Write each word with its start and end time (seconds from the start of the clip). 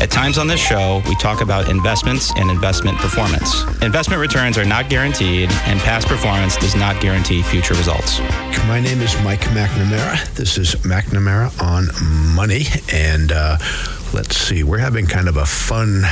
At 0.00 0.10
times 0.10 0.38
on 0.38 0.46
this 0.46 0.60
show, 0.60 1.02
we 1.08 1.14
talk 1.16 1.40
about 1.40 1.68
investments 1.68 2.32
and 2.36 2.50
investment 2.50 2.98
performance. 2.98 3.62
Investment 3.82 4.20
returns 4.20 4.58
are 4.58 4.64
not 4.64 4.88
guaranteed, 4.88 5.50
and 5.66 5.78
past 5.80 6.08
performance 6.08 6.56
does 6.56 6.74
not 6.74 7.00
guarantee 7.00 7.42
future 7.42 7.74
results. 7.74 8.18
My 8.68 8.80
name 8.80 9.00
is 9.00 9.14
Mike 9.22 9.40
McNamara. 9.52 10.34
This 10.34 10.58
is 10.58 10.74
McNamara 10.76 11.50
on 11.62 11.88
Money, 12.34 12.64
and 12.92 13.32
uh, 13.32 13.58
let's 14.12 14.36
see, 14.36 14.62
we're 14.62 14.78
having 14.78 15.06
kind 15.06 15.28
of 15.28 15.36
a 15.36 15.46
fun 15.46 16.02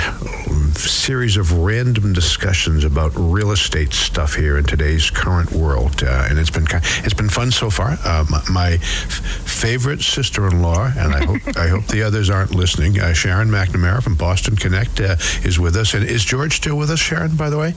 series 0.74 1.36
of 1.36 1.52
random 1.52 2.12
discussions 2.12 2.84
about 2.84 3.12
real 3.14 3.52
estate 3.52 3.92
stuff 3.92 4.34
here 4.34 4.58
in 4.58 4.64
today's 4.64 5.10
current 5.10 5.52
world, 5.52 6.02
uh, 6.02 6.26
and 6.28 6.38
it's 6.38 6.50
been 6.50 6.66
kind, 6.66 6.82
it's 7.04 7.14
been 7.14 7.28
fun 7.28 7.50
so 7.50 7.68
far. 7.68 7.98
Uh, 8.04 8.24
my, 8.30 8.42
my 8.50 8.76
favorite 8.78 10.00
sister-in-law, 10.00 10.92
and 10.96 11.14
I 11.14 11.24
hope 11.24 11.56
I 11.56 11.68
hope 11.68 11.86
the 11.86 12.02
others 12.02 12.30
aren't 12.30 12.54
listening. 12.54 12.98
Uh, 12.98 13.12
Sharon 13.12 13.48
McNamara 13.48 14.02
from 14.02 14.14
Boston 14.14 14.56
Connect 14.56 15.00
uh, 15.00 15.16
is 15.44 15.58
with 15.58 15.76
us, 15.76 15.94
and 15.94 16.04
is 16.04 16.24
George 16.24 16.56
still 16.56 16.76
with 16.76 16.90
us? 16.90 16.98
Sharon, 16.98 17.36
by 17.36 17.50
the 17.50 17.58
way. 17.58 17.74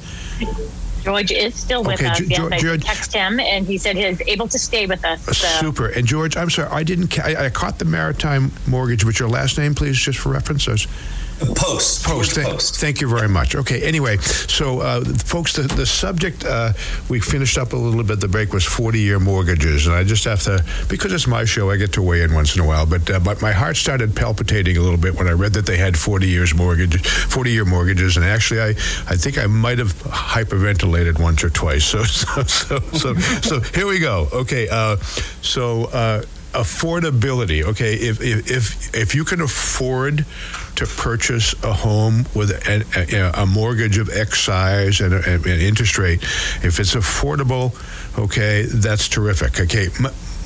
George 1.03 1.31
is 1.31 1.53
still 1.55 1.83
with 1.83 1.95
Okay, 1.99 2.07
us. 2.07 2.19
Ge- 2.19 2.29
yes, 2.29 2.39
George- 2.39 2.53
I 2.53 2.57
George- 2.59 2.83
text 2.83 3.13
him, 3.13 3.39
and 3.39 3.65
he 3.67 3.77
said 3.77 3.95
he's 3.97 4.21
able 4.21 4.47
to 4.47 4.57
stay 4.57 4.85
with 4.85 5.03
us. 5.03 5.21
So. 5.25 5.47
Super. 5.59 5.87
And 5.87 6.07
George, 6.07 6.37
I'm 6.37 6.49
sorry, 6.49 6.69
I 6.71 6.83
didn't. 6.83 7.09
Ca- 7.09 7.23
I, 7.23 7.45
I 7.45 7.49
caught 7.49 7.77
the 7.79 7.85
Maritime 7.85 8.51
Mortgage, 8.67 9.05
but 9.05 9.19
your 9.19 9.27
last 9.29 9.57
name, 9.57 9.75
please, 9.75 9.97
just 9.97 10.19
for 10.19 10.29
reference. 10.29 10.63
Post. 11.55 12.03
Post. 12.03 12.35
Thank, 12.35 12.61
thank 12.61 13.01
you 13.01 13.07
very 13.09 13.27
much. 13.27 13.55
Okay. 13.55 13.81
Anyway, 13.81 14.17
so 14.17 14.79
uh, 14.79 15.03
folks, 15.03 15.53
the, 15.53 15.63
the 15.63 15.85
subject 15.85 16.45
uh, 16.45 16.73
we 17.09 17.19
finished 17.19 17.57
up 17.57 17.73
a 17.73 17.75
little 17.75 18.03
bit. 18.03 18.19
The 18.19 18.27
break 18.27 18.53
was 18.53 18.63
40-year 18.63 19.19
mortgages, 19.19 19.87
and 19.87 19.95
I 19.95 20.03
just 20.03 20.23
have 20.25 20.41
to 20.43 20.63
because 20.89 21.11
it's 21.13 21.27
my 21.27 21.45
show. 21.45 21.69
I 21.69 21.77
get 21.77 21.93
to 21.93 22.01
weigh 22.01 22.23
in 22.23 22.33
once 22.33 22.55
in 22.55 22.61
a 22.61 22.67
while, 22.67 22.85
but 22.85 23.09
uh, 23.09 23.19
but 23.19 23.41
my 23.41 23.51
heart 23.51 23.77
started 23.77 24.15
palpitating 24.15 24.77
a 24.77 24.81
little 24.81 24.97
bit 24.97 25.15
when 25.15 25.27
I 25.27 25.31
read 25.31 25.53
that 25.53 25.65
they 25.65 25.77
had 25.77 25.97
40 25.97 26.27
years 26.27 26.53
mortgage, 26.53 27.01
40-year 27.01 27.65
mortgages, 27.65 28.17
and 28.17 28.25
actually, 28.25 28.61
I 28.61 28.69
I 29.09 29.15
think 29.15 29.37
I 29.37 29.47
might 29.47 29.79
have 29.79 29.93
hyperventilated 30.03 31.19
once 31.19 31.43
or 31.43 31.49
twice. 31.49 31.83
So 31.93 32.03
so 32.03 32.43
so 32.43 32.79
so, 32.93 33.13
so 33.15 33.59
here 33.59 33.87
we 33.87 33.99
go. 33.99 34.27
Okay. 34.31 34.67
Uh, 34.69 34.97
so. 35.41 35.85
Affordability 36.53 37.63
okay 37.63 37.95
if, 37.95 38.21
if 38.21 38.49
if 38.49 38.95
if 38.95 39.15
you 39.15 39.25
can 39.25 39.41
afford 39.41 40.25
to 40.75 40.85
purchase 40.85 41.53
a 41.63 41.73
home 41.73 42.25
with 42.35 42.51
an, 42.67 42.83
a, 42.95 43.41
a 43.41 43.45
mortgage 43.45 43.97
of 43.97 44.09
X 44.09 44.41
size 44.41 45.01
and 45.01 45.13
an 45.13 45.45
interest 45.45 45.97
rate, 45.97 46.21
if 46.63 46.79
it's 46.79 46.95
affordable, 46.95 47.73
okay, 48.17 48.63
that's 48.63 49.07
terrific. 49.07 49.59
Okay, 49.59 49.87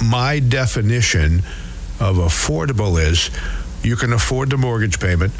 my 0.03 0.39
definition 0.39 1.39
of 1.99 2.17
affordable 2.17 3.01
is 3.01 3.29
you 3.83 3.95
can 3.95 4.13
afford 4.13 4.49
the 4.49 4.57
mortgage 4.57 4.99
payment. 4.99 5.33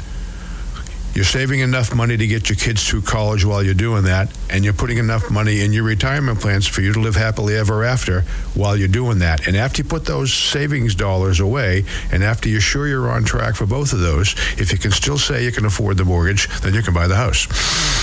You're 1.18 1.24
saving 1.24 1.58
enough 1.58 1.92
money 1.92 2.16
to 2.16 2.26
get 2.28 2.48
your 2.48 2.54
kids 2.54 2.88
through 2.88 3.02
college 3.02 3.44
while 3.44 3.60
you're 3.60 3.74
doing 3.74 4.04
that, 4.04 4.28
and 4.50 4.64
you're 4.64 4.72
putting 4.72 4.98
enough 4.98 5.32
money 5.32 5.62
in 5.62 5.72
your 5.72 5.82
retirement 5.82 6.38
plans 6.38 6.64
for 6.68 6.80
you 6.80 6.92
to 6.92 7.00
live 7.00 7.16
happily 7.16 7.56
ever 7.56 7.82
after 7.82 8.20
while 8.54 8.76
you're 8.76 8.86
doing 8.86 9.18
that. 9.18 9.48
And 9.48 9.56
after 9.56 9.82
you 9.82 9.88
put 9.88 10.04
those 10.04 10.32
savings 10.32 10.94
dollars 10.94 11.40
away, 11.40 11.86
and 12.12 12.22
after 12.22 12.48
you're 12.48 12.60
sure 12.60 12.86
you're 12.86 13.10
on 13.10 13.24
track 13.24 13.56
for 13.56 13.66
both 13.66 13.92
of 13.92 13.98
those, 13.98 14.36
if 14.58 14.70
you 14.70 14.78
can 14.78 14.92
still 14.92 15.18
say 15.18 15.44
you 15.44 15.50
can 15.50 15.64
afford 15.64 15.96
the 15.96 16.04
mortgage, 16.04 16.46
then 16.60 16.72
you 16.72 16.82
can 16.82 16.94
buy 16.94 17.08
the 17.08 17.16
house. 17.16 17.48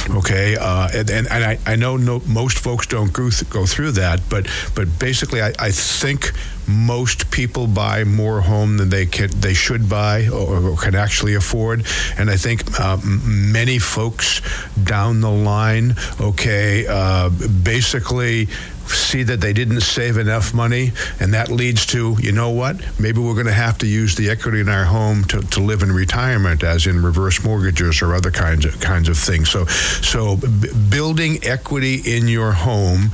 Okay, 0.09 0.55
uh, 0.55 0.87
and, 0.93 1.09
and, 1.09 1.27
and 1.31 1.43
I, 1.43 1.57
I 1.65 1.75
know 1.75 1.97
no, 1.97 2.21
most 2.27 2.59
folks 2.59 2.85
don't 2.85 3.11
go, 3.11 3.29
th- 3.29 3.49
go 3.49 3.65
through 3.65 3.91
that, 3.93 4.21
but 4.29 4.47
but 4.75 4.99
basically, 4.99 5.41
I, 5.41 5.51
I 5.59 5.71
think 5.71 6.31
most 6.67 7.31
people 7.31 7.67
buy 7.67 8.03
more 8.03 8.41
home 8.41 8.77
than 8.77 8.89
they 8.89 9.05
can 9.05 9.29
they 9.39 9.53
should 9.53 9.89
buy 9.89 10.27
or, 10.27 10.71
or 10.71 10.77
can 10.77 10.95
actually 10.95 11.35
afford. 11.35 11.85
And 12.17 12.29
i 12.29 12.37
think 12.37 12.79
uh, 12.79 12.97
many 13.03 13.79
folks 13.79 14.41
down 14.83 15.21
the 15.21 15.29
line 15.31 15.95
okay 16.19 16.85
uh, 16.87 17.29
basically 17.63 18.47
see 18.87 19.23
that 19.23 19.41
they 19.41 19.53
didn't 19.53 19.81
save 19.81 20.17
enough 20.17 20.53
money 20.53 20.91
and 21.19 21.33
that 21.33 21.49
leads 21.49 21.85
to 21.85 22.15
you 22.19 22.31
know 22.31 22.49
what 22.49 22.77
maybe 22.99 23.19
we're 23.19 23.33
going 23.33 23.45
to 23.45 23.51
have 23.51 23.77
to 23.77 23.87
use 23.87 24.15
the 24.15 24.29
equity 24.29 24.59
in 24.59 24.69
our 24.69 24.85
home 24.85 25.23
to, 25.23 25.41
to 25.41 25.59
live 25.59 25.83
in 25.83 25.91
retirement 25.91 26.63
as 26.63 26.87
in 26.87 27.01
reverse 27.01 27.43
mortgages 27.43 28.01
or 28.01 28.13
other 28.13 28.31
kinds 28.31 28.65
of 28.65 28.79
kinds 28.79 29.09
of 29.09 29.17
things 29.17 29.49
so 29.49 29.65
so 29.65 30.37
b- 30.37 30.69
building 30.89 31.39
equity 31.43 32.01
in 32.05 32.27
your 32.27 32.51
home 32.51 33.09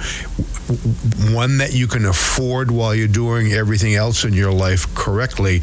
one 1.34 1.58
that 1.58 1.74
you 1.74 1.88
can 1.88 2.06
afford 2.06 2.72
while 2.72 2.96
you're 2.96 3.08
doing 3.08 3.52
everything 3.52 3.96
else 3.96 4.24
in 4.24 4.34
your 4.34 4.52
life 4.52 4.94
correctly 4.96 5.62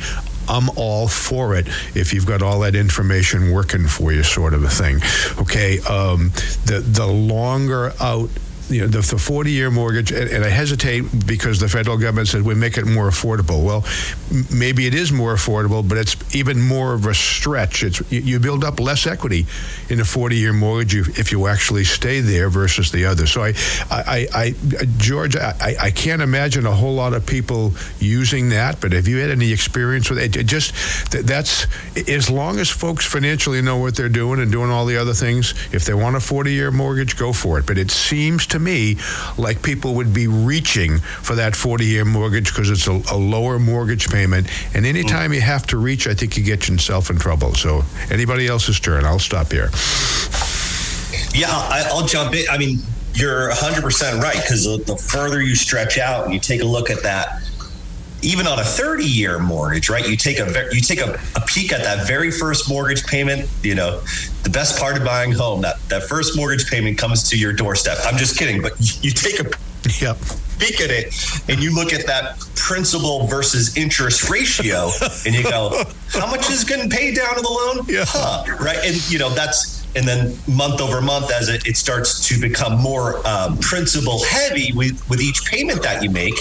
I'm 0.49 0.71
all 0.77 1.09
for 1.09 1.55
it 1.55 1.69
if 1.95 2.15
you've 2.15 2.27
got 2.27 2.43
all 2.43 2.61
that 2.61 2.75
information 2.75 3.53
working 3.53 3.87
for 3.87 4.13
you, 4.13 4.23
sort 4.23 4.55
of 4.55 4.65
a 4.65 4.69
thing. 4.69 5.01
Okay, 5.39 5.79
um, 5.81 6.31
the 6.65 6.83
the 6.85 7.07
longer 7.07 7.93
out. 8.01 8.31
You 8.69 8.83
know, 8.83 8.87
the, 8.89 8.99
the 9.01 9.19
40 9.19 9.51
year 9.51 9.71
mortgage, 9.71 10.13
and, 10.13 10.31
and 10.31 10.45
I 10.45 10.49
hesitate 10.49 11.03
because 11.27 11.59
the 11.59 11.69
federal 11.69 11.97
government 11.97 12.29
said 12.29 12.43
we 12.43 12.55
make 12.55 12.77
it 12.77 12.87
more 12.87 13.09
affordable. 13.09 13.65
Well, 13.65 13.85
m- 14.31 14.45
maybe 14.59 14.87
it 14.87 14.95
is 14.95 15.11
more 15.11 15.35
affordable, 15.35 15.87
but 15.89 15.97
it's 15.99 16.17
even 16.35 16.61
more 16.61 16.93
of 16.95 17.07
a 17.07 17.15
stretch. 17.15 17.83
It's 17.83 18.01
you, 18.13 18.21
you 18.21 18.39
build 18.41 18.65
up 18.65 18.79
less 18.81 19.07
equity 19.07 19.47
in 19.89 20.01
a 20.01 20.05
40 20.05 20.37
year 20.37 20.53
mortgage 20.53 20.95
if, 20.97 21.19
if 21.19 21.33
you 21.33 21.47
actually 21.47 21.85
stay 21.85 22.21
there 22.21 22.51
versus 22.51 22.93
the 22.93 23.07
other. 23.07 23.27
So 23.27 23.43
I, 23.43 23.55
I, 23.91 24.27
I, 24.35 24.55
I 24.81 24.85
George, 24.99 25.37
I, 25.37 25.77
I- 25.81 25.91
can't 25.99 26.23
imagine 26.23 26.65
a 26.67 26.73
whole 26.73 26.95
lot 26.95 27.13
of 27.15 27.27
people 27.27 27.73
using 27.99 28.51
that. 28.51 28.81
But 28.81 28.93
have 28.93 29.09
you 29.09 29.17
had 29.19 29.31
any 29.31 29.51
experience 29.53 30.11
with 30.11 30.19
it? 30.21 30.37
It 30.37 30.45
just 30.47 30.75
th- 31.11 31.25
that's 31.25 31.67
as 32.09 32.31
long 32.31 32.59
as 32.61 32.69
folks 32.69 33.05
financially 33.05 33.63
know 33.63 33.79
what 33.79 33.97
they're 33.97 34.09
doing 34.09 34.41
and 34.41 34.53
doing 34.53 34.71
all 34.71 34.85
the 34.87 34.97
other 34.97 35.15
things. 35.15 35.55
If 35.73 35.85
they 35.87 35.95
want 35.95 36.15
a 36.17 36.21
40 36.21 36.53
year 36.53 36.71
mortgage, 36.71 37.17
go 37.17 37.33
for 37.33 37.59
it. 37.59 37.67
But 37.67 37.79
it 37.79 37.91
seems 37.91 38.47
to 38.49 38.58
me 38.59 38.97
like 39.37 39.63
people 39.63 39.95
would 39.95 40.13
be 40.13 40.27
reaching 40.27 40.99
for 40.99 41.35
that 41.37 41.55
40 41.57 41.85
year 41.85 42.05
mortgage 42.05 42.53
because 42.53 42.71
it's 42.71 42.87
a, 42.87 43.01
a 43.15 43.17
lower 43.17 43.59
mortgage 43.59 44.09
payment. 44.09 44.49
And 44.75 44.87
anytime 44.87 45.33
you 45.33 45.41
have 45.41 45.67
to 45.69 45.77
reach, 45.77 46.07
I 46.07 46.15
think 46.15 46.37
you 46.37 46.45
get 46.45 46.69
yourself 46.69 47.11
in 47.11 47.19
trouble. 47.19 47.55
So 47.55 47.83
anybody 48.11 48.47
else's 48.47 48.81
turn. 48.81 49.05
I'll 49.05 49.19
stop 49.19 49.53
here. 49.53 49.71
Yeah, 51.35 51.49
I, 51.51 51.89
I'll 51.91 52.07
jump 52.07 52.35
in. 52.35 52.45
I 52.51 52.59
mean, 52.59 52.79
you're 53.15 53.51
100% 53.51 54.21
right 54.21 54.37
because 54.37 54.65
the, 54.65 54.83
the 54.85 54.97
further 54.97 55.43
you 55.43 55.55
stretch 55.55 55.99
out 55.99 56.25
and 56.25 56.35
you 56.35 56.41
take 56.41 56.63
a 56.63 56.67
look 56.67 56.91
at 56.91 57.03
that, 57.03 57.43
even 58.23 58.47
on 58.47 58.59
a 58.59 58.65
30 58.65 59.05
year 59.05 59.39
mortgage, 59.39 59.89
right? 59.89 60.09
You 60.09 60.17
take 60.17 60.39
a 60.39 60.47
you 60.73 60.81
take 60.81 61.01
a, 61.01 61.21
a 61.37 61.41
peek 61.47 61.73
at 61.73 61.83
that 61.83 62.07
very 62.07 62.31
first 62.31 62.69
mortgage 62.69 63.05
payment. 63.07 63.49
You 63.63 63.75
know, 63.75 64.01
the 64.43 64.51
best 64.51 64.79
part 64.79 64.97
of 64.97 65.05
buying 65.05 65.33
a 65.33 65.37
home 65.37 65.63
that 65.63 65.77
that 65.89 66.05
first 66.05 66.37
mortgage 66.37 66.69
payment 66.71 66.99
comes 66.99 67.29
to 67.31 67.39
your 67.39 67.53
doorstep. 67.53 67.99
I'm 68.05 68.17
just 68.19 68.39
kidding, 68.39 68.61
but 68.63 68.73
you 69.03 69.11
take 69.11 69.41
a 69.41 69.51
Yep. 70.01 70.19
peek 70.59 70.81
at 70.81 70.91
it 70.91 71.15
and 71.49 71.61
you 71.63 71.73
look 71.75 71.93
at 71.93 72.05
that 72.07 72.39
principal 72.57 73.27
versus 73.29 73.77
interest 73.77 74.29
ratio 74.29 74.91
and 75.27 75.35
you 75.35 75.43
go, 75.45 75.85
how 76.13 76.27
much 76.27 76.51
is 76.51 76.65
getting 76.65 76.91
paid 76.91 77.15
down 77.17 77.37
on 77.37 77.43
the 77.43 77.49
loan? 77.49 77.87
Yeah. 77.89 78.05
Huh, 78.07 78.45
right. 78.61 78.77
And 78.85 79.11
you 79.11 79.19
know, 79.19 79.31
that's, 79.31 79.87
and 79.97 80.07
then 80.07 80.37
month 80.49 80.81
over 80.81 81.01
month, 81.01 81.31
as 81.33 81.49
it, 81.49 81.67
it 81.67 81.77
starts 81.77 82.27
to 82.29 82.39
become 82.41 82.79
more 82.79 83.27
um, 83.27 83.57
principal 83.59 84.23
heavy 84.25 84.73
with, 84.73 85.09
with 85.09 85.21
each 85.23 85.45
payment 85.47 85.81
that 85.83 86.03
you 86.03 86.11
make, 86.11 86.35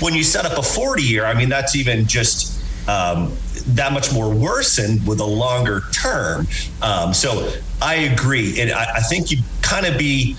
when 0.00 0.14
you 0.14 0.24
set 0.24 0.44
up 0.44 0.58
a 0.58 0.62
40 0.62 1.02
year, 1.02 1.24
I 1.24 1.34
mean, 1.34 1.48
that's 1.48 1.76
even 1.76 2.06
just 2.06 2.60
um, 2.88 3.32
that 3.68 3.92
much 3.92 4.12
more 4.12 4.32
worsened 4.32 5.06
with 5.06 5.20
a 5.20 5.24
longer 5.24 5.82
term. 5.92 6.46
Um, 6.82 7.12
so 7.14 7.52
I 7.80 7.94
agree. 7.94 8.60
And 8.60 8.72
I, 8.72 8.96
I 8.96 9.00
think 9.00 9.30
you 9.30 9.38
kind 9.62 9.86
of 9.86 9.98
be, 9.98 10.36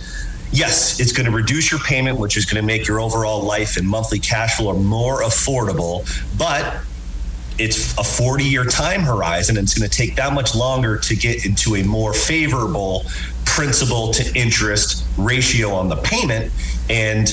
yes, 0.52 1.00
it's 1.00 1.12
going 1.12 1.26
to 1.26 1.36
reduce 1.36 1.72
your 1.72 1.80
payment, 1.82 2.18
which 2.18 2.38
is 2.38 2.46
going 2.46 2.62
to 2.62 2.66
make 2.66 2.88
your 2.88 3.00
overall 3.00 3.42
life 3.42 3.78
and 3.78 3.88
monthly 3.88 4.20
cash 4.20 4.58
flow 4.58 4.74
more 4.74 5.22
affordable. 5.22 6.06
But 6.38 6.82
it's 7.58 7.98
a 7.98 8.04
40 8.04 8.44
year 8.44 8.66
time 8.66 9.02
horizon, 9.02 9.58
and 9.58 9.66
it's 9.66 9.78
going 9.78 9.90
to 9.90 9.96
take 9.96 10.16
that 10.16 10.34
much 10.34 10.56
longer 10.56 10.98
to 10.98 11.16
get 11.16 11.46
into 11.46 11.76
a 11.76 11.84
more 11.84 12.14
favorable 12.14 13.06
principal 13.46 14.12
to 14.14 14.40
interest 14.40 15.06
ratio 15.18 15.72
on 15.72 15.90
the 15.90 15.98
payment. 15.98 16.52
And 16.90 17.28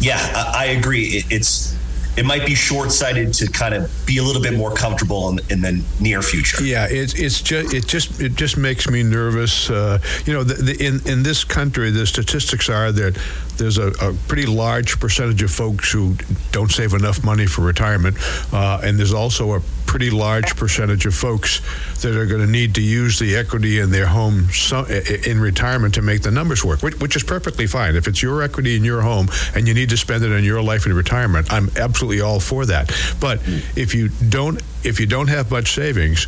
yeah, 0.00 0.18
I, 0.54 0.66
agree. 0.78 1.04
It, 1.04 1.24
it's 1.30 1.76
it 2.16 2.26
might 2.26 2.44
be 2.44 2.54
short 2.54 2.92
sighted 2.92 3.32
to 3.32 3.50
kind 3.50 3.74
of 3.74 3.90
be 4.06 4.18
a 4.18 4.22
little 4.22 4.42
bit 4.42 4.54
more 4.54 4.72
comfortable 4.72 5.30
in, 5.30 5.40
in 5.50 5.60
the 5.62 5.82
near 6.00 6.20
future. 6.20 6.62
Yeah, 6.62 6.86
it's 6.90 7.14
it's 7.14 7.40
just 7.40 7.72
it 7.72 7.86
just 7.86 8.20
it 8.20 8.34
just 8.34 8.56
makes 8.56 8.88
me 8.88 9.02
nervous. 9.02 9.70
Uh, 9.70 9.98
you 10.26 10.32
know, 10.32 10.44
the, 10.44 10.54
the, 10.54 10.84
in 10.84 11.00
in 11.06 11.22
this 11.22 11.44
country, 11.44 11.90
the 11.90 12.06
statistics 12.06 12.68
are 12.68 12.92
that 12.92 13.18
there's 13.56 13.78
a, 13.78 13.88
a, 14.00 14.14
pretty 14.28 14.46
large 14.46 14.98
percentage 14.98 15.42
of 15.42 15.50
folks 15.50 15.92
who 15.92 16.16
don't 16.52 16.70
save 16.70 16.94
enough 16.94 17.24
money 17.24 17.46
for 17.46 17.62
retirement, 17.62 18.16
uh, 18.52 18.80
and 18.82 18.98
there's 18.98 19.14
also 19.14 19.54
a 19.54 19.60
pretty 19.92 20.10
large 20.10 20.56
percentage 20.56 21.04
of 21.04 21.14
folks 21.14 21.60
that 22.00 22.16
are 22.16 22.24
going 22.24 22.40
to 22.40 22.50
need 22.50 22.74
to 22.74 22.80
use 22.80 23.18
the 23.18 23.36
equity 23.36 23.78
in 23.78 23.90
their 23.90 24.06
home 24.06 24.48
so, 24.48 24.86
in 25.26 25.38
retirement 25.38 25.92
to 25.92 26.00
make 26.00 26.22
the 26.22 26.30
numbers 26.30 26.64
work, 26.64 26.82
which, 26.82 26.98
which, 26.98 27.14
is 27.14 27.22
perfectly 27.22 27.66
fine. 27.66 27.94
If 27.94 28.08
it's 28.08 28.22
your 28.22 28.42
equity 28.42 28.74
in 28.74 28.84
your 28.84 29.02
home 29.02 29.28
and 29.54 29.68
you 29.68 29.74
need 29.74 29.90
to 29.90 29.98
spend 29.98 30.24
it 30.24 30.32
on 30.32 30.44
your 30.44 30.62
life 30.62 30.86
in 30.86 30.94
retirement, 30.94 31.52
I'm 31.52 31.68
absolutely 31.76 32.22
all 32.22 32.40
for 32.40 32.64
that. 32.64 32.90
But 33.20 33.40
if 33.76 33.94
you 33.94 34.08
don't, 34.08 34.62
if 34.82 34.98
you 34.98 35.04
don't 35.04 35.28
have 35.28 35.50
much 35.50 35.74
savings, 35.74 36.26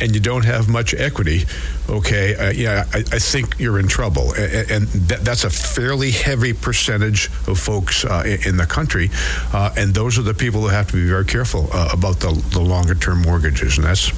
and 0.00 0.14
you 0.14 0.20
don't 0.20 0.44
have 0.44 0.68
much 0.68 0.94
equity, 0.94 1.44
okay, 1.88 2.34
uh, 2.36 2.50
yeah, 2.50 2.84
I, 2.92 2.98
I, 2.98 3.18
think 3.18 3.58
you're 3.58 3.78
in 3.78 3.88
trouble. 3.88 4.32
And, 4.34 4.70
and 4.70 4.86
that, 5.08 5.24
that's 5.24 5.44
a 5.44 5.50
fairly 5.50 6.10
heavy 6.10 6.52
percentage 6.52 7.26
of 7.46 7.58
folks 7.58 8.04
uh, 8.04 8.22
in, 8.26 8.48
in, 8.48 8.56
the 8.56 8.66
country. 8.66 9.10
Uh, 9.52 9.72
and 9.76 9.94
those 9.94 10.18
are 10.18 10.22
the 10.22 10.34
people 10.34 10.60
who 10.60 10.68
have 10.68 10.88
to 10.88 10.94
be 10.94 11.08
very 11.08 11.24
careful 11.24 11.68
uh, 11.72 11.90
about 11.92 12.20
the, 12.20 12.32
the 12.52 12.60
longer 12.60 12.94
term 12.94 13.22
mortgages. 13.22 13.78
And 13.78 13.86
that's, 13.86 14.10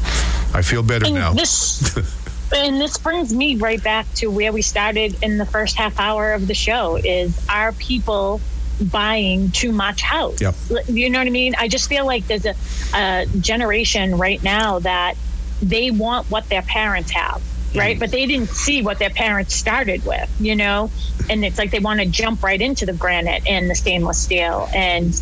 I 0.54 0.62
feel 0.62 0.82
better 0.82 1.06
and 1.06 1.14
now. 1.14 1.32
This, 1.32 1.96
and 2.54 2.80
this 2.80 2.98
brings 2.98 3.34
me 3.34 3.56
right 3.56 3.82
back 3.82 4.12
to 4.14 4.28
where 4.28 4.52
we 4.52 4.62
started 4.62 5.22
in 5.22 5.38
the 5.38 5.46
first 5.46 5.76
half 5.76 6.00
hour 6.00 6.32
of 6.32 6.46
the 6.46 6.54
show 6.54 6.96
is 6.96 7.46
are 7.48 7.72
people 7.72 8.40
buying 8.80 9.50
too 9.50 9.72
much 9.72 10.02
house. 10.02 10.40
Yep. 10.40 10.54
You 10.88 11.10
know 11.10 11.18
what 11.18 11.26
I 11.26 11.30
mean? 11.30 11.54
I 11.58 11.68
just 11.68 11.88
feel 11.88 12.06
like 12.06 12.26
there's 12.26 12.46
a, 12.46 12.54
a 12.94 13.26
generation 13.40 14.16
right 14.16 14.42
now 14.42 14.78
that 14.80 15.16
they 15.62 15.90
want 15.90 16.30
what 16.30 16.48
their 16.48 16.62
parents 16.62 17.10
have 17.10 17.42
right? 17.74 17.96
Mm. 17.96 18.00
but 18.00 18.10
they 18.10 18.26
didn't 18.26 18.48
see 18.48 18.82
what 18.82 18.98
their 18.98 19.10
parents 19.10 19.54
started 19.54 20.04
with 20.04 20.30
you 20.40 20.56
know? 20.56 20.90
And 21.28 21.44
it's 21.44 21.58
like 21.58 21.70
they 21.70 21.78
want 21.78 22.00
to 22.00 22.06
jump 22.06 22.42
right 22.42 22.60
into 22.60 22.86
the 22.86 22.92
granite 22.92 23.46
and 23.46 23.68
the 23.68 23.74
stainless 23.74 24.18
steel 24.18 24.68
and 24.74 25.12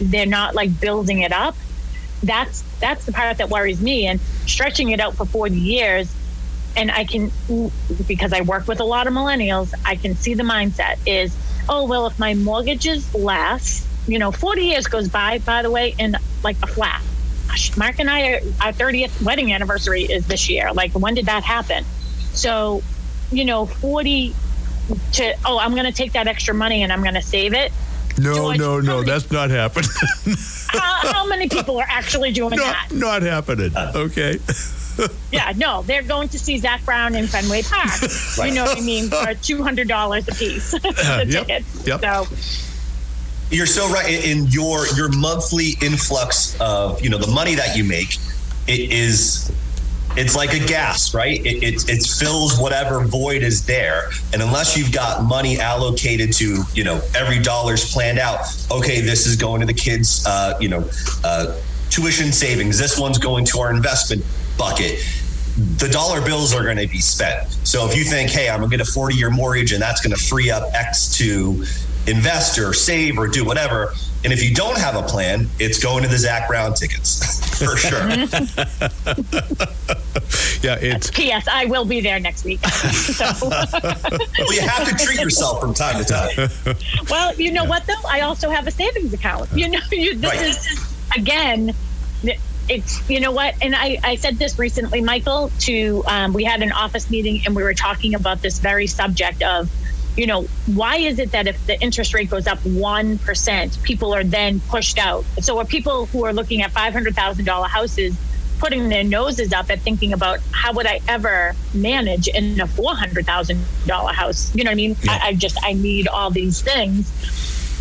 they're 0.00 0.26
not 0.26 0.54
like 0.54 0.80
building 0.80 1.20
it 1.20 1.32
up. 1.32 1.56
That's 2.22 2.62
that's 2.80 3.04
the 3.04 3.12
part 3.12 3.38
that 3.38 3.48
worries 3.48 3.80
me 3.80 4.06
and 4.06 4.20
stretching 4.46 4.90
it 4.90 5.00
out 5.00 5.14
for 5.14 5.26
40 5.26 5.54
years 5.54 6.14
and 6.76 6.90
i 6.90 7.04
can 7.04 7.30
because 8.06 8.32
i 8.32 8.40
work 8.42 8.68
with 8.68 8.80
a 8.80 8.84
lot 8.84 9.06
of 9.06 9.12
millennials 9.12 9.74
i 9.84 9.96
can 9.96 10.14
see 10.14 10.34
the 10.34 10.42
mindset 10.42 10.98
is 11.06 11.36
oh 11.68 11.86
well 11.86 12.06
if 12.06 12.18
my 12.18 12.34
mortgage 12.34 12.86
is 12.86 13.12
less 13.14 13.86
you 14.06 14.18
know 14.18 14.30
40 14.30 14.62
years 14.62 14.86
goes 14.86 15.08
by 15.08 15.38
by 15.38 15.62
the 15.62 15.70
way 15.70 15.94
in 15.98 16.16
like 16.44 16.56
a 16.62 16.66
flat 16.66 17.02
gosh, 17.58 17.76
Mark 17.76 17.98
and 17.98 18.08
I, 18.10 18.34
our 18.60 18.72
30th 18.72 19.22
wedding 19.22 19.52
anniversary 19.52 20.02
is 20.02 20.26
this 20.26 20.48
year. 20.48 20.72
Like, 20.72 20.92
when 20.92 21.14
did 21.14 21.26
that 21.26 21.42
happen? 21.42 21.84
So, 22.32 22.82
you 23.30 23.44
know, 23.44 23.66
40 23.66 24.34
to, 25.14 25.34
oh, 25.44 25.58
I'm 25.58 25.72
going 25.72 25.84
to 25.84 25.92
take 25.92 26.12
that 26.12 26.26
extra 26.26 26.54
money 26.54 26.82
and 26.82 26.92
I'm 26.92 27.02
going 27.02 27.14
to 27.14 27.22
save 27.22 27.54
it. 27.54 27.72
No, 28.18 28.34
George, 28.34 28.58
no, 28.58 28.80
no, 28.80 28.94
many, 28.96 29.06
that's 29.06 29.30
not 29.30 29.50
happening. 29.50 29.90
how, 30.68 31.12
how, 31.12 31.26
many 31.26 31.48
people 31.48 31.78
are 31.78 31.86
actually 31.88 32.32
doing 32.32 32.56
not, 32.56 32.88
that? 32.88 32.88
Not 32.92 33.22
happening. 33.22 33.74
Uh-huh. 33.76 33.98
Okay. 34.00 34.38
yeah, 35.32 35.52
no, 35.56 35.82
they're 35.82 36.02
going 36.02 36.28
to 36.30 36.38
see 36.38 36.58
Zac 36.58 36.84
Brown 36.84 37.14
in 37.14 37.28
Fenway 37.28 37.62
Park. 37.62 38.02
right. 38.38 38.48
You 38.48 38.54
know 38.54 38.64
what 38.64 38.78
I 38.78 38.80
mean? 38.80 39.04
For 39.08 39.16
$200 39.16 40.28
a 40.28 40.34
piece, 40.34 40.72
the 40.72 41.26
yep, 41.28 41.46
tickets. 41.46 41.86
Yep. 41.86 42.00
So, 42.00 42.67
you're 43.50 43.66
so 43.66 43.88
right. 43.90 44.24
In 44.24 44.46
your 44.46 44.86
your 44.88 45.10
monthly 45.16 45.72
influx 45.80 46.58
of 46.60 47.02
you 47.02 47.10
know 47.10 47.18
the 47.18 47.30
money 47.30 47.54
that 47.54 47.76
you 47.76 47.84
make, 47.84 48.16
it 48.66 48.92
is 48.92 49.50
it's 50.16 50.34
like 50.34 50.52
a 50.52 50.58
gas, 50.58 51.14
right? 51.14 51.44
It, 51.46 51.62
it, 51.62 51.88
it, 51.88 52.02
fills 52.02 52.58
whatever 52.58 53.04
void 53.04 53.42
is 53.42 53.64
there. 53.66 54.10
And 54.32 54.42
unless 54.42 54.76
you've 54.76 54.90
got 54.90 55.22
money 55.22 55.60
allocated 55.60 56.32
to, 56.34 56.62
you 56.74 56.82
know, 56.82 57.00
every 57.14 57.40
dollar's 57.40 57.92
planned 57.92 58.18
out, 58.18 58.40
okay, 58.70 59.00
this 59.00 59.26
is 59.26 59.36
going 59.36 59.60
to 59.60 59.66
the 59.66 59.74
kids, 59.74 60.24
uh, 60.26 60.56
you 60.60 60.68
know, 60.68 60.88
uh, 61.22 61.56
tuition 61.90 62.32
savings. 62.32 62.78
This 62.78 62.98
one's 62.98 63.18
going 63.18 63.44
to 63.46 63.60
our 63.60 63.72
investment 63.72 64.24
bucket. 64.56 64.98
The 65.76 65.88
dollar 65.88 66.20
bills 66.20 66.54
are 66.54 66.64
going 66.64 66.78
to 66.78 66.88
be 66.88 67.00
spent. 67.00 67.48
So 67.64 67.88
if 67.88 67.96
you 67.96 68.04
think, 68.04 68.30
hey, 68.30 68.48
I'm 68.48 68.58
going 68.58 68.70
to 68.70 68.76
get 68.76 68.86
a 68.86 68.90
40 68.90 69.14
year 69.14 69.30
mortgage 69.30 69.72
and 69.72 69.80
that's 69.80 70.00
going 70.00 70.16
to 70.16 70.22
free 70.22 70.50
up 70.50 70.64
X 70.74 71.16
to, 71.18 71.64
invest 72.08 72.58
or 72.58 72.72
save 72.72 73.18
or 73.18 73.28
do 73.28 73.44
whatever. 73.44 73.92
And 74.24 74.32
if 74.32 74.42
you 74.42 74.54
don't 74.54 74.76
have 74.78 74.96
a 74.96 75.02
plan, 75.02 75.48
it's 75.60 75.82
going 75.82 76.02
to 76.02 76.08
the 76.08 76.18
Zac 76.18 76.48
Brown 76.48 76.74
tickets 76.74 77.58
for 77.58 77.76
sure. 77.76 78.08
yeah, 80.62 80.76
it's. 80.80 81.10
P.S. 81.10 81.46
I 81.46 81.66
will 81.66 81.84
be 81.84 82.00
there 82.00 82.18
next 82.18 82.44
week. 82.44 82.58
so. 82.66 83.24
well, 83.48 84.52
you 84.52 84.60
have 84.62 84.88
to 84.88 85.04
treat 85.04 85.20
yourself 85.20 85.60
from 85.60 85.72
time 85.74 86.02
to 86.02 86.10
time. 86.10 86.48
Well, 87.08 87.34
you 87.36 87.52
know 87.52 87.62
yeah. 87.62 87.68
what 87.68 87.86
though? 87.86 88.08
I 88.08 88.22
also 88.22 88.50
have 88.50 88.66
a 88.66 88.72
savings 88.72 89.12
account. 89.12 89.50
You 89.52 89.68
know, 89.68 89.80
you, 89.92 90.16
this 90.16 90.30
right. 90.30 90.46
is 90.46 90.94
again. 91.16 91.74
It's 92.70 93.08
you 93.08 93.20
know 93.20 93.32
what, 93.32 93.54
and 93.62 93.74
I, 93.74 93.98
I 94.04 94.16
said 94.16 94.36
this 94.38 94.58
recently, 94.58 95.00
Michael. 95.00 95.50
To 95.60 96.02
um, 96.06 96.32
we 96.34 96.44
had 96.44 96.60
an 96.60 96.72
office 96.72 97.08
meeting 97.08 97.40
and 97.46 97.56
we 97.56 97.62
were 97.62 97.72
talking 97.72 98.14
about 98.14 98.42
this 98.42 98.58
very 98.58 98.86
subject 98.86 99.42
of 99.42 99.70
you 100.18 100.26
know, 100.26 100.42
why 100.66 100.96
is 100.96 101.20
it 101.20 101.30
that 101.30 101.46
if 101.46 101.64
the 101.66 101.80
interest 101.80 102.12
rate 102.12 102.28
goes 102.28 102.48
up 102.48 102.58
1%, 102.58 103.82
people 103.84 104.12
are 104.12 104.24
then 104.24 104.58
pushed 104.60 104.98
out? 104.98 105.24
So 105.40 105.58
are 105.58 105.64
people 105.64 106.06
who 106.06 106.24
are 106.24 106.32
looking 106.32 106.60
at 106.60 106.72
$500,000 106.72 107.68
houses 107.68 108.16
putting 108.58 108.88
their 108.88 109.04
noses 109.04 109.52
up 109.52 109.70
at 109.70 109.80
thinking 109.80 110.12
about 110.12 110.40
how 110.50 110.72
would 110.72 110.86
I 110.86 111.00
ever 111.06 111.54
manage 111.72 112.26
in 112.26 112.60
a 112.60 112.66
$400,000 112.66 114.12
house? 114.12 114.52
You 114.56 114.64
know 114.64 114.70
what 114.70 114.72
I 114.72 114.74
mean? 114.74 114.96
Yeah. 115.04 115.20
I, 115.22 115.28
I 115.28 115.34
just, 115.34 115.56
I 115.62 115.74
need 115.74 116.08
all 116.08 116.30
these 116.30 116.60
things. 116.60 117.08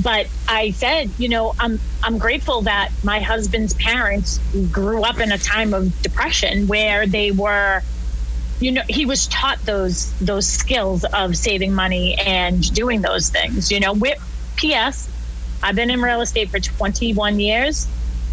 But 0.03 0.27
I 0.47 0.71
said, 0.71 1.09
you 1.17 1.27
know, 1.27 1.55
I'm 1.59 1.79
I'm 2.03 2.19
grateful 2.19 2.61
that 2.61 2.91
my 3.03 3.19
husband's 3.19 3.73
parents 3.73 4.39
grew 4.71 5.01
up 5.03 5.19
in 5.19 5.31
a 5.31 5.39
time 5.39 5.73
of 5.73 5.99
depression 6.03 6.67
where 6.67 7.07
they 7.07 7.31
were 7.31 7.81
you 8.59 8.71
know 8.71 8.81
he 8.89 9.05
was 9.05 9.27
taught 9.27 9.59
those 9.61 10.11
those 10.19 10.47
skills 10.47 11.05
of 11.13 11.35
saving 11.35 11.73
money 11.73 12.15
and 12.15 12.73
doing 12.73 13.01
those 13.01 13.29
things 13.29 13.71
you 13.71 13.79
know. 13.79 13.93
With 13.93 14.17
ps 14.57 15.09
i've 15.61 15.75
been 15.75 15.89
in 15.89 16.01
real 16.01 16.21
estate 16.21 16.49
for 16.49 16.59
21 16.59 17.39
years. 17.39 17.87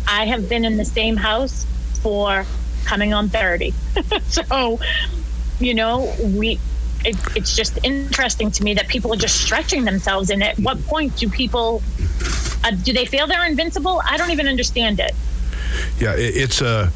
I 0.06 0.26
have 0.26 0.49
been 0.49 0.65
in 0.65 0.76
the 0.76 0.85
same 0.85 1.17
house 1.17 1.67
for 2.03 2.44
coming 2.85 3.15
on 3.15 3.29
30 3.29 3.73
so 4.29 4.79
you 5.59 5.75
know 5.75 6.13
we 6.20 6.58
it, 7.05 7.17
it's 7.37 7.55
just 7.55 7.79
interesting 7.82 8.51
to 8.51 8.65
me 8.65 8.75
that 8.75 8.89
people 8.89 9.13
are 9.13 9.17
just 9.17 9.41
stretching 9.41 9.84
themselves 9.84 10.31
and 10.31 10.43
at 10.43 10.58
what 10.58 10.82
point 10.87 11.17
do 11.17 11.29
people 11.29 11.82
uh, 12.65 12.70
do 12.70 12.94
they 12.94 13.05
feel 13.05 13.27
they're 13.27 13.46
invincible? 13.46 14.01
I 14.06 14.17
don't 14.17 14.31
even 14.31 14.48
understand 14.48 14.98
it. 14.98 15.13
Yeah 15.98 16.15
it, 16.15 16.37
it's 16.37 16.60
a 16.63 16.91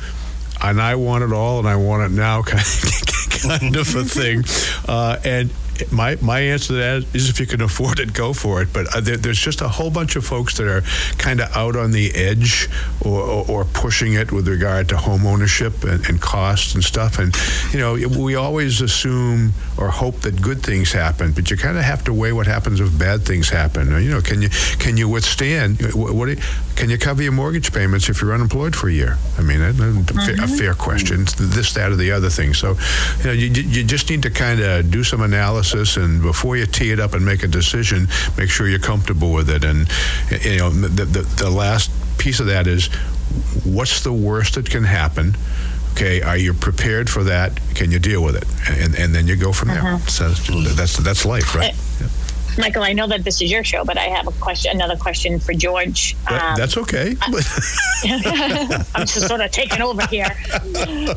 and 0.61 0.81
I 0.81 0.95
want 0.97 1.25
it 1.25 1.33
all 1.33 1.59
and 1.59 1.69
I 1.69 1.77
want 1.77 2.11
it 2.11 2.15
now 2.15 2.43
kind 2.47 2.61
of, 2.61 3.18
kind 3.43 3.77
of 3.77 3.95
a 3.95 4.05
thing. 4.05 4.45
Uh, 4.89 5.19
and 5.25 5.51
my 5.93 6.17
my 6.21 6.41
answer 6.41 6.69
to 6.69 6.73
that 6.75 7.15
is 7.15 7.29
if 7.29 7.41
you 7.41 7.47
can 7.47 7.61
afford 7.61 8.01
it, 8.01 8.13
go 8.13 8.33
for 8.33 8.63
it. 8.63 8.73
But 8.73 8.95
uh, 8.95 9.01
there, 9.01 9.17
there's 9.17 9.39
just 9.39 9.61
a 9.61 9.69
whole 9.69 9.91
bunch 9.91 10.17
of 10.17 10.25
folks 10.25 10.57
that 10.59 10.67
are 10.67 10.83
kind 11.19 11.41
of 11.41 11.55
out 11.57 11.77
on 11.77 11.93
the 11.93 12.15
edge 12.15 12.69
or, 13.05 13.21
or, 13.21 13.51
or, 13.51 13.65
pushing 13.65 14.15
it 14.15 14.33
with 14.33 14.49
regard 14.49 14.89
to 14.89 14.97
home 14.97 15.27
ownership 15.27 15.85
and, 15.85 16.05
and 16.09 16.21
cost 16.21 16.75
and 16.75 16.83
stuff. 16.83 17.19
And 17.19 17.35
you 17.73 17.79
know, 17.79 17.95
we 18.19 18.35
always 18.35 18.81
assume 18.81 19.53
or 19.77 19.89
hope 19.89 20.21
that 20.23 20.41
good 20.43 20.63
things 20.63 20.93
happen, 20.93 21.33
but 21.33 21.51
you 21.51 21.57
kind 21.57 21.79
of 21.79 21.85
have 21.85 22.05
to 22.05 22.13
weigh 22.13 22.33
what 22.33 22.47
happens 22.47 22.81
if 22.81 22.99
bad 22.99 23.23
things 23.23 23.49
happen. 23.49 23.91
You 24.03 24.11
know, 24.11 24.21
can 24.21 24.43
you 24.43 24.49
can 24.79 24.97
you 24.97 25.09
withstand? 25.09 25.81
What, 25.95 26.39
can 26.79 26.91
you 26.91 26.97
cover 26.97 27.21
your 27.25 27.33
mortgage 27.33 27.73
payments 27.73 28.09
if 28.09 28.23
you're 28.23 28.33
unemployed 28.33 28.77
for 28.77 28.89
a 28.89 28.93
year? 28.93 29.19
I 29.37 29.43
mean, 29.43 29.61
a, 29.61 29.73
mm-hmm. 29.73 30.45
a 30.45 30.47
fair 30.47 30.75
question. 30.75 31.25
This, 31.37 31.75
that, 31.75 31.91
or 31.91 31.97
the 31.97 32.13
other 32.13 32.31
thing. 32.31 32.55
So, 32.55 32.79
you 33.19 33.25
know, 33.25 33.33
you, 33.33 33.49
you 33.49 33.83
just 33.83 34.09
need 34.09 34.23
to 34.23 34.31
kind 34.31 34.61
of 34.61 34.89
do 34.89 35.03
some 35.03 35.21
analysis 35.23 35.97
and 35.97 36.23
before 36.23 36.57
you 36.57 36.67
tee 36.67 36.93
it 36.93 37.01
up 37.01 37.15
and 37.15 37.27
make 37.27 37.43
a 37.43 37.49
decision, 37.49 38.07
make 38.37 38.49
sure 38.49 38.69
you're 38.69 38.79
comfortable 38.79 39.33
with 39.33 39.51
it. 39.51 39.65
And 39.65 39.89
you 40.45 40.59
know, 40.59 40.71
the, 40.71 41.05
the, 41.05 41.23
the 41.43 41.51
last 41.51 41.91
piece 42.17 42.39
of 42.39 42.47
that 42.47 42.69
is, 42.69 42.87
what's 43.65 44.05
the 44.05 44.13
worst 44.13 44.55
that 44.55 44.71
can 44.71 44.85
happen? 44.85 45.37
Okay, 45.95 46.23
are 46.23 46.37
you 46.37 46.55
prepared 46.55 47.11
for 47.11 47.25
that? 47.25 47.59
Can 47.75 47.91
you 47.91 47.99
deal 47.99 48.23
with 48.23 48.37
it? 48.37 48.45
And 48.71 48.95
and 48.95 49.13
then 49.13 49.27
you 49.27 49.35
go 49.35 49.53
from 49.53 49.69
there. 49.71 49.83
Uh-huh. 49.83 49.99
So 50.07 50.29
that's 50.29 50.97
that's 50.99 51.27
life, 51.27 51.57
right? 51.57 51.75
Michael, 52.59 52.83
I 52.83 52.93
know 52.93 53.07
that 53.07 53.23
this 53.23 53.41
is 53.41 53.51
your 53.51 53.63
show, 53.63 53.85
but 53.85 53.97
I 53.97 54.05
have 54.05 54.27
a 54.27 54.33
question, 54.33 54.73
another 54.75 54.97
question 54.97 55.39
for 55.39 55.55
George. 55.55 56.17
Um, 56.29 56.57
that's 56.57 56.77
okay. 56.77 57.15
I'm 58.05 59.07
just 59.07 59.29
sort 59.29 59.41
of 59.41 59.51
taking 59.53 59.81
over 59.81 60.05
here. 60.07 60.27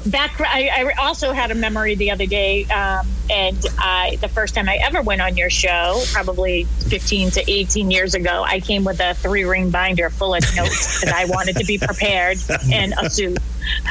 Back, 0.06 0.40
I, 0.40 0.70
I, 0.74 0.94
also 1.00 1.32
had 1.32 1.50
a 1.50 1.56
memory 1.56 1.96
the 1.96 2.12
other 2.12 2.28
day, 2.28 2.66
um, 2.66 3.08
and 3.30 3.58
I, 3.80 4.18
the 4.22 4.28
first 4.28 4.54
time 4.54 4.70
I 4.70 4.76
ever 4.76 5.02
went 5.02 5.22
on 5.22 5.36
your 5.36 5.50
show, 5.50 6.04
probably 6.12 6.66
15 6.90 7.32
to 7.32 7.52
18 7.52 7.90
years 7.90 8.14
ago, 8.14 8.44
I 8.46 8.60
came 8.60 8.84
with 8.84 9.00
a 9.00 9.16
three 9.16 9.44
ring 9.44 9.72
binder 9.72 10.10
full 10.12 10.36
of 10.36 10.44
notes 10.56 11.00
because 11.02 11.14
I 11.16 11.26
wanted 11.26 11.58
to 11.58 11.66
be 11.66 11.80
prepared 11.80 12.38
and 12.72 12.94
a 13.02 13.10
suit. 13.10 13.40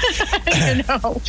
you 0.67 0.83
know, 0.89 1.21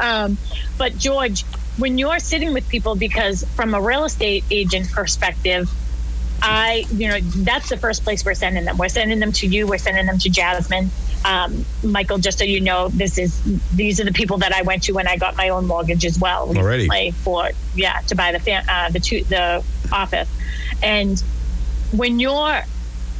um, 0.00 0.38
but 0.78 0.96
George, 0.96 1.44
when 1.78 1.96
you're 1.98 2.18
sitting 2.18 2.52
with 2.52 2.68
people, 2.68 2.96
because 2.96 3.44
from 3.54 3.74
a 3.74 3.80
real 3.80 4.04
estate 4.04 4.44
agent 4.50 4.90
perspective, 4.90 5.70
I, 6.40 6.86
you 6.92 7.08
know, 7.08 7.18
that's 7.20 7.68
the 7.68 7.76
first 7.76 8.04
place 8.04 8.24
we're 8.24 8.34
sending 8.34 8.64
them. 8.64 8.76
We're 8.76 8.88
sending 8.88 9.18
them 9.18 9.32
to 9.32 9.46
you. 9.46 9.66
We're 9.66 9.78
sending 9.78 10.06
them 10.06 10.18
to 10.18 10.30
Jasmine. 10.30 10.90
Um, 11.24 11.64
Michael, 11.82 12.18
just 12.18 12.38
so 12.38 12.44
you 12.44 12.60
know, 12.60 12.88
this 12.88 13.18
is 13.18 13.40
these 13.74 14.00
are 14.00 14.04
the 14.04 14.12
people 14.12 14.38
that 14.38 14.52
I 14.52 14.62
went 14.62 14.84
to 14.84 14.92
when 14.92 15.08
I 15.08 15.16
got 15.16 15.36
my 15.36 15.48
own 15.48 15.66
mortgage 15.66 16.04
as 16.04 16.18
well. 16.18 16.48
Already 16.56 16.86
for 17.10 17.50
yeah 17.74 18.00
to 18.02 18.14
buy 18.14 18.30
the 18.30 18.38
fam- 18.38 18.64
uh, 18.68 18.90
the 18.90 19.00
two, 19.00 19.24
the 19.24 19.64
office, 19.92 20.28
and 20.80 21.20
when 21.90 22.20
you're 22.20 22.62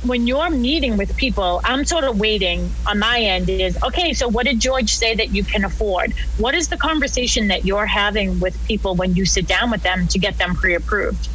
when 0.04 0.26
you're 0.26 0.50
meeting 0.50 0.96
with 0.96 1.16
people, 1.16 1.60
I'm 1.64 1.84
sort 1.84 2.04
of 2.04 2.18
waiting 2.20 2.70
on 2.86 2.98
my 2.98 3.20
end 3.20 3.48
is 3.48 3.80
okay, 3.82 4.12
so 4.12 4.28
what 4.28 4.46
did 4.46 4.60
George 4.60 4.90
say 4.94 5.14
that 5.14 5.34
you 5.34 5.42
can 5.42 5.64
afford? 5.64 6.12
What 6.38 6.54
is 6.54 6.68
the 6.68 6.76
conversation 6.76 7.48
that 7.48 7.64
you're 7.64 7.86
having 7.86 8.38
with 8.40 8.62
people 8.66 8.94
when 8.94 9.14
you 9.14 9.24
sit 9.26 9.46
down 9.46 9.70
with 9.70 9.82
them 9.82 10.06
to 10.08 10.18
get 10.18 10.38
them 10.38 10.54
pre 10.54 10.74
approved? 10.74 11.28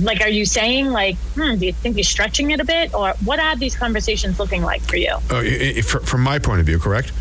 Like, 0.00 0.20
are 0.20 0.28
you 0.28 0.44
saying, 0.44 0.90
like, 0.90 1.16
hmm, 1.34 1.56
do 1.56 1.66
you 1.66 1.72
think 1.72 1.96
you're 1.96 2.04
stretching 2.04 2.50
it 2.50 2.60
a 2.60 2.64
bit? 2.64 2.92
Or 2.94 3.14
what 3.24 3.40
are 3.40 3.56
these 3.56 3.74
conversations 3.74 4.38
looking 4.38 4.62
like 4.62 4.82
for 4.82 4.96
you? 4.96 5.16
Oh, 5.30 5.82
from 5.82 6.20
my 6.22 6.38
point 6.38 6.60
of 6.60 6.66
view, 6.66 6.78
correct? 6.78 7.12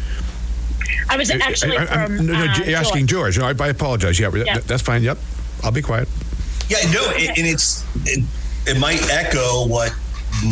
I 1.10 1.16
was 1.16 1.30
actually 1.32 1.78
I, 1.78 1.84
I, 1.84 2.06
from, 2.06 2.26
no, 2.26 2.34
no, 2.34 2.40
uh, 2.40 2.72
asking 2.72 3.08
George. 3.08 3.36
George. 3.36 3.58
No, 3.58 3.64
I, 3.64 3.68
I 3.68 3.70
apologize. 3.70 4.20
Yeah, 4.20 4.34
yeah, 4.34 4.60
that's 4.60 4.82
fine. 4.82 5.04
Yep, 5.04 5.18
I'll 5.64 5.72
be 5.72 5.82
quiet. 5.82 6.10
Yeah, 6.70 6.80
no, 6.92 7.10
and 7.12 7.48
it's 7.48 7.86
it, 8.06 8.24
it 8.66 8.78
might 8.78 9.02
echo 9.10 9.66
what 9.68 9.96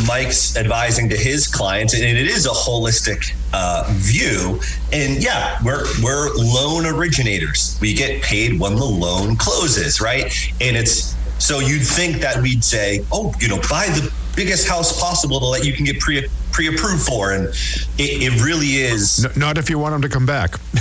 Mike's 0.08 0.56
advising 0.58 1.10
to 1.10 1.18
his 1.18 1.48
clients, 1.48 1.94
and 1.94 2.04
it 2.04 2.28
is 2.28 2.46
a 2.46 2.50
holistic 2.50 3.36
uh, 3.54 3.86
view. 3.90 4.60
And 4.92 5.24
yeah, 5.24 5.58
we're 5.64 5.86
we're 6.04 6.34
loan 6.36 6.86
originators. 6.86 7.78
We 7.82 7.94
get 7.94 8.22
paid 8.24 8.60
when 8.60 8.76
the 8.76 8.86
loan 8.86 9.36
closes, 9.36 10.02
right? 10.02 10.24
And 10.62 10.76
it's 10.76 11.16
so 11.38 11.60
you'd 11.60 11.86
think 11.86 12.18
that 12.18 12.42
we'd 12.42 12.64
say, 12.64 13.06
oh, 13.12 13.34
you 13.40 13.48
know, 13.48 13.58
buy 13.70 13.88
the 13.88 14.12
biggest 14.36 14.68
house 14.68 15.00
possible 15.00 15.52
that 15.52 15.66
you 15.66 15.74
can 15.74 15.86
get 15.86 16.00
pre 16.00 16.28
pre-approved 16.52 17.06
for, 17.06 17.34
and 17.34 17.48
it, 17.98 18.24
it 18.24 18.44
really 18.44 18.78
is. 18.78 19.24
No, 19.24 19.48
not 19.48 19.58
if 19.58 19.70
you 19.70 19.78
want 19.78 19.94
them 19.94 20.02
to 20.02 20.10
come 20.10 20.26
back. 20.26 20.52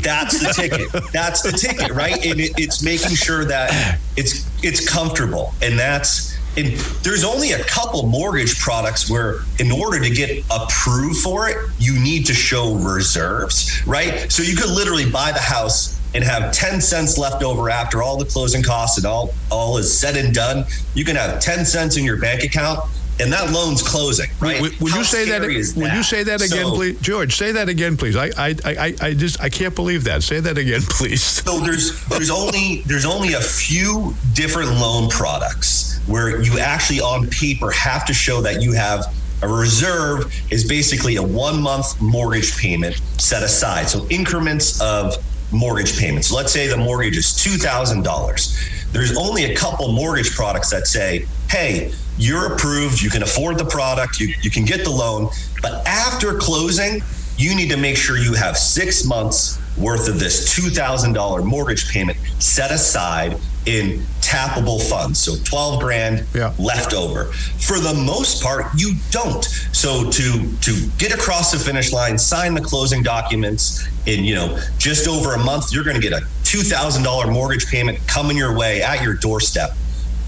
that's 0.00 0.38
the 0.38 0.52
ticket. 0.54 1.12
That's 1.12 1.42
the 1.42 1.50
ticket, 1.50 1.90
right? 1.90 2.14
And 2.24 2.40
it, 2.40 2.52
it's 2.56 2.82
making 2.82 3.16
sure 3.16 3.44
that 3.44 3.98
it's 4.16 4.48
it's 4.62 4.88
comfortable, 4.88 5.52
and 5.62 5.78
that's 5.78 6.35
and 6.56 6.68
there's 7.02 7.24
only 7.24 7.52
a 7.52 7.62
couple 7.64 8.06
mortgage 8.06 8.58
products 8.58 9.10
where 9.10 9.40
in 9.58 9.70
order 9.70 10.00
to 10.00 10.10
get 10.10 10.44
approved 10.50 11.20
for 11.20 11.48
it 11.48 11.56
you 11.78 11.98
need 12.00 12.24
to 12.26 12.34
show 12.34 12.74
reserves 12.76 13.82
right? 13.86 14.30
So 14.30 14.42
you 14.42 14.56
could 14.56 14.70
literally 14.70 15.08
buy 15.08 15.32
the 15.32 15.40
house 15.40 16.00
and 16.14 16.24
have 16.24 16.52
10 16.52 16.80
cents 16.80 17.18
left 17.18 17.42
over 17.42 17.68
after 17.68 18.02
all 18.02 18.16
the 18.16 18.24
closing 18.24 18.62
costs 18.62 18.96
and 18.96 19.06
all 19.06 19.34
all 19.50 19.76
is 19.76 19.96
said 19.96 20.16
and 20.16 20.34
done. 20.34 20.64
You 20.94 21.04
can 21.04 21.16
have 21.16 21.40
10 21.40 21.64
cents 21.64 21.96
in 21.96 22.04
your 22.04 22.18
bank 22.18 22.42
account 22.42 22.80
and 23.18 23.32
that 23.32 23.50
loan's 23.50 23.82
closing, 23.82 24.30
right? 24.40 24.60
Would, 24.60 24.78
would 24.80 24.94
you 24.94 25.04
say 25.04 25.28
that? 25.28 25.40
Would 25.42 25.92
you 25.92 26.02
say 26.02 26.22
that 26.24 26.42
again, 26.42 26.66
so, 26.66 26.74
please, 26.74 27.00
George? 27.00 27.36
Say 27.36 27.52
that 27.52 27.68
again, 27.68 27.96
please. 27.96 28.16
I, 28.16 28.30
I, 28.36 28.54
I, 28.64 28.94
I 29.00 29.14
just 29.14 29.40
I 29.40 29.48
can't 29.48 29.74
believe 29.74 30.04
that. 30.04 30.22
Say 30.22 30.40
that 30.40 30.58
again, 30.58 30.80
please. 30.90 31.22
So 31.22 31.60
there's 31.60 32.04
there's 32.06 32.30
only 32.30 32.82
there's 32.86 33.06
only 33.06 33.34
a 33.34 33.40
few 33.40 34.14
different 34.34 34.70
loan 34.72 35.08
products 35.08 36.00
where 36.06 36.42
you 36.42 36.58
actually 36.58 37.00
on 37.00 37.28
paper 37.28 37.70
have 37.70 38.06
to 38.06 38.14
show 38.14 38.40
that 38.42 38.62
you 38.62 38.72
have 38.72 39.04
a 39.42 39.48
reserve 39.48 40.34
is 40.50 40.66
basically 40.66 41.16
a 41.16 41.22
one 41.22 41.60
month 41.60 42.00
mortgage 42.00 42.56
payment 42.58 42.96
set 43.18 43.42
aside. 43.42 43.88
So 43.88 44.06
increments 44.08 44.80
of 44.80 45.16
mortgage 45.52 45.98
payments. 45.98 46.32
Let's 46.32 46.52
say 46.52 46.66
the 46.66 46.76
mortgage 46.76 47.16
is 47.16 47.34
two 47.34 47.56
thousand 47.56 48.02
dollars. 48.02 48.58
There's 48.92 49.16
only 49.16 49.44
a 49.44 49.54
couple 49.54 49.92
mortgage 49.92 50.34
products 50.34 50.70
that 50.70 50.86
say, 50.86 51.26
hey 51.50 51.92
you're 52.18 52.54
approved, 52.54 53.02
you 53.02 53.10
can 53.10 53.22
afford 53.22 53.58
the 53.58 53.64
product, 53.64 54.18
you, 54.18 54.32
you 54.40 54.50
can 54.50 54.64
get 54.64 54.84
the 54.84 54.90
loan. 54.90 55.28
But 55.60 55.86
after 55.86 56.34
closing, 56.34 57.02
you 57.36 57.54
need 57.54 57.70
to 57.70 57.76
make 57.76 57.96
sure 57.96 58.16
you 58.16 58.32
have 58.34 58.56
six 58.56 59.04
months 59.04 59.60
worth 59.78 60.08
of 60.08 60.18
this 60.18 60.54
$2,000 60.58 61.44
mortgage 61.44 61.90
payment 61.90 62.18
set 62.38 62.70
aside 62.70 63.38
in 63.66 64.00
tappable 64.20 64.80
funds. 64.88 65.18
So 65.18 65.34
12 65.42 65.80
grand 65.80 66.24
yeah. 66.34 66.54
left 66.58 66.94
over. 66.94 67.24
For 67.24 67.78
the 67.78 67.94
most 67.94 68.42
part, 68.42 68.66
you 68.76 68.94
don't. 69.10 69.44
So 69.44 70.08
to 70.08 70.56
to 70.60 70.88
get 70.98 71.12
across 71.12 71.50
the 71.50 71.58
finish 71.58 71.92
line, 71.92 72.16
sign 72.16 72.54
the 72.54 72.60
closing 72.60 73.02
documents 73.02 73.88
in, 74.06 74.24
you 74.24 74.36
know, 74.36 74.58
just 74.78 75.08
over 75.08 75.34
a 75.34 75.38
month, 75.38 75.72
you're 75.72 75.84
going 75.84 76.00
to 76.00 76.02
get 76.02 76.12
a 76.12 76.24
$2,000 76.44 77.32
mortgage 77.32 77.66
payment 77.66 77.98
coming 78.06 78.36
your 78.36 78.56
way 78.56 78.82
at 78.82 79.02
your 79.02 79.14
doorstep 79.14 79.72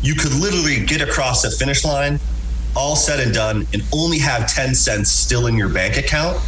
you 0.02 0.14
could 0.14 0.32
literally 0.34 0.84
get 0.84 1.00
across 1.00 1.42
the 1.42 1.50
finish 1.50 1.84
line, 1.84 2.20
all 2.76 2.96
said 2.96 3.20
and 3.20 3.34
done, 3.34 3.66
and 3.72 3.82
only 3.92 4.18
have 4.18 4.46
10 4.46 4.74
cents 4.74 5.10
still 5.10 5.46
in 5.46 5.56
your 5.56 5.68
bank 5.68 5.96
account 5.96 6.38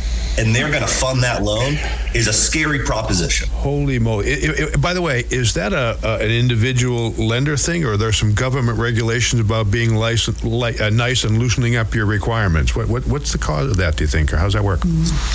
and 0.41 0.57
they're 0.57 0.71
going 0.71 0.83
to 0.83 0.89
fund 0.89 1.23
that 1.23 1.43
loan 1.43 1.75
is 2.15 2.27
a 2.27 2.33
scary 2.33 2.81
proposition. 2.81 3.49
Holy 3.51 3.99
moly! 3.99 4.29
It, 4.29 4.59
it, 4.59 4.81
by 4.81 4.95
the 4.95 5.03
way, 5.03 5.25
is 5.31 5.53
that 5.55 5.73
a, 5.75 5.99
a, 6.03 6.25
an 6.25 6.31
individual 6.31 7.11
lender 7.11 7.57
thing, 7.57 7.85
or 7.85 7.93
are 7.93 7.97
there 7.99 8.13
some 8.13 8.33
government 8.33 8.79
regulations 8.79 9.41
about 9.41 9.71
being 9.71 9.95
license, 9.95 10.43
li- 10.43 10.79
uh, 10.79 10.89
nice 10.91 11.25
and 11.25 11.39
loosening 11.39 11.77
up 11.77 11.95
your 11.95 12.07
requirements? 12.07 12.75
What, 12.75 12.89
what, 12.89 13.07
what's 13.07 13.33
the 13.33 13.39
cause 13.39 13.71
of 13.71 13.77
that? 13.77 13.97
Do 13.97 14.05
you 14.05 14.09
think, 14.09 14.33
or 14.33 14.39
how's 14.39 14.55
that 14.55 14.65
work? 14.65 14.81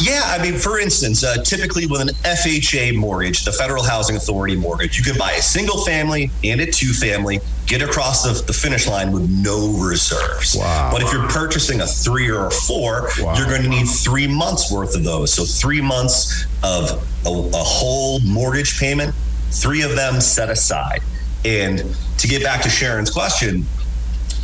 Yeah, 0.02 0.22
I 0.26 0.42
mean, 0.42 0.58
for 0.58 0.80
instance, 0.80 1.24
uh, 1.24 1.38
typically 1.44 1.86
with 1.86 2.02
an 2.02 2.10
FHA 2.24 2.96
mortgage, 2.96 3.46
the 3.46 3.52
Federal 3.52 3.84
Housing 3.84 4.16
Authority 4.16 4.56
mortgage, 4.56 4.98
you 4.98 5.04
can 5.04 5.18
buy 5.18 5.34
a 5.34 5.42
single 5.42 5.86
family 5.86 6.32
and 6.44 6.60
a 6.62 6.66
two 6.66 6.94
family 6.94 7.40
get 7.66 7.82
across 7.82 8.24
the, 8.24 8.46
the, 8.46 8.54
finish 8.54 8.88
line 8.88 9.12
with 9.12 9.30
no 9.30 9.70
reserves. 9.70 10.56
Wow. 10.56 10.90
But 10.92 11.02
if 11.02 11.12
you're 11.12 11.28
purchasing 11.28 11.82
a 11.82 11.88
three 11.88 12.30
or 12.30 12.48
a 12.48 12.52
four, 12.52 13.10
wow. 13.20 13.36
you're 13.36 13.48
going 13.48 13.64
to 13.64 13.70
need 13.70 13.86
three 13.86 14.28
months 14.28 14.72
worth 14.72 14.96
of 14.96 15.04
those. 15.04 15.34
So 15.34 15.46
three 15.46 15.82
months 15.82 16.46
of 16.64 16.92
a, 17.26 17.30
a 17.30 17.64
whole 17.64 18.20
mortgage 18.22 18.80
payment, 18.80 19.16
three 19.52 19.82
of 19.82 19.96
them 19.96 20.22
set 20.22 20.50
aside. 20.50 21.02
And 21.44 21.84
to 22.20 22.28
get 22.28 22.44
back 22.44 22.62
to 22.64 22.70
Sharon's 22.70 23.10
question, 23.10 23.66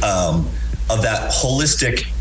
um, 0.04 0.50
of 0.90 1.02
that 1.04 1.32
holistic 1.32 2.12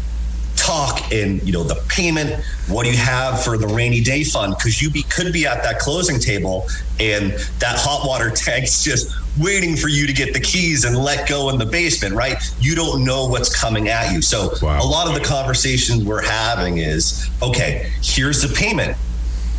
talk 0.70 1.12
and 1.12 1.42
you 1.42 1.52
know 1.52 1.64
the 1.64 1.82
payment 1.88 2.30
what 2.70 2.84
do 2.84 2.90
you 2.90 2.96
have 2.96 3.42
for 3.42 3.58
the 3.58 3.66
rainy 3.66 4.00
day 4.00 4.22
fund? 4.22 4.54
Because 4.56 4.80
you 4.80 4.90
be, 4.90 5.02
could 5.04 5.32
be 5.32 5.44
at 5.44 5.62
that 5.64 5.80
closing 5.80 6.20
table 6.20 6.68
and 7.00 7.32
that 7.58 7.76
hot 7.76 8.06
water 8.06 8.30
tank's 8.34 8.84
just 8.84 9.12
waiting 9.38 9.76
for 9.76 9.88
you 9.88 10.06
to 10.06 10.12
get 10.12 10.32
the 10.34 10.40
keys 10.40 10.84
and 10.84 10.96
let 10.96 11.28
go 11.28 11.50
in 11.50 11.58
the 11.58 11.66
basement 11.66 12.14
right? 12.14 12.36
You 12.60 12.74
don't 12.74 13.04
know 13.04 13.26
what's 13.26 13.60
coming 13.60 13.88
at 13.88 14.12
you. 14.12 14.22
So 14.22 14.52
wow. 14.62 14.80
a 14.80 14.86
lot 14.86 15.08
of 15.08 15.14
the 15.14 15.26
conversations 15.26 16.04
we're 16.04 16.22
having 16.22 16.78
is 16.78 17.28
okay 17.42 17.90
here's 18.02 18.40
the 18.40 18.54
payment. 18.54 18.96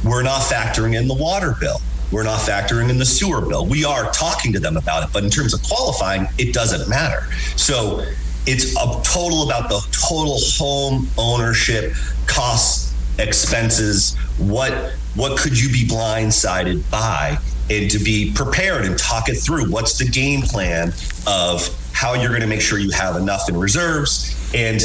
We're 0.06 0.24
not 0.24 0.42
factoring 0.42 0.98
in 0.98 1.08
the 1.08 1.14
water 1.14 1.56
bill. 1.60 1.82
We're 2.12 2.24
not 2.24 2.40
factoring 2.40 2.90
in 2.90 2.98
the 2.98 3.06
sewer 3.06 3.42
bill. 3.42 3.66
We 3.66 3.86
are 3.86 4.12
talking 4.12 4.52
to 4.54 4.60
them 4.60 4.78
about 4.78 5.04
it 5.04 5.10
but 5.12 5.24
in 5.24 5.30
terms 5.30 5.54
of 5.54 5.62
qualifying 5.64 6.28
it 6.38 6.54
doesn't 6.54 6.90
matter. 6.90 7.24
So 7.58 8.06
it's 8.48 8.76
a 8.76 9.02
total 9.04 9.44
about 9.44 9.70
the 9.70 9.80
total 9.92 10.38
home 10.40 11.08
ownership 11.18 11.94
costs, 12.28 12.94
expenses. 13.20 14.16
What 14.38 14.94
what 15.16 15.38
could 15.38 15.60
you 15.60 15.70
be 15.72 15.86
blindsided 15.86 16.90
by? 16.90 17.38
And 17.70 17.90
to 17.92 18.00
be 18.00 18.34
prepared 18.34 18.86
and 18.86 18.98
talk 18.98 19.30
it 19.30 19.36
through. 19.36 19.70
What's 19.70 19.98
the 19.98 20.06
game 20.06 20.42
plan 20.42 20.94
of 21.28 21.70
how 21.94 22.16
you're 22.16 22.30
going 22.30 22.42
to 22.42 22.48
make 22.48 22.62
sure 22.62 22.80
you 22.80 22.92
have 22.92 23.16
enough 23.16 23.48
in 23.48 23.56
reserves? 23.56 24.52
And 24.54 24.82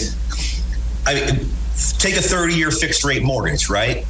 I 1.07 1.15
mean, 1.15 1.49
take 1.99 2.17
a 2.17 2.23
30 2.23 2.55
year 2.55 2.71
fixed 2.71 3.05
rate 3.05 3.23
mortgage, 3.23 3.69
right? 3.69 4.05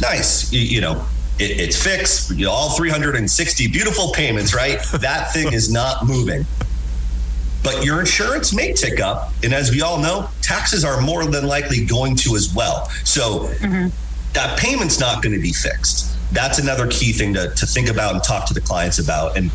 Nice. 0.00 0.52
You, 0.52 0.60
you 0.60 0.80
know, 0.80 1.04
it, 1.38 1.60
it's 1.60 1.82
fixed, 1.82 2.30
you 2.30 2.46
know, 2.46 2.52
all 2.52 2.70
360 2.70 3.68
beautiful 3.68 4.12
payments, 4.12 4.54
right? 4.54 4.80
that 4.92 5.32
thing 5.32 5.52
is 5.52 5.70
not 5.70 6.06
moving 6.06 6.46
but 7.62 7.84
your 7.84 8.00
insurance 8.00 8.54
may 8.54 8.72
tick 8.72 9.00
up. 9.00 9.32
And 9.42 9.52
as 9.52 9.70
we 9.70 9.82
all 9.82 9.98
know, 9.98 10.28
taxes 10.40 10.84
are 10.84 11.00
more 11.00 11.24
than 11.26 11.46
likely 11.46 11.84
going 11.84 12.16
to 12.16 12.36
as 12.36 12.52
well. 12.54 12.88
So 13.04 13.48
mm-hmm. 13.60 13.88
that 14.32 14.58
payment's 14.58 14.98
not 14.98 15.22
going 15.22 15.34
to 15.34 15.40
be 15.40 15.52
fixed. 15.52 16.16
That's 16.32 16.58
another 16.58 16.86
key 16.88 17.12
thing 17.12 17.34
to, 17.34 17.50
to 17.54 17.66
think 17.66 17.88
about 17.88 18.14
and 18.14 18.24
talk 18.24 18.46
to 18.46 18.54
the 18.54 18.60
clients 18.60 18.98
about. 18.98 19.36
And 19.36 19.50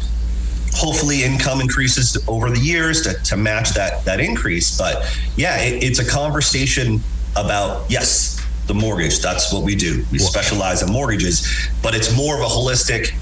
hopefully 0.73 1.23
income 1.23 1.59
increases 1.59 2.17
over 2.27 2.49
the 2.49 2.59
years 2.59 3.01
to, 3.01 3.13
to 3.23 3.35
match 3.37 3.71
that 3.71 4.05
that 4.05 4.19
increase. 4.19 4.77
But 4.77 5.03
yeah, 5.35 5.57
it, 5.57 5.83
it's 5.83 5.99
a 5.99 6.05
conversation 6.05 7.01
about 7.35 7.89
yes, 7.89 8.39
the 8.67 8.73
mortgage. 8.73 9.19
That's 9.19 9.51
what 9.51 9.63
we 9.63 9.75
do. 9.75 10.05
We 10.11 10.19
specialize 10.19 10.83
in 10.83 10.91
mortgages, 10.91 11.69
but 11.81 11.95
it's 11.95 12.15
more 12.15 12.35
of 12.35 12.41
a 12.41 12.45
holistic 12.45 13.13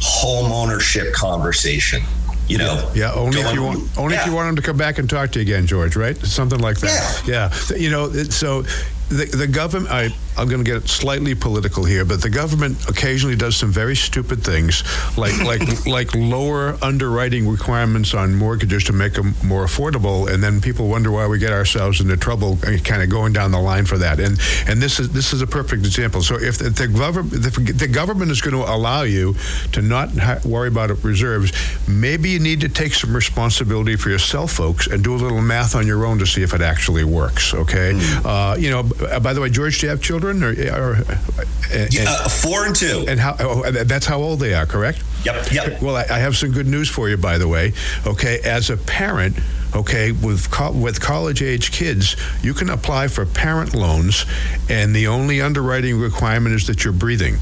home 0.00 0.52
ownership 0.52 1.12
conversation. 1.12 2.02
You 2.48 2.58
know, 2.58 2.92
yeah. 2.94 3.12
Only 3.12 3.40
if 3.40 3.54
you 3.54 3.62
want, 3.62 3.98
only 3.98 4.14
yeah. 4.14 4.20
if 4.20 4.26
you 4.26 4.34
want 4.34 4.48
them 4.48 4.56
to 4.56 4.62
come 4.62 4.76
back 4.76 4.98
and 4.98 5.08
talk 5.08 5.30
to 5.32 5.38
you 5.38 5.42
again, 5.42 5.66
George. 5.66 5.96
Right? 5.96 6.16
Something 6.16 6.60
like 6.60 6.78
that. 6.78 7.22
Yeah. 7.26 7.52
yeah. 7.70 7.76
You 7.76 7.90
know, 7.90 8.12
so 8.12 8.62
the, 9.08 9.24
the 9.26 9.46
government, 9.46 9.92
I, 9.92 10.14
I'm 10.36 10.48
going 10.48 10.64
to 10.64 10.70
get 10.70 10.88
slightly 10.88 11.34
political 11.34 11.84
here, 11.84 12.04
but 12.04 12.20
the 12.20 12.30
government 12.30 12.88
occasionally 12.88 13.36
does 13.36 13.56
some 13.56 13.70
very 13.70 13.94
stupid 13.94 14.42
things, 14.42 14.82
like 15.16 15.38
like 15.42 15.86
like 15.86 16.14
lower 16.14 16.76
underwriting 16.82 17.48
requirements 17.48 18.14
on 18.14 18.34
mortgages 18.34 18.84
to 18.84 18.92
make 18.92 19.14
them 19.14 19.34
more 19.44 19.64
affordable, 19.64 20.32
and 20.32 20.42
then 20.42 20.60
people 20.60 20.88
wonder 20.88 21.10
why 21.10 21.26
we 21.26 21.38
get 21.38 21.52
ourselves 21.52 22.00
into 22.00 22.16
trouble, 22.16 22.58
uh, 22.66 22.76
kind 22.84 23.02
of 23.02 23.10
going 23.10 23.32
down 23.32 23.52
the 23.52 23.60
line 23.60 23.84
for 23.84 23.98
that. 23.98 24.18
And 24.18 24.38
and 24.66 24.82
this 24.82 24.98
is 24.98 25.10
this 25.10 25.32
is 25.32 25.42
a 25.42 25.46
perfect 25.46 25.84
example. 25.84 26.22
So 26.22 26.36
if 26.36 26.58
the, 26.58 26.70
the 26.70 26.88
government 26.88 27.42
the 27.42 27.88
government 27.88 28.30
is 28.30 28.40
going 28.40 28.54
to 28.54 28.70
allow 28.70 29.02
you 29.02 29.36
to 29.72 29.82
not 29.82 30.10
ha- 30.10 30.40
worry 30.44 30.68
about 30.68 30.90
reserves, 31.04 31.52
maybe 31.86 32.30
you 32.30 32.40
need 32.40 32.60
to 32.62 32.68
take 32.68 32.94
some 32.94 33.14
responsibility 33.14 33.96
for 33.96 34.10
yourself, 34.10 34.52
folks, 34.52 34.86
and 34.88 35.04
do 35.04 35.14
a 35.14 35.16
little 35.16 35.42
math 35.42 35.74
on 35.74 35.86
your 35.86 36.04
own 36.06 36.18
to 36.18 36.26
see 36.26 36.42
if 36.42 36.54
it 36.54 36.60
actually 36.60 37.04
works. 37.04 37.54
Okay, 37.54 37.92
mm. 37.94 38.24
uh, 38.24 38.56
you 38.56 38.70
know 38.70 38.80
uh, 39.10 39.20
by 39.20 39.32
the 39.32 39.40
way, 39.40 39.48
George, 39.48 39.78
do 39.78 39.86
you 39.86 39.90
have 39.90 40.02
children? 40.02 40.23
Or, 40.24 40.52
or 40.52 40.96
uh, 40.96 41.86
yeah, 41.90 42.04
uh, 42.08 42.28
four 42.28 42.66
and 42.66 42.74
two. 42.74 43.04
And 43.08 43.18
how? 43.18 43.36
Oh, 43.38 43.70
that's 43.70 44.06
how 44.06 44.18
old 44.18 44.40
they 44.40 44.54
are, 44.54 44.66
correct? 44.66 45.02
Yep. 45.24 45.52
Yep. 45.52 45.82
Well, 45.82 45.96
I, 45.96 46.02
I 46.10 46.18
have 46.18 46.36
some 46.36 46.50
good 46.50 46.66
news 46.66 46.88
for 46.88 47.08
you, 47.08 47.16
by 47.16 47.38
the 47.38 47.48
way. 47.48 47.72
Okay, 48.06 48.40
as 48.44 48.70
a 48.70 48.76
parent 48.76 49.36
okay 49.74 50.12
with 50.12 50.50
co- 50.50 50.72
with 50.72 51.00
college 51.00 51.42
age 51.42 51.72
kids 51.72 52.16
you 52.42 52.54
can 52.54 52.70
apply 52.70 53.08
for 53.08 53.26
parent 53.26 53.74
loans 53.74 54.24
and 54.70 54.94
the 54.94 55.06
only 55.08 55.40
underwriting 55.40 55.98
requirement 55.98 56.54
is 56.54 56.66
that 56.68 56.84
you're 56.84 56.92
breathing 56.92 57.34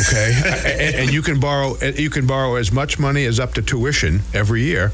okay 0.00 0.32
and, 0.80 0.94
and, 0.96 1.12
you 1.12 1.22
can 1.22 1.38
borrow 1.38 1.76
you 1.94 2.10
can 2.10 2.26
borrow 2.26 2.56
as 2.56 2.72
much 2.72 2.98
money 2.98 3.24
as 3.24 3.38
up 3.38 3.54
to 3.54 3.62
tuition 3.62 4.20
every 4.32 4.62
year 4.62 4.90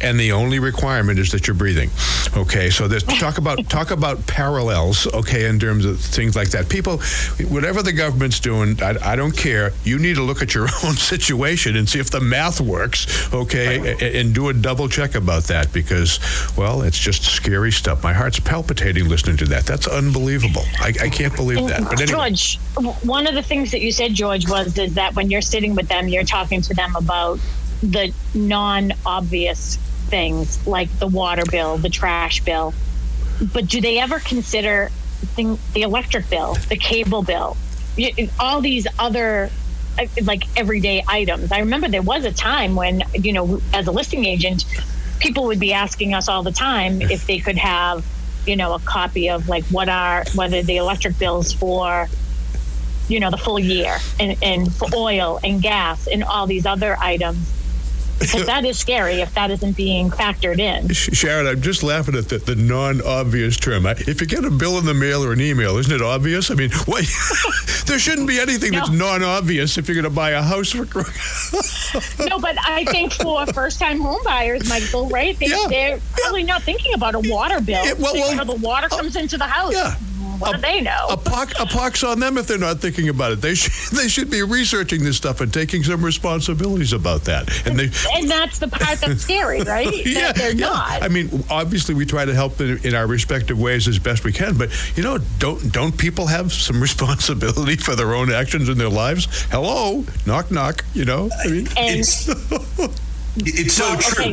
and 0.00 0.18
the 0.18 0.32
only 0.32 0.58
requirement 0.58 1.18
is 1.18 1.30
that 1.32 1.46
you're 1.46 1.54
breathing. 1.54 1.90
Okay, 2.36 2.70
so 2.70 2.88
this 2.88 3.02
talk 3.20 3.38
about 3.38 3.68
talk 3.68 3.90
about 3.90 4.26
parallels. 4.26 5.06
Okay, 5.06 5.48
in 5.48 5.58
terms 5.58 5.84
of 5.84 6.00
things 6.00 6.36
like 6.36 6.50
that. 6.50 6.68
People, 6.68 6.98
whatever 7.48 7.82
the 7.82 7.92
government's 7.92 8.40
doing, 8.40 8.80
I, 8.82 9.12
I 9.12 9.16
don't 9.16 9.36
care. 9.36 9.72
You 9.84 9.98
need 9.98 10.16
to 10.16 10.22
look 10.22 10.42
at 10.42 10.54
your 10.54 10.64
own 10.84 10.94
situation 10.94 11.76
and 11.76 11.88
see 11.88 11.98
if 11.98 12.10
the 12.10 12.20
math 12.20 12.60
works. 12.60 13.32
Okay, 13.32 13.92
and, 13.92 14.02
and 14.02 14.34
do 14.34 14.48
a 14.48 14.54
double 14.54 14.88
check 14.88 15.14
about 15.14 15.44
that 15.44 15.72
because, 15.72 16.20
well, 16.56 16.82
it's 16.82 16.98
just 16.98 17.24
scary 17.24 17.72
stuff. 17.72 18.02
My 18.02 18.12
heart's 18.12 18.40
palpitating 18.40 19.08
listening 19.08 19.36
to 19.38 19.46
that. 19.46 19.66
That's 19.66 19.86
unbelievable. 19.86 20.62
I, 20.80 20.88
I 21.00 21.08
can't 21.08 21.34
believe 21.34 21.68
that. 21.68 21.82
But 21.82 22.00
anyway. 22.00 22.30
George, 22.30 22.58
one 23.02 23.26
of 23.26 23.34
the 23.34 23.42
things 23.42 23.70
that 23.70 23.80
you 23.80 23.92
said, 23.92 24.14
George, 24.14 24.48
was 24.48 24.76
is 24.78 24.94
that 24.94 25.14
when 25.16 25.30
you're 25.30 25.40
sitting 25.40 25.74
with 25.74 25.88
them, 25.88 26.08
you're 26.08 26.24
talking 26.24 26.60
to 26.62 26.74
them 26.74 26.94
about 26.96 27.38
the 27.82 28.12
non-obvious 28.34 29.76
things 30.08 30.66
like 30.66 30.90
the 30.98 31.06
water 31.06 31.44
bill, 31.50 31.76
the 31.76 31.90
trash 31.90 32.42
bill, 32.44 32.74
but 33.52 33.66
do 33.66 33.80
they 33.80 33.98
ever 33.98 34.18
consider 34.18 34.88
thing, 35.36 35.58
the 35.74 35.82
electric 35.82 36.28
bill, 36.28 36.54
the 36.68 36.76
cable 36.76 37.22
bill, 37.22 37.56
all 38.40 38.60
these 38.60 38.86
other 38.98 39.50
uh, 39.98 40.06
like 40.22 40.44
everyday 40.58 41.04
items? 41.06 41.52
I 41.52 41.60
remember 41.60 41.88
there 41.88 42.02
was 42.02 42.24
a 42.24 42.32
time 42.32 42.74
when, 42.74 43.02
you 43.14 43.32
know, 43.32 43.60
as 43.72 43.86
a 43.86 43.92
listing 43.92 44.24
agent, 44.24 44.64
people 45.20 45.44
would 45.44 45.60
be 45.60 45.72
asking 45.72 46.14
us 46.14 46.28
all 46.28 46.42
the 46.42 46.52
time 46.52 47.02
if 47.02 47.26
they 47.26 47.38
could 47.38 47.58
have, 47.58 48.04
you 48.46 48.56
know, 48.56 48.74
a 48.74 48.80
copy 48.80 49.30
of 49.30 49.48
like 49.48 49.64
what 49.66 49.88
are 49.88 50.24
whether 50.34 50.62
the 50.62 50.76
electric 50.76 51.18
bills 51.18 51.52
for 51.52 52.08
you 53.08 53.20
know 53.20 53.30
the 53.30 53.38
full 53.38 53.58
year 53.58 53.96
and, 54.20 54.36
and 54.42 54.74
for 54.74 54.86
oil 54.94 55.40
and 55.42 55.62
gas 55.62 56.06
and 56.06 56.22
all 56.22 56.46
these 56.46 56.66
other 56.66 56.94
items 57.00 57.57
because 58.18 58.46
that 58.46 58.64
is 58.64 58.78
scary 58.78 59.20
if 59.20 59.32
that 59.34 59.50
isn't 59.50 59.76
being 59.76 60.10
factored 60.10 60.58
in. 60.58 60.88
Sharon, 60.92 61.46
I'm 61.46 61.60
just 61.60 61.82
laughing 61.82 62.16
at 62.16 62.28
the, 62.28 62.38
the 62.38 62.54
non-obvious 62.54 63.56
term. 63.56 63.86
If 63.86 64.20
you 64.20 64.26
get 64.26 64.44
a 64.44 64.50
bill 64.50 64.78
in 64.78 64.84
the 64.84 64.94
mail 64.94 65.24
or 65.24 65.32
an 65.32 65.40
email, 65.40 65.76
isn't 65.78 65.92
it 65.92 66.02
obvious? 66.02 66.50
I 66.50 66.54
mean, 66.54 66.70
what, 66.86 67.06
there 67.86 67.98
shouldn't 67.98 68.28
be 68.28 68.38
anything 68.40 68.72
no. 68.72 68.78
that's 68.78 68.90
non-obvious 68.90 69.78
if 69.78 69.88
you're 69.88 69.94
going 69.94 70.04
to 70.04 70.10
buy 70.10 70.30
a 70.30 70.42
house 70.42 70.70
for. 70.70 70.84
no, 72.28 72.38
but 72.38 72.56
I 72.66 72.84
think 72.86 73.12
for 73.12 73.46
first-time 73.46 74.00
home 74.00 74.20
buyers, 74.24 74.68
Michael, 74.68 75.08
right? 75.08 75.38
They, 75.38 75.92
are 75.92 76.00
probably 76.12 76.42
not 76.42 76.62
thinking 76.62 76.94
about 76.94 77.14
a 77.14 77.20
water 77.20 77.60
bill. 77.60 77.84
Yeah, 77.84 77.94
well, 77.94 78.14
well, 78.14 78.44
the 78.44 78.56
water 78.56 78.88
comes 78.88 79.16
uh, 79.16 79.20
into 79.20 79.38
the 79.38 79.46
house. 79.46 79.72
Yeah 79.72 79.96
what 80.38 80.54
a, 80.54 80.56
do 80.56 80.62
they 80.62 80.80
know? 80.80 81.06
A, 81.10 81.16
pox, 81.16 81.52
a 81.60 81.66
pox 81.66 82.02
on 82.04 82.20
them 82.20 82.38
if 82.38 82.46
they're 82.46 82.58
not 82.58 82.80
thinking 82.80 83.08
about 83.08 83.32
it. 83.32 83.40
They 83.40 83.54
should 83.54 83.72
they 83.98 84.08
should 84.08 84.30
be 84.30 84.42
researching 84.42 85.04
this 85.04 85.16
stuff 85.16 85.40
and 85.40 85.52
taking 85.52 85.82
some 85.82 86.04
responsibilities 86.04 86.92
about 86.92 87.22
that. 87.24 87.66
And 87.66 87.78
they 87.78 87.84
and 88.14 88.30
that's 88.30 88.58
the 88.58 88.68
part 88.68 89.00
that's 89.00 89.22
scary, 89.22 89.62
right? 89.62 89.88
yeah, 90.06 90.32
they're 90.32 90.52
yeah. 90.52 90.66
not. 90.66 91.02
I 91.02 91.08
mean, 91.08 91.44
obviously 91.50 91.94
we 91.94 92.06
try 92.06 92.24
to 92.24 92.34
help 92.34 92.60
in, 92.60 92.78
in, 92.84 92.94
our 92.94 93.06
respective 93.06 93.58
ways 93.58 93.86
as 93.88 93.98
best 93.98 94.24
we 94.24 94.32
can, 94.32 94.56
but 94.56 94.70
you 94.96 95.02
know, 95.02 95.18
don't 95.38 95.72
don't 95.72 95.96
people 95.96 96.26
have 96.26 96.52
some 96.52 96.80
responsibility 96.80 97.76
for 97.76 97.94
their 97.94 98.14
own 98.14 98.32
actions 98.32 98.68
in 98.68 98.78
their 98.78 98.88
lives? 98.88 99.26
Hello, 99.50 100.04
knock 100.26 100.50
knock. 100.50 100.84
You 100.94 101.04
know, 101.04 101.30
I 101.44 101.48
mean, 101.48 101.68
and, 101.76 102.00
it's 102.00 102.28
it's 103.36 103.74
so 103.74 103.88
well, 103.88 103.98
true. 103.98 104.32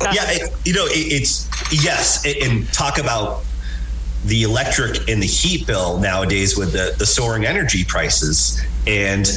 Okay. 0.00 0.14
Yeah, 0.14 0.46
it, 0.46 0.52
you 0.64 0.72
know, 0.72 0.86
it, 0.86 1.12
it's 1.12 1.48
yes, 1.84 2.24
and 2.26 2.70
talk 2.72 2.98
about 2.98 3.44
the 4.24 4.42
electric 4.44 5.08
and 5.08 5.22
the 5.22 5.26
heat 5.26 5.66
bill 5.66 5.98
nowadays 5.98 6.56
with 6.56 6.72
the, 6.72 6.94
the 6.98 7.06
soaring 7.06 7.44
energy 7.44 7.84
prices. 7.84 8.62
And 8.86 9.28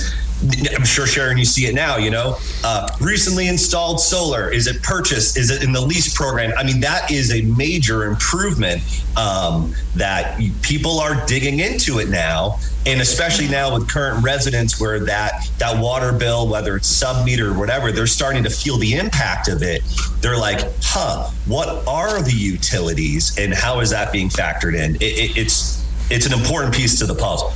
I'm 0.75 0.85
sure 0.85 1.07
Sharon, 1.07 1.37
you 1.37 1.45
see 1.45 1.65
it 1.65 1.75
now. 1.75 1.97
You 1.97 2.09
know, 2.09 2.37
uh, 2.63 2.87
recently 3.01 3.47
installed 3.47 3.99
solar. 3.99 4.49
Is 4.51 4.67
it 4.67 4.81
purchased? 4.83 5.37
Is 5.37 5.49
it 5.49 5.63
in 5.63 5.71
the 5.71 5.81
lease 5.81 6.13
program? 6.15 6.53
I 6.57 6.63
mean, 6.63 6.79
that 6.81 7.11
is 7.11 7.33
a 7.33 7.41
major 7.41 8.05
improvement 8.05 8.81
um, 9.17 9.73
that 9.95 10.39
people 10.61 10.99
are 10.99 11.25
digging 11.25 11.59
into 11.59 11.99
it 11.99 12.09
now, 12.09 12.59
and 12.85 13.01
especially 13.01 13.47
now 13.47 13.73
with 13.73 13.89
current 13.89 14.23
residents, 14.23 14.79
where 14.79 14.99
that 14.99 15.49
that 15.57 15.81
water 15.81 16.11
bill, 16.11 16.47
whether 16.47 16.75
it's 16.75 16.87
sub 16.87 17.25
meter 17.25 17.51
or 17.51 17.57
whatever, 17.57 17.91
they're 17.91 18.07
starting 18.07 18.43
to 18.43 18.49
feel 18.49 18.77
the 18.77 18.95
impact 18.95 19.47
of 19.47 19.63
it. 19.63 19.83
They're 20.21 20.37
like, 20.37 20.61
"Huh, 20.81 21.29
what 21.45 21.87
are 21.87 22.21
the 22.21 22.35
utilities, 22.35 23.37
and 23.37 23.53
how 23.53 23.79
is 23.79 23.89
that 23.91 24.11
being 24.11 24.29
factored 24.29 24.75
in?" 24.75 24.95
It, 24.95 25.03
it, 25.03 25.37
it's 25.37 25.85
it's 26.09 26.25
an 26.25 26.33
important 26.33 26.73
piece 26.73 26.99
to 26.99 27.05
the 27.05 27.15
puzzle. 27.15 27.53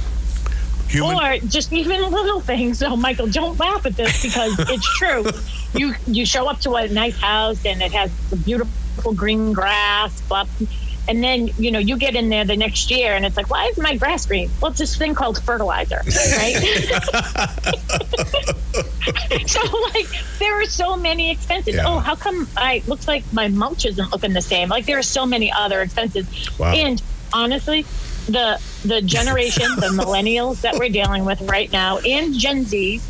Human? 0.89 1.17
Or 1.17 1.37
just 1.47 1.71
even 1.71 2.01
little 2.11 2.39
things. 2.39 2.79
So, 2.79 2.95
Michael, 2.95 3.27
don't 3.27 3.59
laugh 3.59 3.85
at 3.85 3.95
this 3.95 4.23
because 4.23 4.57
it's 4.69 4.97
true. 4.97 5.25
You 5.79 5.93
you 6.07 6.25
show 6.25 6.47
up 6.47 6.59
to 6.61 6.73
a 6.73 6.87
nice 6.87 7.17
house 7.17 7.63
and 7.65 7.81
it 7.81 7.91
has 7.91 8.11
the 8.29 8.37
beautiful 8.37 9.13
green 9.13 9.53
grass, 9.53 10.19
but 10.21 10.47
and 11.07 11.23
then 11.23 11.49
you 11.59 11.71
know 11.71 11.79
you 11.79 11.95
get 11.95 12.15
in 12.15 12.29
there 12.29 12.43
the 12.43 12.57
next 12.57 12.89
year 12.89 13.13
and 13.13 13.23
it's 13.23 13.37
like, 13.37 13.51
why 13.51 13.67
is 13.67 13.77
my 13.77 13.97
grass 13.97 14.25
green? 14.25 14.49
Well, 14.59 14.71
it's 14.71 14.79
this 14.79 14.97
thing 14.97 15.13
called 15.13 15.43
fertilizer, 15.43 16.01
right? 16.05 16.55
so 19.45 19.61
like 19.93 20.07
there 20.39 20.59
are 20.59 20.65
so 20.65 20.95
many 20.95 21.29
expenses. 21.29 21.75
Yeah. 21.75 21.83
Oh, 21.85 21.99
how 21.99 22.15
come 22.15 22.47
I 22.57 22.81
looks 22.87 23.07
like 23.07 23.23
my 23.31 23.47
mulch 23.47 23.85
isn't 23.85 24.11
looking 24.11 24.33
the 24.33 24.41
same? 24.41 24.69
Like 24.69 24.87
there 24.87 24.97
are 24.97 25.03
so 25.03 25.27
many 25.27 25.51
other 25.51 25.81
expenses. 25.81 26.25
Wow. 26.57 26.73
And 26.73 26.99
honestly, 27.31 27.85
the 28.31 28.61
the 28.85 29.01
generation, 29.01 29.67
the 29.75 29.87
millennials 29.93 30.61
that 30.61 30.75
we're 30.75 30.89
dealing 30.89 31.25
with 31.25 31.41
right 31.41 31.71
now, 31.71 31.99
and 31.99 32.33
Gen 32.33 32.63
Z. 32.63 33.01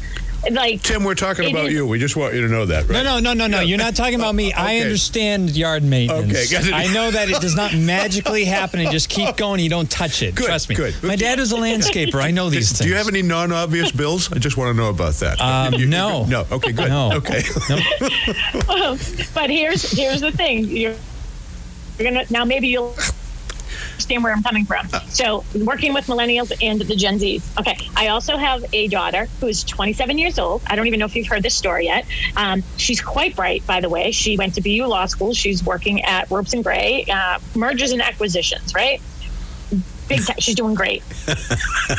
Like 0.50 0.82
Tim, 0.84 1.04
we're 1.04 1.16
talking 1.16 1.52
about 1.52 1.66
is, 1.66 1.74
you. 1.74 1.86
We 1.86 2.00
just 2.00 2.16
want 2.16 2.34
you 2.34 2.42
to 2.42 2.48
know 2.48 2.66
that, 2.68 2.88
right? 2.88 3.04
No, 3.04 3.20
no, 3.20 3.34
no, 3.34 3.46
no, 3.46 3.48
no. 3.48 3.60
You're 3.60 3.78
not 3.78 3.94
talking 3.94 4.16
about 4.16 4.34
me. 4.34 4.54
okay. 4.54 4.62
I 4.62 4.78
understand 4.80 5.56
yard 5.56 5.84
maintenance. 5.84 6.54
Okay, 6.54 6.72
I 6.72 6.92
know 6.94 7.12
that 7.12 7.30
it 7.30 7.42
does 7.42 7.58
not 7.58 7.76
magically 7.76 8.46
happen 8.46 8.80
and 8.80 8.90
just 8.90 9.10
keep 9.10 9.36
going. 9.36 9.60
You 9.60 9.70
don't 9.70 9.92
touch 9.92 10.24
it. 10.24 10.36
Good, 10.36 10.46
Trust 10.46 10.70
me. 10.70 10.76
Good. 10.76 10.96
My 11.04 11.18
dad 11.18 11.40
is 11.40 11.52
a 11.52 11.56
landscaper. 11.58 12.22
I 12.22 12.32
know 12.32 12.50
these 12.50 12.70
do, 12.70 12.76
things. 12.76 12.86
Do 12.86 12.90
you 12.90 12.96
have 12.96 13.10
any 13.10 13.22
non-obvious 13.22 13.92
bills? 13.92 14.32
I 14.32 14.40
just 14.40 14.56
want 14.56 14.74
to 14.74 14.82
know 14.82 14.90
about 14.90 15.16
that. 15.16 15.42
Um, 15.42 15.74
you, 15.74 15.86
no. 15.86 16.24
no. 16.26 16.48
Okay. 16.50 16.72
Good. 16.72 16.88
No. 16.88 17.12
Okay. 17.16 17.44
well, 18.68 18.98
but 19.34 19.50
here's 19.50 19.92
here's 19.92 20.22
the 20.22 20.32
thing. 20.32 20.64
You're, 20.66 20.96
you're 21.98 22.12
gonna 22.12 22.26
now 22.30 22.46
maybe 22.46 22.70
you'll 22.70 22.96
understand 24.00 24.24
where 24.24 24.32
I'm 24.32 24.44
coming 24.44 24.64
from. 24.64 24.88
So, 25.10 25.44
working 25.66 25.94
with 25.94 26.08
millennials 26.08 26.54
and 26.64 26.80
the 26.80 26.96
Gen 26.96 27.20
Zs. 27.20 27.44
Okay. 27.60 27.78
I 27.98 28.08
also 28.08 28.38
have 28.38 28.64
a 28.74 28.88
daughter 28.88 29.26
who's 29.42 29.64
27 29.66 30.18
years 30.18 30.40
old. 30.40 30.62
I 30.68 30.78
don't 30.78 30.88
even 30.88 31.02
know 31.02 31.06
if 31.06 31.18
you've 31.18 31.28
heard 31.28 31.44
this 31.44 31.56
story 31.56 31.86
yet. 31.86 32.06
Um, 32.38 32.64
she's 32.78 33.02
quite 33.02 33.36
bright, 33.36 33.66
by 33.68 33.82
the 33.82 33.90
way. 33.90 34.12
She 34.12 34.38
went 34.38 34.56
to 34.56 34.62
BU 34.62 34.86
Law 34.86 35.06
School. 35.06 35.34
She's 35.34 35.66
working 35.66 36.02
at 36.06 36.32
Ropes 36.32 36.54
and 36.54 36.64
Gray, 36.64 37.06
uh, 37.12 37.40
mergers 37.56 37.92
and 37.92 38.02
acquisitions, 38.02 38.74
right? 38.74 39.02
Big 40.10 40.26
time. 40.26 40.36
She's 40.40 40.56
doing 40.56 40.74
great. 40.74 41.04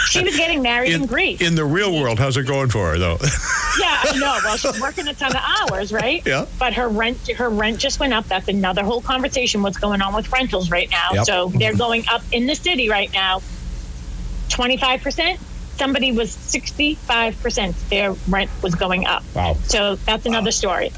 she 0.09 0.23
was 0.23 0.37
getting 0.37 0.62
married 0.62 0.92
in, 0.92 1.03
in, 1.03 1.07
Greece. 1.07 1.40
In 1.40 1.55
the 1.55 1.64
real 1.64 1.92
world, 1.92 2.18
how's 2.18 2.37
it 2.37 2.46
going 2.46 2.68
for 2.68 2.90
her 2.90 2.99
though? 2.99 3.18
yeah, 3.81 4.03
I 4.03 4.18
know. 4.18 4.37
Well, 4.44 4.57
she's 4.57 4.81
working 4.81 5.07
a 5.07 5.14
ton 5.14 5.31
of 5.31 5.42
hours, 5.42 5.92
right? 5.92 6.27
Yeah. 6.27 6.46
But 6.59 6.75
her 6.75 6.88
rent, 6.88 7.29
her 7.29 7.49
rent 7.49 7.79
just 7.79 8.01
went 8.01 8.12
up. 8.12 8.27
That's 8.27 8.49
another 8.49 8.83
whole 8.83 9.01
conversation. 9.01 9.62
What's 9.62 9.79
going 9.79 10.03
on 10.03 10.12
with 10.12 10.31
rentals 10.33 10.70
right 10.70 10.90
now? 10.90 11.11
Yep. 11.12 11.25
So 11.25 11.49
they're 11.51 11.77
going 11.77 12.05
up 12.11 12.23
in 12.33 12.46
the 12.46 12.57
city 12.57 12.90
right 12.90 13.12
now. 13.12 13.42
Twenty 14.49 14.77
five 14.77 15.03
percent. 15.03 15.38
Somebody 15.77 16.11
was 16.11 16.33
sixty 16.33 16.96
five 16.96 17.40
percent. 17.40 17.77
Their 17.90 18.12
rent 18.29 18.51
was 18.61 18.75
going 18.75 19.07
up. 19.07 19.23
Wow. 19.37 19.55
So 19.62 19.94
that's 19.94 20.27
another 20.27 20.46
wow. 20.46 20.51
story. 20.51 20.92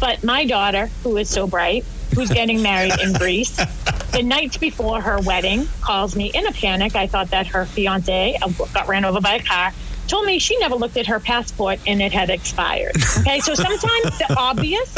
But 0.00 0.24
my 0.24 0.44
daughter, 0.44 0.86
who 1.04 1.16
is 1.16 1.30
so 1.30 1.46
bright, 1.46 1.84
who's 2.14 2.30
getting 2.30 2.60
married 2.60 2.92
in 3.00 3.12
Greece, 3.12 3.56
the 4.16 4.22
night 4.22 4.58
before 4.60 5.00
her 5.00 5.20
wedding, 5.20 5.68
calls 5.82 6.16
me 6.16 6.30
in 6.32 6.46
a 6.46 6.52
panic. 6.52 6.96
I 6.96 7.06
thought 7.06 7.30
that 7.30 7.46
her 7.48 7.66
fiance 7.66 8.38
uh, 8.40 8.48
got 8.72 8.88
ran 8.88 9.04
over 9.04 9.20
by 9.20 9.34
a 9.34 9.42
car. 9.42 9.72
Told 10.08 10.24
me 10.24 10.38
she 10.38 10.56
never 10.58 10.74
looked 10.74 10.96
at 10.96 11.06
her 11.06 11.20
passport 11.20 11.80
and 11.86 12.00
it 12.00 12.12
had 12.12 12.30
expired. 12.30 12.96
Okay, 13.18 13.40
so 13.40 13.54
sometimes 13.54 14.18
the 14.18 14.26
obvious, 14.38 14.94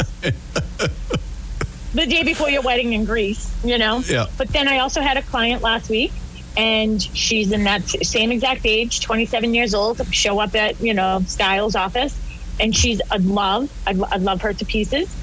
the 1.93 2.05
day 2.05 2.23
before 2.23 2.49
your 2.49 2.61
wedding 2.61 2.93
in 2.93 3.03
Greece, 3.03 3.53
you 3.63 3.77
know. 3.77 4.01
Yeah. 4.05 4.27
But 4.37 4.49
then 4.49 4.67
I 4.67 4.79
also 4.79 5.01
had 5.01 5.17
a 5.17 5.21
client 5.23 5.61
last 5.61 5.89
week 5.89 6.13
and 6.55 7.01
she's 7.01 7.51
in 7.51 7.65
that 7.65 7.89
same 7.89 8.31
exact 8.31 8.65
age, 8.65 9.01
27 9.01 9.53
years 9.53 9.73
old, 9.73 10.01
show 10.13 10.39
up 10.39 10.55
at, 10.55 10.79
you 10.79 10.93
know, 10.93 11.21
Stiles 11.25 11.75
office 11.75 12.17
and 12.59 12.73
she's 12.73 13.01
a 13.11 13.19
love. 13.19 13.69
I, 13.85 13.99
I 14.11 14.17
love 14.17 14.41
her 14.43 14.53
to 14.53 14.65
pieces. 14.65 15.13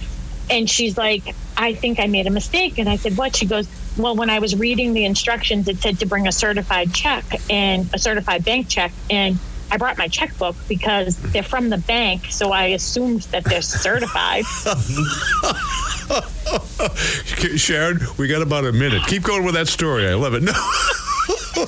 And 0.50 0.68
she's 0.68 0.98
like, 0.98 1.34
I 1.56 1.72
think 1.74 1.98
I 1.98 2.06
made 2.06 2.26
a 2.26 2.30
mistake. 2.30 2.78
And 2.78 2.88
I 2.88 2.96
said, 2.96 3.16
What? 3.16 3.34
She 3.34 3.46
goes, 3.46 3.68
Well, 3.96 4.14
when 4.14 4.30
I 4.30 4.38
was 4.38 4.56
reading 4.56 4.92
the 4.92 5.04
instructions, 5.04 5.68
it 5.68 5.78
said 5.78 5.98
to 6.00 6.06
bring 6.06 6.26
a 6.26 6.32
certified 6.32 6.92
check 6.92 7.24
and 7.48 7.88
a 7.94 7.98
certified 7.98 8.44
bank 8.44 8.68
check. 8.68 8.92
And 9.10 9.38
I 9.70 9.78
brought 9.78 9.98
my 9.98 10.08
checkbook 10.08 10.56
because 10.68 11.16
they're 11.32 11.42
from 11.42 11.70
the 11.70 11.78
bank. 11.78 12.26
So 12.26 12.52
I 12.52 12.66
assumed 12.66 13.22
that 13.32 13.44
they're 13.44 13.62
certified. 13.62 14.44
Sharon, 17.58 18.00
we 18.18 18.28
got 18.28 18.42
about 18.42 18.64
a 18.64 18.72
minute. 18.72 19.02
Keep 19.06 19.24
going 19.24 19.44
with 19.44 19.54
that 19.54 19.68
story. 19.68 20.08
I 20.08 20.14
love 20.14 20.34
it. 20.34 20.42
No. 20.42 20.52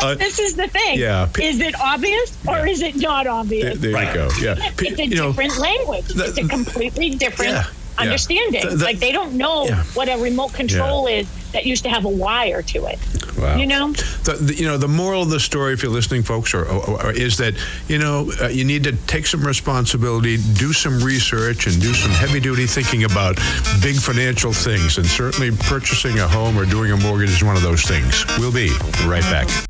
Uh, 0.00 0.14
this 0.14 0.38
is 0.38 0.56
the 0.56 0.66
thing. 0.66 0.98
Yeah. 0.98 1.28
Is 1.40 1.60
it 1.60 1.78
obvious 1.78 2.36
or 2.48 2.58
yeah. 2.58 2.72
is 2.72 2.82
it 2.82 2.96
not 2.96 3.26
obvious? 3.26 3.78
There, 3.78 3.92
there 3.92 3.94
right. 3.94 4.08
you 4.08 4.14
go. 4.14 4.30
Yeah. 4.40 4.72
It's 4.78 4.98
a 4.98 5.06
you 5.06 5.14
different 5.14 5.56
know, 5.56 5.60
language. 5.60 6.04
It's 6.08 6.38
a 6.38 6.48
completely 6.48 7.10
different 7.10 7.52
yeah, 7.52 7.66
understanding. 8.00 8.68
The, 8.68 8.76
the, 8.76 8.84
like 8.84 8.98
they 8.98 9.12
don't 9.12 9.34
know 9.34 9.66
what 9.94 10.08
a 10.08 10.16
remote 10.18 10.52
control 10.54 11.06
is 11.06 11.28
that 11.52 11.66
used 11.66 11.82
to 11.84 11.90
have 11.90 12.04
a 12.04 12.08
wire 12.08 12.62
to 12.62 12.86
it. 12.86 12.98
Wow. 13.36 13.56
You 13.56 13.66
know, 13.66 13.92
the, 13.92 14.38
the, 14.40 14.54
you 14.54 14.66
know 14.66 14.76
the 14.76 14.88
moral 14.88 15.22
of 15.22 15.30
the 15.30 15.40
story, 15.40 15.72
if 15.72 15.82
you're 15.82 15.92
listening, 15.92 16.22
folks, 16.22 16.52
or, 16.54 16.66
or, 16.66 17.06
or 17.06 17.12
is 17.12 17.36
that 17.38 17.54
you 17.88 17.98
know 17.98 18.30
uh, 18.40 18.48
you 18.48 18.64
need 18.64 18.84
to 18.84 18.92
take 19.06 19.26
some 19.26 19.42
responsibility, 19.42 20.36
do 20.54 20.72
some 20.72 21.00
research, 21.00 21.66
and 21.66 21.80
do 21.80 21.94
some 21.94 22.10
heavy 22.10 22.40
duty 22.40 22.66
thinking 22.66 23.04
about 23.04 23.36
big 23.82 23.96
financial 23.96 24.52
things. 24.52 24.98
And 24.98 25.06
certainly, 25.06 25.50
purchasing 25.50 26.18
a 26.18 26.28
home 26.28 26.58
or 26.58 26.66
doing 26.66 26.92
a 26.92 26.96
mortgage 26.96 27.30
is 27.30 27.42
one 27.42 27.56
of 27.56 27.62
those 27.62 27.82
things. 27.82 28.24
We'll 28.38 28.52
be 28.52 28.70
right 29.06 29.22
back. 29.22 29.69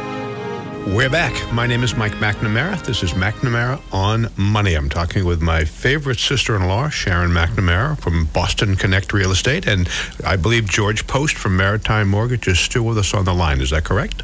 We're 0.87 1.11
back. 1.11 1.53
My 1.53 1.67
name 1.67 1.83
is 1.83 1.95
Mike 1.95 2.13
McNamara. 2.13 2.83
This 2.83 3.03
is 3.03 3.11
McNamara 3.13 3.79
on 3.93 4.27
Money. 4.35 4.73
I'm 4.73 4.89
talking 4.89 5.25
with 5.25 5.39
my 5.39 5.63
favorite 5.63 6.17
sister 6.17 6.55
in 6.55 6.67
law, 6.67 6.89
Sharon 6.89 7.29
McNamara 7.31 7.97
from 7.99 8.25
Boston 8.25 8.75
Connect 8.75 9.13
Real 9.13 9.31
Estate. 9.31 9.67
And 9.67 9.87
I 10.25 10.37
believe 10.37 10.67
George 10.67 11.05
Post 11.05 11.37
from 11.37 11.55
Maritime 11.55 12.09
Mortgage 12.09 12.47
is 12.47 12.59
still 12.59 12.83
with 12.83 12.97
us 12.97 13.13
on 13.13 13.25
the 13.25 13.33
line. 13.33 13.61
Is 13.61 13.69
that 13.69 13.83
correct? 13.83 14.23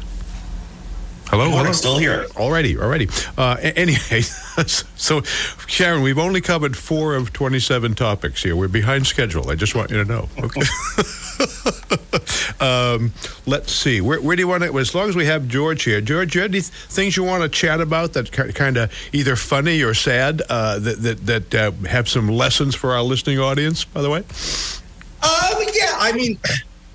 Hello, 1.28 1.48
hello. 1.48 1.72
Still 1.72 1.98
here. 1.98 2.26
Already, 2.36 2.76
already. 2.76 3.08
Uh, 3.36 3.56
anyway, 3.60 4.22
so 4.96 5.22
Sharon, 5.68 6.02
we've 6.02 6.18
only 6.18 6.40
covered 6.40 6.76
four 6.76 7.14
of 7.14 7.32
twenty-seven 7.32 7.94
topics 7.94 8.42
here. 8.42 8.56
We're 8.56 8.68
behind 8.68 9.06
schedule. 9.06 9.50
I 9.50 9.54
just 9.54 9.74
want 9.74 9.90
you 9.90 10.02
to 10.02 10.04
know. 10.04 10.28
Okay. 10.38 10.62
um, 12.60 13.12
let's 13.46 13.72
see. 13.72 14.00
Where, 14.00 14.20
where, 14.20 14.36
do 14.36 14.42
you 14.42 14.48
want 14.48 14.62
to? 14.64 14.78
As 14.78 14.94
long 14.94 15.08
as 15.08 15.16
we 15.16 15.26
have 15.26 15.48
George 15.48 15.84
here, 15.84 16.00
George, 16.00 16.34
you 16.34 16.42
have 16.42 16.50
any 16.50 16.60
things 16.60 17.16
you 17.16 17.24
want 17.24 17.42
to 17.42 17.48
chat 17.48 17.80
about 17.80 18.12
that 18.14 18.32
kind 18.32 18.76
of 18.76 18.92
either 19.12 19.36
funny 19.36 19.82
or 19.82 19.94
sad 19.94 20.42
uh, 20.48 20.78
that 20.78 21.02
that, 21.02 21.26
that 21.26 21.54
uh, 21.54 21.70
have 21.88 22.08
some 22.08 22.28
lessons 22.28 22.74
for 22.74 22.92
our 22.92 23.02
listening 23.02 23.38
audience? 23.38 23.84
By 23.84 24.02
the 24.02 24.10
way. 24.10 24.24
Uh, 25.22 25.54
yeah. 25.74 25.94
I 25.98 26.12
mean, 26.12 26.38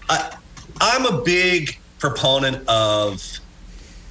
I, 0.10 0.38
I'm 0.82 1.06
a 1.06 1.22
big 1.22 1.78
proponent 2.00 2.68
of 2.68 3.40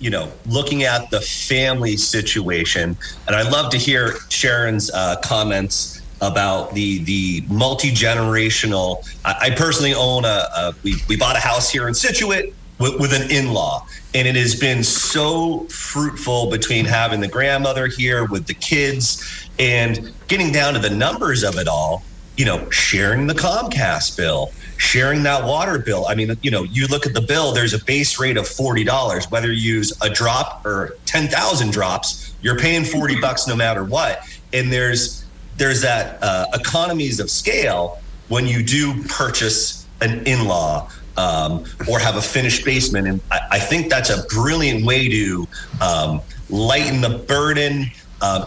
you 0.02 0.10
know, 0.10 0.32
looking 0.46 0.82
at 0.82 1.08
the 1.10 1.20
family 1.20 1.96
situation. 1.96 2.96
And 3.28 3.36
I'd 3.36 3.52
love 3.52 3.70
to 3.70 3.78
hear 3.78 4.16
Sharon's 4.28 4.90
uh, 4.90 5.14
comments 5.22 6.01
about 6.22 6.72
the 6.72 6.98
the 7.04 7.44
multi 7.48 7.90
generational. 7.90 9.06
I, 9.24 9.35
I, 9.40 9.50
personally 9.50 9.92
own 9.92 10.24
a, 10.24 10.46
a, 10.56 10.74
we 10.82 10.94
we 11.08 11.16
bought 11.16 11.37
a 11.37 11.40
house 11.40 11.70
here 11.70 11.88
in 11.88 11.94
Scituate 11.94 12.54
with, 12.78 12.98
with 12.98 13.12
an 13.12 13.30
in 13.30 13.52
law, 13.52 13.87
and 14.14 14.26
it 14.26 14.37
has 14.37 14.54
been 14.54 14.85
so 14.85 15.66
fruitful 15.68 16.48
between 16.48 16.85
having 16.85 17.20
the 17.20 17.28
grandmother 17.28 17.88
here 17.88 18.24
with 18.24 18.46
the 18.46 18.54
kids 18.54 19.50
and 19.58 20.12
getting 20.28 20.52
down 20.52 20.74
to 20.74 20.78
the 20.78 20.90
numbers 20.90 21.42
of 21.42 21.58
it 21.58 21.68
all. 21.68 22.02
You 22.38 22.46
know, 22.46 22.70
sharing 22.70 23.26
the 23.26 23.35
Comcast 23.35 24.16
bill, 24.16 24.52
sharing 24.78 25.22
that 25.24 25.44
water 25.44 25.78
bill. 25.78 26.06
I 26.08 26.14
mean, 26.14 26.35
you 26.40 26.50
know, 26.50 26.62
you 26.62 26.87
look 26.87 27.04
at 27.04 27.12
the 27.12 27.20
bill, 27.20 27.52
there's 27.52 27.74
a 27.74 27.85
base 27.85 28.18
rate 28.18 28.38
of 28.38 28.44
$40. 28.44 29.30
Whether 29.30 29.52
you 29.52 29.74
use 29.74 29.92
a 30.00 30.08
drop 30.08 30.64
or 30.64 30.96
10,000 31.04 31.72
drops, 31.72 32.35
you're 32.40 32.58
paying 32.58 32.85
40 32.85 33.20
bucks 33.20 33.46
no 33.46 33.54
matter 33.54 33.85
what. 33.85 34.26
And 34.54 34.72
there's 34.72 35.21
there's 35.56 35.82
that 35.82 36.18
uh, 36.22 36.46
economies 36.54 37.20
of 37.20 37.30
scale 37.30 38.00
when 38.28 38.46
you 38.46 38.62
do 38.62 39.02
purchase 39.04 39.86
an 40.00 40.26
in-law 40.26 40.90
um, 41.16 41.64
or 41.88 41.98
have 41.98 42.16
a 42.16 42.22
finished 42.22 42.64
basement. 42.64 43.06
And 43.06 43.20
I, 43.30 43.40
I, 43.52 43.58
think 43.58 43.90
that's 43.90 44.10
a 44.10 44.22
brilliant 44.28 44.84
way 44.84 45.08
to 45.08 45.46
um, 45.80 46.20
lighten 46.48 47.00
the 47.00 47.18
burden. 47.28 47.90
Um, 48.22 48.46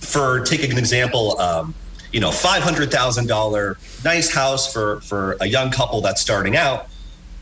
for 0.00 0.40
taking 0.40 0.70
an 0.70 0.78
example, 0.78 1.38
um, 1.40 1.74
you 2.12 2.20
know, 2.20 2.30
five 2.30 2.62
hundred 2.62 2.90
thousand 2.90 3.26
dollar 3.26 3.76
nice 4.04 4.32
house 4.32 4.72
for 4.72 5.00
for 5.00 5.36
a 5.40 5.46
young 5.46 5.70
couple 5.70 6.00
that's 6.00 6.20
starting 6.20 6.56
out, 6.56 6.88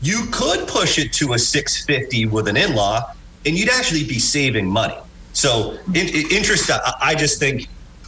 you 0.01 0.25
could 0.31 0.67
push 0.67 0.97
it 0.97 1.13
to 1.13 1.33
a 1.33 1.39
six 1.39 1.85
fifty 1.85 2.25
with 2.25 2.47
an 2.47 2.57
in 2.57 2.75
law, 2.75 3.11
and 3.45 3.57
you'd 3.57 3.69
actually 3.69 4.03
be 4.03 4.19
saving 4.19 4.69
money. 4.69 4.97
So, 5.33 5.77
in, 5.93 6.07
in, 6.07 6.31
interest, 6.31 6.71
I, 6.71 6.93
I, 7.01 7.15
just 7.15 7.39
think 7.39 7.67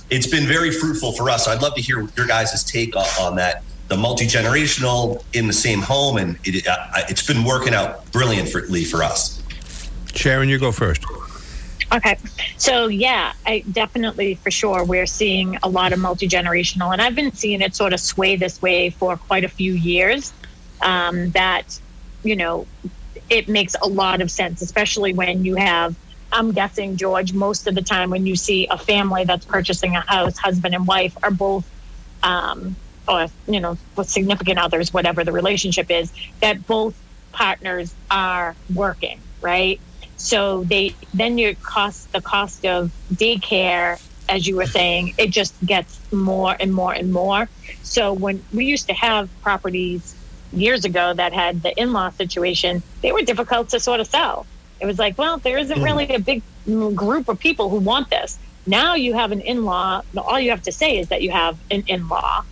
it's 0.09 0.27
been 0.27 0.45
very 0.45 0.71
fruitful 0.71 1.11
for 1.13 1.29
us. 1.29 1.45
So 1.45 1.51
I'd 1.51 1.61
love 1.61 1.75
to 1.75 1.81
hear 1.81 2.07
your 2.15 2.27
guys' 2.27 2.63
take 2.63 2.95
on, 2.95 3.05
on 3.19 3.35
that. 3.35 3.63
The 3.87 3.95
multi 3.95 4.25
generational 4.25 5.23
in 5.33 5.47
the 5.47 5.53
same 5.53 5.81
home, 5.81 6.17
and 6.17 6.37
it, 6.43 6.67
uh, 6.67 6.77
it's 7.07 7.25
been 7.25 7.45
working 7.45 7.73
out 7.73 8.09
brilliantly 8.11 8.83
for 8.83 9.01
us. 9.01 9.41
Sharon, 10.13 10.49
you 10.49 10.59
go 10.59 10.73
first. 10.73 11.05
Okay. 11.93 12.17
So, 12.57 12.87
yeah, 12.87 13.31
I 13.45 13.63
definitely 13.71 14.35
for 14.35 14.51
sure 14.51 14.83
we're 14.83 15.05
seeing 15.05 15.57
a 15.63 15.69
lot 15.69 15.93
of 15.93 15.99
multi 15.99 16.27
generational, 16.27 16.91
and 16.91 17.01
I've 17.01 17.15
been 17.15 17.31
seeing 17.33 17.61
it 17.61 17.75
sort 17.75 17.93
of 17.93 18.01
sway 18.01 18.35
this 18.35 18.61
way 18.61 18.89
for 18.89 19.15
quite 19.15 19.45
a 19.45 19.49
few 19.49 19.71
years. 19.71 20.33
Um, 20.81 21.29
that, 21.31 21.79
you 22.23 22.35
know, 22.35 22.67
it 23.29 23.47
makes 23.47 23.75
a 23.81 23.87
lot 23.87 24.21
of 24.21 24.29
sense, 24.29 24.61
especially 24.61 25.13
when 25.13 25.45
you 25.45 25.55
have, 25.55 25.95
I'm 26.37 26.51
guessing, 26.51 26.97
George, 26.97 27.33
most 27.33 27.65
of 27.65 27.73
the 27.73 27.81
time 27.81 28.11
when 28.11 28.27
you 28.27 28.35
see 28.35 28.67
a 28.69 28.77
family 28.77 29.23
that's 29.23 29.43
purchasing 29.43 29.95
a 29.95 30.01
house, 30.01 30.37
husband 30.37 30.75
and 30.75 30.85
wife 30.85 31.17
are 31.23 31.31
both, 31.31 31.67
um, 32.21 32.75
or, 33.07 33.25
you 33.47 33.59
know, 33.59 33.75
with 33.95 34.07
significant 34.07 34.59
others, 34.59 34.93
whatever 34.93 35.23
the 35.23 35.31
relationship 35.31 35.89
is, 35.89 36.13
that 36.41 36.67
both 36.67 36.95
partners 37.31 37.91
are 38.11 38.55
working, 38.75 39.19
right? 39.41 39.79
So 40.17 40.63
they 40.63 40.93
then 41.11 41.39
your 41.39 41.55
cost 41.55 42.11
the 42.11 42.21
cost 42.21 42.65
of 42.65 42.91
daycare, 43.13 43.99
as 44.29 44.45
you 44.45 44.57
were 44.57 44.67
saying, 44.67 45.15
it 45.17 45.31
just 45.31 45.53
gets 45.65 45.99
more 46.11 46.55
and 46.59 46.71
more 46.71 46.93
and 46.93 47.11
more. 47.11 47.49
So 47.81 48.13
when 48.13 48.43
we 48.53 48.65
used 48.65 48.87
to 48.87 48.93
have 48.93 49.27
properties 49.41 50.13
years 50.53 50.85
ago 50.85 51.13
that 51.15 51.33
had 51.33 51.63
the 51.63 51.79
in-law 51.81 52.11
situation, 52.11 52.83
they 53.01 53.11
were 53.11 53.23
difficult 53.23 53.69
to 53.69 53.79
sort 53.79 53.99
of 53.99 54.07
sell. 54.07 54.45
It 54.79 54.85
was 54.85 54.99
like, 54.99 55.17
well, 55.17 55.37
there 55.37 55.57
isn't 55.57 55.77
mm. 55.77 55.83
really 55.83 56.09
a 56.09 56.19
big 56.19 56.41
group 56.95 57.29
of 57.29 57.39
people 57.39 57.69
who 57.69 57.77
want 57.77 58.09
this. 58.09 58.37
Now 58.65 58.95
you 58.95 59.13
have 59.13 59.31
an 59.31 59.41
in-law. 59.41 60.01
All 60.17 60.39
you 60.39 60.49
have 60.51 60.63
to 60.63 60.71
say 60.71 60.97
is 60.97 61.07
that 61.07 61.21
you 61.21 61.31
have 61.31 61.57
an 61.71 61.83
in-law, 61.87 62.43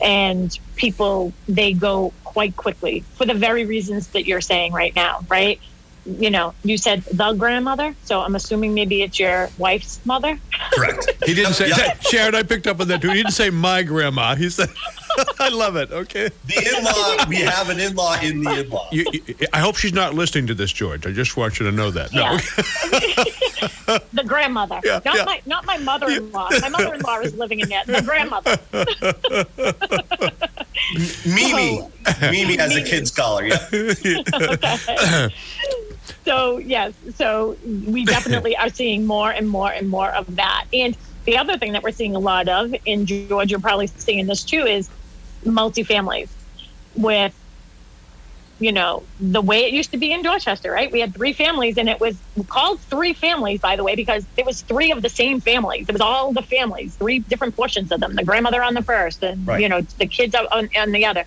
and 0.00 0.56
people 0.76 1.32
they 1.48 1.72
go 1.72 2.12
quite 2.22 2.56
quickly 2.56 3.00
for 3.14 3.26
the 3.26 3.34
very 3.34 3.64
reasons 3.64 4.08
that 4.08 4.26
you're 4.26 4.40
saying 4.40 4.72
right 4.72 4.94
now, 4.94 5.20
right? 5.28 5.60
you 6.06 6.30
know, 6.30 6.54
you 6.62 6.76
said 6.76 7.02
the 7.04 7.32
grandmother, 7.32 7.94
so 8.04 8.20
I'm 8.20 8.34
assuming 8.34 8.74
maybe 8.74 9.02
it's 9.02 9.18
your 9.18 9.50
wife's 9.58 10.04
mother. 10.04 10.38
Correct. 10.72 11.10
he 11.24 11.34
didn't 11.34 11.54
say 11.54 11.68
yeah. 11.68 11.94
Sharon. 12.00 12.34
I 12.34 12.42
picked 12.42 12.66
up 12.66 12.80
on 12.80 12.88
that 12.88 13.00
too. 13.00 13.08
He 13.08 13.14
didn't 13.14 13.32
say 13.32 13.50
my 13.50 13.82
grandma. 13.82 14.34
He 14.34 14.50
said, 14.50 14.68
"I 15.40 15.48
love 15.48 15.76
it." 15.76 15.92
Okay. 15.92 16.30
The 16.46 16.76
in-law. 16.76 17.28
We 17.28 17.36
have 17.36 17.70
an 17.70 17.80
in-law 17.80 18.20
in 18.20 18.42
the 18.42 18.60
in-law. 18.64 18.88
You, 18.92 19.04
you, 19.12 19.34
I 19.52 19.58
hope 19.58 19.76
she's 19.76 19.92
not 19.92 20.14
listening 20.14 20.46
to 20.48 20.54
this, 20.54 20.72
George. 20.72 21.06
I 21.06 21.12
just 21.12 21.36
want 21.36 21.58
you 21.58 21.66
to 21.66 21.72
know 21.72 21.90
that. 21.90 22.12
Yeah. 22.12 22.38
No. 23.86 23.98
the 24.12 24.24
grandmother. 24.24 24.80
Yeah, 24.84 25.00
not 25.04 25.16
yeah. 25.16 25.24
my 25.24 25.40
not 25.46 25.66
my 25.66 25.78
mother-in-law. 25.78 26.50
My 26.60 26.68
mother-in-law 26.68 27.20
is 27.20 27.34
living 27.34 27.60
in 27.60 27.68
there. 27.68 27.84
The 27.86 28.02
grandmother. 28.02 28.58
Mimi. 31.26 31.80
Oh. 31.80 31.90
Mimi 32.30 32.58
as 32.58 32.76
a 32.76 32.82
kid 32.82 33.08
scholar. 33.08 33.44
Yeah. 33.44 35.28
so 36.24 36.58
yes, 36.58 36.92
so 37.14 37.56
we 37.86 38.04
definitely 38.04 38.56
are 38.56 38.68
seeing 38.68 39.06
more 39.06 39.30
and 39.30 39.48
more 39.48 39.72
and 39.72 39.88
more 39.88 40.10
of 40.10 40.36
that. 40.36 40.66
And 40.72 40.96
the 41.24 41.38
other 41.38 41.56
thing 41.58 41.72
that 41.72 41.82
we're 41.82 41.92
seeing 41.92 42.14
a 42.14 42.18
lot 42.18 42.48
of 42.48 42.74
in 42.84 43.06
Georgia, 43.06 43.50
you're 43.50 43.60
probably 43.60 43.86
seeing 43.86 44.26
this 44.26 44.42
too, 44.42 44.64
is 44.64 44.90
multifamilies 45.44 46.28
with 46.96 47.34
you 48.60 48.72
know 48.72 49.02
the 49.20 49.42
way 49.42 49.64
it 49.64 49.72
used 49.72 49.90
to 49.90 49.96
be 49.96 50.12
in 50.12 50.22
Dorchester, 50.22 50.70
right? 50.70 50.90
We 50.90 51.00
had 51.00 51.14
three 51.14 51.32
families, 51.32 51.76
and 51.76 51.88
it 51.88 52.00
was 52.00 52.16
called 52.48 52.80
three 52.80 53.12
families, 53.12 53.60
by 53.60 53.76
the 53.76 53.84
way, 53.84 53.96
because 53.96 54.24
it 54.36 54.46
was 54.46 54.62
three 54.62 54.92
of 54.92 55.02
the 55.02 55.08
same 55.08 55.40
families. 55.40 55.88
It 55.88 55.92
was 55.92 56.00
all 56.00 56.32
the 56.32 56.42
families, 56.42 56.94
three 56.96 57.18
different 57.18 57.56
portions 57.56 57.90
of 57.90 58.00
them. 58.00 58.14
The 58.14 58.24
grandmother 58.24 58.62
on 58.62 58.74
the 58.74 58.82
first, 58.82 59.22
and 59.22 59.46
right. 59.46 59.60
you 59.60 59.68
know 59.68 59.80
the 59.80 60.06
kids 60.06 60.34
on, 60.34 60.70
on 60.76 60.92
the 60.92 61.06
other. 61.06 61.24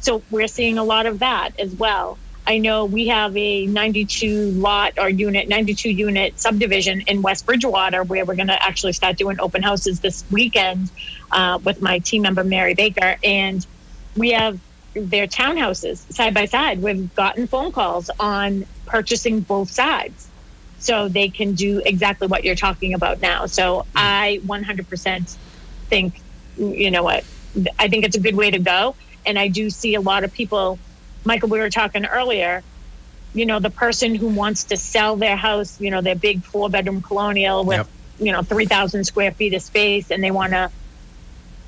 So 0.00 0.22
we're 0.30 0.48
seeing 0.48 0.78
a 0.78 0.84
lot 0.84 1.06
of 1.06 1.18
that 1.18 1.58
as 1.58 1.74
well. 1.74 2.18
I 2.46 2.56
know 2.56 2.86
we 2.86 3.08
have 3.08 3.36
a 3.36 3.66
92 3.66 4.52
lot 4.52 4.94
or 4.98 5.10
unit, 5.10 5.48
92 5.48 5.90
unit 5.90 6.40
subdivision 6.40 7.02
in 7.02 7.20
West 7.20 7.44
Bridgewater 7.44 8.04
where 8.04 8.24
we're 8.24 8.36
going 8.36 8.48
to 8.48 8.62
actually 8.62 8.94
start 8.94 9.18
doing 9.18 9.38
open 9.38 9.62
houses 9.62 10.00
this 10.00 10.24
weekend 10.30 10.88
uh, 11.30 11.58
with 11.62 11.80
my 11.82 11.98
team 11.98 12.22
member, 12.22 12.44
Mary 12.44 12.74
Baker. 12.74 13.16
And 13.22 13.66
we 14.16 14.30
have 14.30 14.58
their 14.94 15.26
townhouses 15.26 15.98
side 16.12 16.34
by 16.34 16.46
side. 16.46 16.82
We've 16.82 17.14
gotten 17.14 17.46
phone 17.46 17.72
calls 17.72 18.10
on 18.18 18.66
purchasing 18.86 19.40
both 19.40 19.70
sides 19.70 20.28
so 20.78 21.08
they 21.08 21.28
can 21.28 21.54
do 21.54 21.82
exactly 21.84 22.26
what 22.26 22.44
you're 22.44 22.54
talking 22.54 22.94
about 22.94 23.20
now. 23.20 23.46
So 23.46 23.84
I 23.94 24.40
100% 24.46 25.36
think, 25.88 26.20
you 26.56 26.90
know 26.90 27.02
what, 27.02 27.24
I 27.78 27.88
think 27.88 28.04
it's 28.04 28.16
a 28.16 28.20
good 28.20 28.36
way 28.36 28.50
to 28.50 28.58
go. 28.58 28.94
And 29.26 29.38
I 29.38 29.48
do 29.48 29.70
see 29.70 29.94
a 29.94 30.00
lot 30.00 30.24
of 30.24 30.32
people 30.32 30.78
Michael, 31.24 31.48
we 31.48 31.58
were 31.58 31.70
talking 31.70 32.06
earlier, 32.06 32.62
you 33.34 33.44
know, 33.44 33.58
the 33.58 33.70
person 33.70 34.14
who 34.14 34.28
wants 34.28 34.64
to 34.64 34.76
sell 34.76 35.16
their 35.16 35.36
house, 35.36 35.80
you 35.80 35.90
know, 35.90 36.00
their 36.00 36.16
big 36.16 36.42
four 36.42 36.70
bedroom 36.70 37.02
colonial 37.02 37.64
with, 37.64 37.76
yep. 37.76 37.88
you 38.18 38.32
know, 38.32 38.42
3,000 38.42 39.04
square 39.04 39.32
feet 39.32 39.54
of 39.54 39.62
space 39.62 40.10
and 40.10 40.24
they 40.24 40.30
want 40.30 40.52
to 40.52 40.70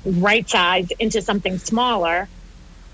right 0.05 0.47
size 0.49 0.89
into 0.99 1.21
something 1.21 1.57
smaller. 1.57 2.27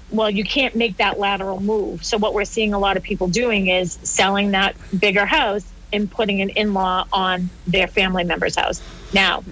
Well, 0.09 0.29
you 0.29 0.43
can't 0.43 0.75
make 0.75 0.97
that 0.97 1.19
lateral 1.19 1.59
move. 1.59 2.03
So, 2.03 2.17
what 2.17 2.33
we're 2.33 2.45
seeing 2.45 2.73
a 2.73 2.79
lot 2.79 2.97
of 2.97 3.03
people 3.03 3.27
doing 3.27 3.67
is 3.67 3.93
selling 4.03 4.51
that 4.51 4.75
bigger 4.97 5.25
house 5.25 5.65
and 5.91 6.09
putting 6.09 6.41
an 6.41 6.49
in 6.49 6.73
law 6.73 7.05
on 7.11 7.49
their 7.65 7.87
family 7.87 8.23
member's 8.23 8.55
house. 8.55 8.81
Now, 9.13 9.43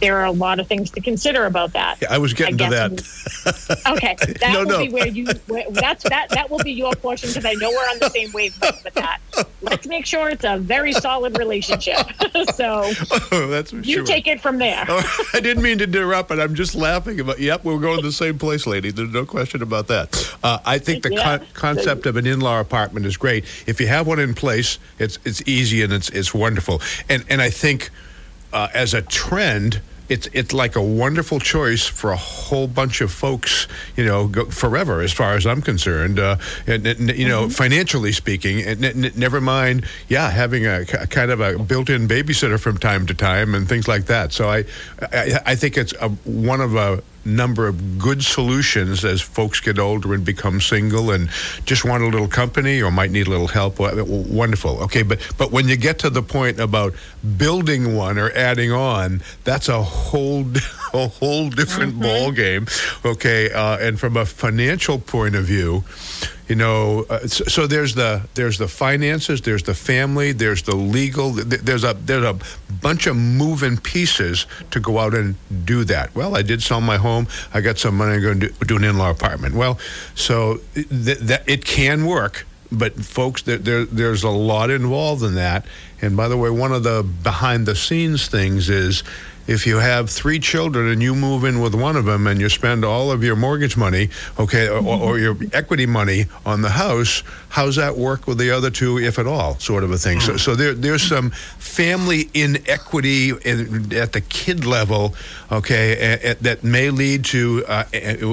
there 0.00 0.16
are 0.18 0.24
a 0.24 0.32
lot 0.32 0.60
of 0.60 0.66
things 0.66 0.90
to 0.92 1.00
consider 1.00 1.46
about 1.46 1.72
that. 1.72 1.98
Yeah, 2.00 2.12
I 2.12 2.18
was 2.18 2.34
getting 2.34 2.60
I 2.60 2.68
to 2.68 2.70
that. 2.70 3.82
okay, 3.96 4.16
that 4.40 4.52
no, 4.52 4.60
will 4.60 4.66
no. 4.66 4.78
be 4.78 4.88
where 4.90 5.06
you. 5.06 5.26
Where, 5.46 5.70
that's 5.70 6.04
that. 6.04 6.28
That 6.30 6.50
will 6.50 6.58
be 6.58 6.72
your 6.72 6.94
portion 6.94 7.30
because 7.30 7.44
I 7.44 7.54
know 7.54 7.70
we're 7.70 7.76
on 7.76 7.98
the 8.00 8.10
same 8.10 8.30
wavelength 8.32 8.84
with 8.84 8.94
that. 8.94 9.20
Let's 9.62 9.86
make 9.86 10.06
sure 10.06 10.28
it's 10.28 10.44
a 10.44 10.58
very 10.58 10.92
solid 10.92 11.38
relationship. 11.38 11.96
so 12.54 12.92
oh, 13.32 13.46
that's 13.48 13.72
you 13.72 13.82
sure. 13.82 14.04
take 14.04 14.26
it 14.26 14.40
from 14.40 14.58
there. 14.58 14.84
Oh, 14.88 15.26
I 15.34 15.40
didn't 15.40 15.62
mean 15.62 15.78
to 15.78 15.84
interrupt, 15.84 16.28
but 16.28 16.40
I'm 16.40 16.54
just 16.54 16.74
laughing 16.74 17.20
about. 17.20 17.38
Yep, 17.38 17.64
we're 17.64 17.78
going 17.78 17.96
to 17.96 18.06
the 18.06 18.12
same 18.12 18.38
place, 18.38 18.66
lady. 18.66 18.90
There's 18.90 19.12
no 19.12 19.24
question 19.24 19.62
about 19.62 19.88
that. 19.88 20.36
Uh, 20.42 20.58
I 20.64 20.78
think 20.78 21.02
the 21.02 21.12
yeah. 21.12 21.38
con- 21.38 21.46
concept 21.54 22.06
of 22.06 22.16
an 22.16 22.26
in-law 22.26 22.60
apartment 22.60 23.06
is 23.06 23.16
great. 23.16 23.44
If 23.66 23.80
you 23.80 23.86
have 23.86 24.06
one 24.06 24.18
in 24.18 24.34
place, 24.34 24.78
it's 24.98 25.18
it's 25.24 25.42
easy 25.46 25.82
and 25.82 25.92
it's 25.92 26.08
it's 26.10 26.34
wonderful. 26.34 26.80
And 27.08 27.24
and 27.28 27.40
I 27.40 27.50
think 27.50 27.90
uh, 28.54 28.68
as 28.72 28.94
a 28.94 29.02
trend 29.02 29.82
it's 30.08 30.28
it's 30.32 30.52
like 30.52 30.76
a 30.76 30.82
wonderful 30.82 31.40
choice 31.40 31.86
for 31.86 32.10
a 32.10 32.16
whole 32.16 32.66
bunch 32.66 33.00
of 33.00 33.10
folks, 33.10 33.66
you 33.96 34.04
know, 34.04 34.28
go, 34.28 34.44
forever 34.46 35.00
as 35.00 35.12
far 35.12 35.34
as 35.34 35.46
I'm 35.46 35.62
concerned. 35.62 36.18
Uh, 36.18 36.36
and, 36.66 36.86
and, 36.86 37.16
you 37.16 37.26
know, 37.26 37.44
mm-hmm. 37.44 37.50
financially 37.50 38.12
speaking, 38.12 38.60
and 38.62 38.84
n- 38.84 39.12
never 39.16 39.40
mind, 39.40 39.86
yeah, 40.08 40.30
having 40.30 40.66
a, 40.66 40.82
a, 41.00 41.06
kind 41.06 41.30
of 41.30 41.40
a 41.40 41.58
built-in 41.58 42.06
babysitter 42.06 42.60
from 42.60 42.76
time 42.78 43.06
to 43.06 43.14
time 43.14 43.54
and 43.54 43.68
things 43.68 43.88
like 43.88 44.06
that. 44.06 44.32
So 44.32 44.50
I 44.50 44.64
I, 45.00 45.40
I 45.46 45.54
think 45.54 45.78
it's 45.78 45.94
a, 46.00 46.10
one 46.10 46.60
of 46.60 46.74
a 46.76 47.02
number 47.24 47.66
of 47.66 47.98
good 47.98 48.22
solutions 48.22 49.04
as 49.04 49.20
folks 49.20 49.60
get 49.60 49.78
older 49.78 50.14
and 50.14 50.24
become 50.24 50.60
single 50.60 51.10
and 51.10 51.28
just 51.64 51.84
want 51.84 52.02
a 52.02 52.06
little 52.06 52.28
company 52.28 52.82
or 52.82 52.90
might 52.90 53.10
need 53.10 53.26
a 53.26 53.30
little 53.30 53.48
help. 53.48 53.78
Wonderful. 53.78 54.82
Okay, 54.84 55.02
but 55.02 55.20
but 55.38 55.50
when 55.50 55.68
you 55.68 55.76
get 55.76 55.98
to 56.00 56.10
the 56.10 56.22
point 56.22 56.60
about 56.60 56.94
building 57.36 57.96
one 57.96 58.18
or 58.18 58.30
adding 58.32 58.72
on, 58.72 59.22
that's 59.44 59.68
a 59.68 59.82
whole 59.82 60.44
a 60.94 61.08
whole 61.08 61.50
different 61.50 61.94
mm-hmm. 61.94 62.02
ball 62.02 62.32
game. 62.32 62.66
Okay, 63.04 63.52
uh, 63.52 63.78
and 63.78 63.98
from 63.98 64.16
a 64.16 64.26
financial 64.26 64.98
point 64.98 65.34
of 65.34 65.44
view, 65.44 65.84
you 66.48 66.54
know 66.54 67.06
uh, 67.08 67.26
so, 67.26 67.66
there's 67.66 67.94
the 67.94 68.22
there's 68.34 68.58
the 68.58 68.68
finances 68.68 69.40
there's 69.40 69.62
the 69.62 69.74
family 69.74 70.32
there's 70.32 70.62
the 70.62 70.76
legal 70.76 71.30
there's 71.32 71.84
a 71.84 71.94
there's 71.94 72.24
a 72.24 72.38
bunch 72.82 73.06
of 73.06 73.16
moving 73.16 73.78
pieces 73.78 74.46
to 74.70 74.80
go 74.80 74.98
out 74.98 75.14
and 75.14 75.36
do 75.64 75.84
that. 75.84 76.14
Well 76.14 76.36
i 76.36 76.42
did 76.42 76.62
sell 76.62 76.80
my 76.80 76.96
home. 76.96 77.28
I 77.52 77.60
got 77.60 77.78
some 77.78 77.96
money 77.96 78.14
i'm 78.14 78.22
going 78.22 78.40
to 78.40 78.48
do, 78.48 78.64
do 78.66 78.76
an 78.76 78.84
in-law 78.84 79.10
apartment. 79.10 79.54
Well 79.54 79.78
so 80.14 80.60
th- 80.74 81.18
that 81.18 81.48
it 81.48 81.64
can 81.64 82.06
work 82.06 82.46
but 82.70 82.94
folks 82.94 83.42
there, 83.42 83.58
there 83.58 83.84
there's 83.84 84.24
a 84.24 84.30
lot 84.30 84.70
involved 84.70 85.22
in 85.22 85.36
that. 85.36 85.64
And 86.02 86.16
by 86.16 86.28
the 86.28 86.36
way 86.36 86.50
one 86.50 86.72
of 86.72 86.82
the 86.82 87.02
behind 87.02 87.66
the 87.66 87.76
scenes 87.76 88.26
things 88.28 88.68
is 88.68 89.02
if 89.46 89.66
you 89.66 89.78
have 89.78 90.10
three 90.10 90.38
children 90.38 90.88
and 90.88 91.02
you 91.02 91.14
move 91.14 91.44
in 91.44 91.60
with 91.60 91.74
one 91.74 91.96
of 91.96 92.04
them 92.04 92.26
and 92.26 92.40
you 92.40 92.48
spend 92.48 92.84
all 92.84 93.10
of 93.10 93.22
your 93.22 93.36
mortgage 93.36 93.76
money, 93.76 94.08
okay, 94.38 94.68
or, 94.68 94.82
or, 94.84 95.18
your 95.18 95.36
equity 95.52 95.86
money 95.86 96.26
on 96.44 96.62
the 96.62 96.70
house, 96.70 97.22
how's 97.48 97.76
that 97.76 97.96
work 97.96 98.26
with 98.26 98.38
the 98.38 98.50
other 98.50 98.70
two, 98.70 98.98
if 98.98 99.18
at 99.18 99.26
all, 99.26 99.58
sort 99.58 99.84
of 99.84 99.90
a 99.90 99.98
thing? 99.98 100.20
So, 100.20 100.36
so 100.36 100.54
there, 100.54 100.74
there's 100.74 101.02
some 101.02 101.30
family 101.30 102.28
inequity 102.34 103.30
in, 103.30 103.92
at 103.94 104.12
the 104.12 104.20
kid 104.20 104.64
level, 104.64 105.14
okay, 105.52 106.34
that 106.40 106.64
may 106.64 106.90
lead 106.90 107.24
to 107.26 107.64
uh, 107.66 107.84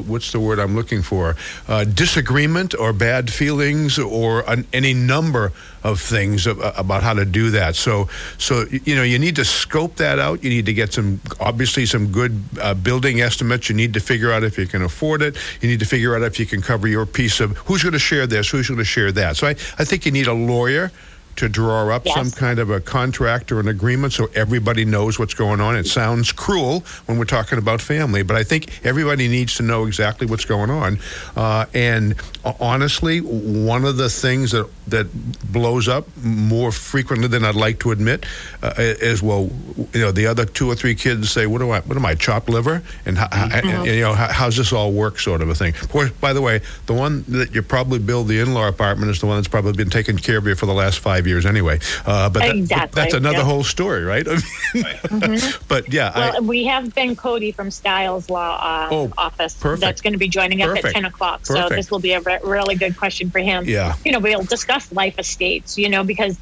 what's 0.07 0.31
the 0.31 0.39
word 0.39 0.59
I'm 0.59 0.75
looking 0.75 1.01
for? 1.01 1.35
Uh, 1.67 1.83
disagreement 1.83 2.73
or 2.73 2.93
bad 2.93 3.31
feelings 3.31 3.99
or 3.99 4.49
an, 4.49 4.65
any 4.73 4.93
number 4.93 5.51
of 5.83 5.99
things 5.99 6.45
about 6.45 7.01
how 7.01 7.13
to 7.13 7.25
do 7.25 7.51
that. 7.51 7.75
So, 7.75 8.07
so 8.37 8.65
you 8.85 8.95
know, 8.95 9.03
you 9.03 9.17
need 9.17 9.35
to 9.37 9.45
scope 9.45 9.95
that 9.95 10.19
out. 10.19 10.43
You 10.43 10.49
need 10.49 10.67
to 10.67 10.73
get 10.73 10.93
some, 10.93 11.00
obviously, 11.39 11.85
some 11.85 12.11
good 12.11 12.41
uh, 12.61 12.73
building 12.73 13.21
estimates. 13.21 13.69
You 13.69 13.75
need 13.75 13.93
to 13.93 13.99
figure 13.99 14.31
out 14.31 14.43
if 14.43 14.57
you 14.57 14.67
can 14.67 14.81
afford 14.81 15.21
it. 15.21 15.37
You 15.61 15.69
need 15.69 15.79
to 15.79 15.85
figure 15.85 16.15
out 16.15 16.21
if 16.23 16.39
you 16.39 16.45
can 16.45 16.61
cover 16.61 16.87
your 16.87 17.05
piece 17.05 17.39
of 17.39 17.57
who's 17.57 17.83
going 17.83 17.93
to 17.93 17.99
share 17.99 18.27
this, 18.27 18.49
who's 18.49 18.67
going 18.67 18.77
to 18.77 18.85
share 18.85 19.11
that. 19.11 19.37
So, 19.37 19.47
I, 19.47 19.51
I 19.51 19.85
think 19.85 20.05
you 20.05 20.11
need 20.11 20.27
a 20.27 20.33
lawyer 20.33 20.91
to 21.37 21.49
draw 21.49 21.89
up 21.89 22.05
yes. 22.05 22.15
some 22.15 22.31
kind 22.31 22.59
of 22.59 22.69
a 22.69 22.79
contract 22.79 23.51
or 23.51 23.59
an 23.59 23.67
agreement 23.67 24.13
so 24.13 24.29
everybody 24.35 24.85
knows 24.85 25.17
what's 25.17 25.33
going 25.33 25.61
on. 25.61 25.75
It 25.75 25.87
sounds 25.87 26.31
cruel 26.31 26.81
when 27.05 27.17
we're 27.17 27.25
talking 27.25 27.57
about 27.57 27.81
family, 27.81 28.23
but 28.23 28.35
I 28.35 28.43
think 28.43 28.85
everybody 28.85 29.27
needs 29.27 29.55
to 29.55 29.63
know 29.63 29.85
exactly 29.85 30.27
what's 30.27 30.45
going 30.45 30.69
on. 30.69 30.99
Uh, 31.35 31.65
and 31.73 32.15
honestly, 32.59 33.19
one 33.19 33.85
of 33.85 33.97
the 33.97 34.09
things 34.09 34.51
that 34.51 34.69
that 34.91 35.07
blows 35.51 35.87
up 35.87 36.07
more 36.23 36.71
frequently 36.71 37.27
than 37.27 37.43
I'd 37.43 37.55
like 37.55 37.79
to 37.79 37.91
admit 37.91 38.25
uh, 38.61 38.73
is 38.77 39.21
well, 39.21 39.49
you 39.93 40.01
know, 40.01 40.11
the 40.11 40.27
other 40.27 40.45
two 40.45 40.69
or 40.69 40.75
three 40.75 40.95
kids 40.95 41.31
say, 41.31 41.47
"What 41.47 41.59
do 41.59 41.71
I? 41.71 41.81
What 41.81 41.97
am 41.97 42.05
I? 42.05 42.15
Chopped 42.15 42.49
liver?" 42.49 42.83
And, 43.05 43.17
mm-hmm. 43.17 43.67
and, 43.67 43.85
you 43.85 44.01
know, 44.01 44.13
how, 44.13 44.27
how's 44.31 44.57
this 44.57 44.71
all 44.71 44.91
work? 44.91 45.19
Sort 45.19 45.41
of 45.41 45.49
a 45.49 45.55
thing. 45.55 45.73
Of 45.81 45.89
course, 45.89 46.11
by 46.11 46.33
the 46.33 46.41
way, 46.41 46.61
the 46.85 46.93
one 46.93 47.23
that 47.29 47.53
you 47.53 47.61
probably 47.61 47.99
build 47.99 48.27
the 48.27 48.39
in-law 48.39 48.67
apartment 48.67 49.11
is 49.11 49.19
the 49.19 49.25
one 49.25 49.37
that's 49.37 49.47
probably 49.47 49.73
been 49.73 49.89
taking 49.89 50.17
care 50.17 50.37
of 50.37 50.45
you 50.45 50.55
for 50.55 50.65
the 50.65 50.73
last 50.73 50.99
five 50.99 51.27
years 51.27 51.45
anyway. 51.45 51.79
Uh, 52.05 52.29
but, 52.29 52.39
that, 52.39 52.55
exactly. 52.55 52.87
but 52.87 52.95
that's 52.95 53.13
another 53.13 53.43
whole 53.43 53.63
story, 53.63 54.03
right? 54.03 54.27
I 54.27 54.31
mean, 54.31 54.43
mm-hmm. 54.83 55.63
But 55.67 55.91
yeah, 55.91 56.11
well, 56.15 56.37
I, 56.37 56.39
we 56.39 56.65
have 56.65 56.93
Ben 56.93 57.15
Cody 57.15 57.51
from 57.51 57.71
Stiles 57.71 58.29
Law 58.29 58.57
uh, 58.61 58.89
oh, 58.91 59.13
office 59.17 59.55
perfect. 59.55 59.81
that's 59.81 60.01
going 60.01 60.13
to 60.13 60.19
be 60.19 60.27
joining 60.27 60.61
us 60.61 60.83
at 60.83 60.93
ten 60.93 61.05
o'clock. 61.05 61.43
Perfect. 61.43 61.69
So 61.69 61.75
this 61.75 61.91
will 61.91 61.99
be 61.99 62.13
a 62.13 62.21
re- 62.21 62.39
really 62.43 62.75
good 62.75 62.97
question 62.97 63.29
for 63.29 63.39
him. 63.39 63.65
Yeah, 63.65 63.95
you 64.05 64.11
know, 64.11 64.19
we'll 64.19 64.43
discuss 64.43 64.80
life 64.91 65.19
estates. 65.19 65.77
You 65.77 65.89
know, 65.89 66.03
because 66.03 66.37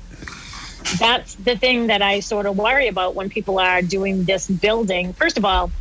that's 1.00 1.36
the 1.36 1.56
thing 1.56 1.88
that 1.88 2.02
I 2.02 2.20
sort 2.20 2.46
of 2.46 2.58
worry 2.58 2.88
about 2.88 3.16
when 3.16 3.30
people 3.30 3.60
are 3.60 3.82
doing 3.82 4.24
this 4.24 4.48
building. 4.48 5.14
First 5.14 5.38
of 5.38 5.46
all, 5.46 5.72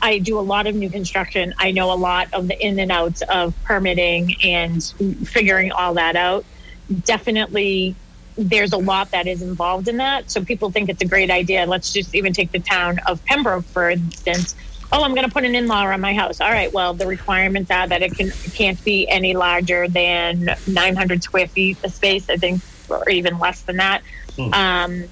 I 0.00 0.18
do 0.18 0.38
a 0.38 0.40
lot 0.40 0.66
of 0.66 0.74
new 0.74 0.90
construction. 0.90 1.54
I 1.58 1.70
know 1.70 1.92
a 1.92 1.94
lot 1.94 2.32
of 2.34 2.48
the 2.48 2.58
in 2.60 2.78
and 2.80 2.90
outs 2.90 3.22
of 3.22 3.54
permitting 3.62 4.34
and 4.42 4.82
figuring 5.24 5.70
all 5.70 5.94
that 5.94 6.16
out. 6.16 6.44
Definitely, 7.04 7.94
there's 8.36 8.72
a 8.72 8.78
lot 8.78 9.12
that 9.12 9.28
is 9.28 9.42
involved 9.42 9.86
in 9.86 9.98
that. 9.98 10.30
So 10.30 10.44
people 10.44 10.70
think 10.72 10.88
it's 10.88 11.02
a 11.02 11.06
great 11.06 11.30
idea. 11.30 11.66
Let's 11.66 11.92
just 11.92 12.14
even 12.14 12.32
take 12.32 12.50
the 12.50 12.58
town 12.58 12.98
of 13.06 13.24
Pembroke, 13.26 13.64
for 13.66 13.90
instance. 13.90 14.56
Oh, 14.94 15.02
I'm 15.04 15.14
going 15.14 15.26
to 15.26 15.32
put 15.32 15.44
an 15.44 15.54
in-law 15.54 15.86
on 15.86 16.00
my 16.00 16.14
house. 16.14 16.40
All 16.40 16.50
right. 16.50 16.72
Well, 16.72 16.92
the 16.92 17.06
requirements 17.06 17.70
are 17.70 17.88
that 17.88 18.02
it 18.02 18.14
can 18.14 18.30
can't 18.52 18.82
be 18.84 19.08
any 19.08 19.34
larger 19.34 19.88
than 19.88 20.54
900 20.66 21.22
square 21.22 21.48
feet 21.48 21.82
of 21.82 21.92
space. 21.92 22.28
I 22.28 22.36
think, 22.36 22.62
or 22.88 23.08
even 23.08 23.38
less 23.38 23.62
than 23.62 23.78
that. 23.78 24.02
Hmm. 24.36 24.54
Um, 24.54 25.04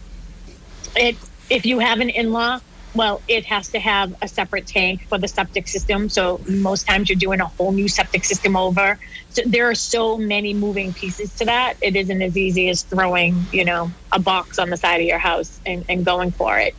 it 0.97 1.17
if 1.49 1.67
you 1.67 1.79
have 1.79 2.01
an 2.01 2.11
in-law, 2.11 2.61
well, 2.95 3.23
it 3.29 3.45
has 3.47 3.69
to 3.69 3.81
have 3.81 4.15
a 4.23 4.29
separate 4.29 4.67
tank 4.67 5.07
for 5.09 5.19
the 5.19 5.29
septic 5.29 5.69
system. 5.69 6.09
So 6.09 6.41
most 6.49 6.87
times 6.87 7.09
you're 7.09 7.19
doing 7.19 7.41
a 7.41 7.47
whole 7.47 7.73
new 7.73 7.89
septic 7.89 8.25
system 8.25 8.57
over. 8.57 8.99
So 9.31 9.43
there 9.47 9.69
are 9.69 9.75
so 9.75 10.19
many 10.19 10.55
moving 10.55 10.93
pieces 10.93 11.35
to 11.37 11.45
that. 11.45 11.77
It 11.81 11.95
isn't 11.95 12.23
as 12.23 12.37
easy 12.37 12.69
as 12.69 12.83
throwing, 12.83 13.45
you 13.53 13.65
know, 13.65 13.91
a 14.13 14.19
box 14.19 14.59
on 14.59 14.71
the 14.71 14.77
side 14.77 15.01
of 15.01 15.07
your 15.07 15.19
house 15.19 15.61
and, 15.65 15.85
and 15.89 16.05
going 16.05 16.33
for 16.33 16.59
it. 16.59 16.75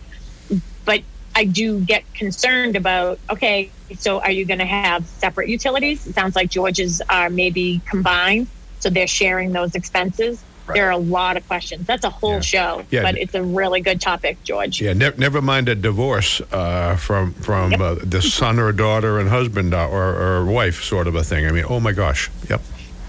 But 0.84 1.02
I 1.36 1.46
do 1.46 1.80
get 1.80 2.04
concerned 2.14 2.76
about, 2.76 3.20
okay, 3.30 3.72
so 3.98 4.20
are 4.22 4.32
you 4.32 4.46
going 4.46 4.60
to 4.60 4.66
have 4.66 5.06
separate 5.06 5.50
utilities? 5.50 6.06
It 6.08 6.14
sounds 6.14 6.36
like 6.36 6.50
George's 6.50 7.02
are 7.10 7.30
maybe 7.30 7.82
combined. 7.86 8.48
So 8.80 8.90
they're 8.90 9.08
sharing 9.08 9.52
those 9.52 9.76
expenses. 9.76 10.44
Right. 10.68 10.76
There 10.76 10.88
are 10.88 10.92
a 10.92 10.98
lot 10.98 11.38
of 11.38 11.48
questions. 11.48 11.88
That's 11.88 12.04
a 12.04 12.10
whole 12.10 12.36
yeah. 12.36 12.40
show, 12.40 12.86
yeah. 12.92 13.02
but 13.02 13.18
it's 13.18 13.34
a 13.34 13.42
really 13.44 13.82
good 13.82 14.00
topic, 14.00 14.44
George. 14.44 14.80
Yeah, 14.82 14.94
ne- 14.94 15.14
never 15.18 15.42
mind 15.42 15.70
a 15.70 15.76
divorce 15.76 16.40
uh, 16.52 16.96
from 16.98 17.34
from 17.34 17.72
yep. 17.72 17.80
uh, 17.80 17.96
the 18.04 18.22
son 18.22 18.60
or 18.60 18.72
daughter 18.72 19.20
and 19.20 19.28
husband 19.28 19.74
uh, 19.74 19.88
or, 19.88 20.16
or 20.16 20.46
wife 20.46 20.84
sort 20.84 21.08
of 21.08 21.16
a 21.16 21.24
thing. 21.24 21.48
I 21.48 21.52
mean, 21.52 21.66
oh 21.68 21.80
my 21.80 21.92
gosh, 21.92 22.30
yep. 22.48 22.62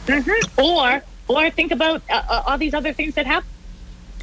Mm-hmm. 0.07 0.61
Or 0.61 1.03
or 1.29 1.51
think 1.51 1.73
about 1.73 2.03
uh, 2.11 2.23
uh, 2.29 2.43
all 2.47 2.59
these 2.59 2.75
other 2.75 2.93
things 2.93 3.15
that 3.15 3.27
happen. 3.27 3.49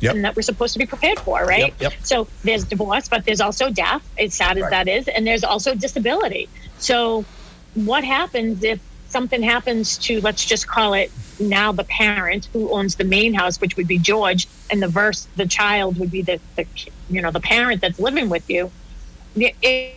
Yep. 0.01 0.15
that 0.23 0.35
we're 0.35 0.41
supposed 0.41 0.73
to 0.73 0.79
be 0.79 0.85
prepared 0.85 1.19
for, 1.19 1.45
right? 1.45 1.73
Yep, 1.79 1.81
yep. 1.81 1.93
So 2.03 2.27
there's 2.43 2.63
divorce, 2.63 3.07
but 3.09 3.25
there's 3.25 3.41
also 3.41 3.69
death, 3.69 4.07
as 4.17 4.33
sad 4.33 4.57
as 4.57 4.63
right. 4.63 4.71
that 4.71 4.87
is, 4.87 5.07
and 5.07 5.25
there's 5.27 5.43
also 5.43 5.75
disability. 5.75 6.49
So 6.77 7.25
what 7.73 8.03
happens 8.03 8.63
if 8.63 8.79
something 9.09 9.41
happens 9.41 9.97
to, 9.97 10.21
let's 10.21 10.45
just 10.45 10.67
call 10.67 10.93
it 10.93 11.11
now 11.39 11.71
the 11.71 11.83
parent 11.83 12.47
who 12.53 12.69
owns 12.71 12.95
the 12.95 13.03
main 13.03 13.33
house, 13.33 13.59
which 13.59 13.75
would 13.77 13.87
be 13.87 13.97
George, 13.97 14.47
and 14.69 14.81
the 14.81 14.87
verse, 14.87 15.27
the 15.35 15.47
child 15.47 15.97
would 15.99 16.11
be 16.11 16.21
the, 16.21 16.39
the 16.55 16.65
you 17.09 17.21
know, 17.21 17.31
the 17.31 17.39
parent 17.39 17.81
that's 17.81 17.99
living 17.99 18.29
with 18.29 18.47
you. 18.49 18.71
If, 19.35 19.95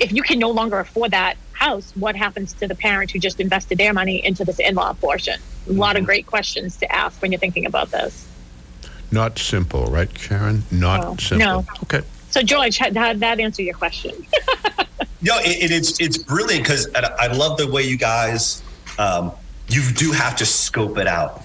if 0.00 0.12
you 0.12 0.22
can 0.22 0.38
no 0.38 0.50
longer 0.50 0.78
afford 0.78 1.10
that 1.12 1.36
house, 1.52 1.92
what 1.96 2.14
happens 2.14 2.52
to 2.54 2.68
the 2.68 2.74
parent 2.74 3.10
who 3.10 3.18
just 3.18 3.40
invested 3.40 3.78
their 3.78 3.92
money 3.92 4.24
into 4.24 4.44
this 4.44 4.58
in-law 4.58 4.92
portion? 4.94 5.40
A 5.68 5.72
lot 5.72 5.90
mm-hmm. 5.90 6.00
of 6.00 6.06
great 6.06 6.26
questions 6.26 6.76
to 6.78 6.92
ask 6.94 7.20
when 7.20 7.32
you're 7.32 7.38
thinking 7.38 7.66
about 7.66 7.90
this. 7.90 8.26
Not 9.10 9.38
simple, 9.38 9.86
right, 9.86 10.12
Karen? 10.12 10.64
Not 10.70 11.04
oh, 11.04 11.16
simple. 11.16 11.46
No. 11.46 11.64
Okay. 11.84 12.02
So, 12.30 12.42
George, 12.42 12.76
how 12.78 12.90
did 12.90 13.20
that 13.20 13.40
answer 13.40 13.62
your 13.62 13.74
question? 13.74 14.12
no, 15.22 15.38
it, 15.38 15.70
it's 15.70 15.98
it's 15.98 16.18
brilliant 16.18 16.62
because 16.62 16.88
I 16.94 17.28
love 17.28 17.56
the 17.56 17.66
way 17.66 17.82
you 17.84 17.96
guys 17.96 18.62
um, 18.98 19.32
you 19.68 19.82
do 19.92 20.12
have 20.12 20.36
to 20.36 20.46
scope 20.46 20.98
it 20.98 21.06
out. 21.06 21.42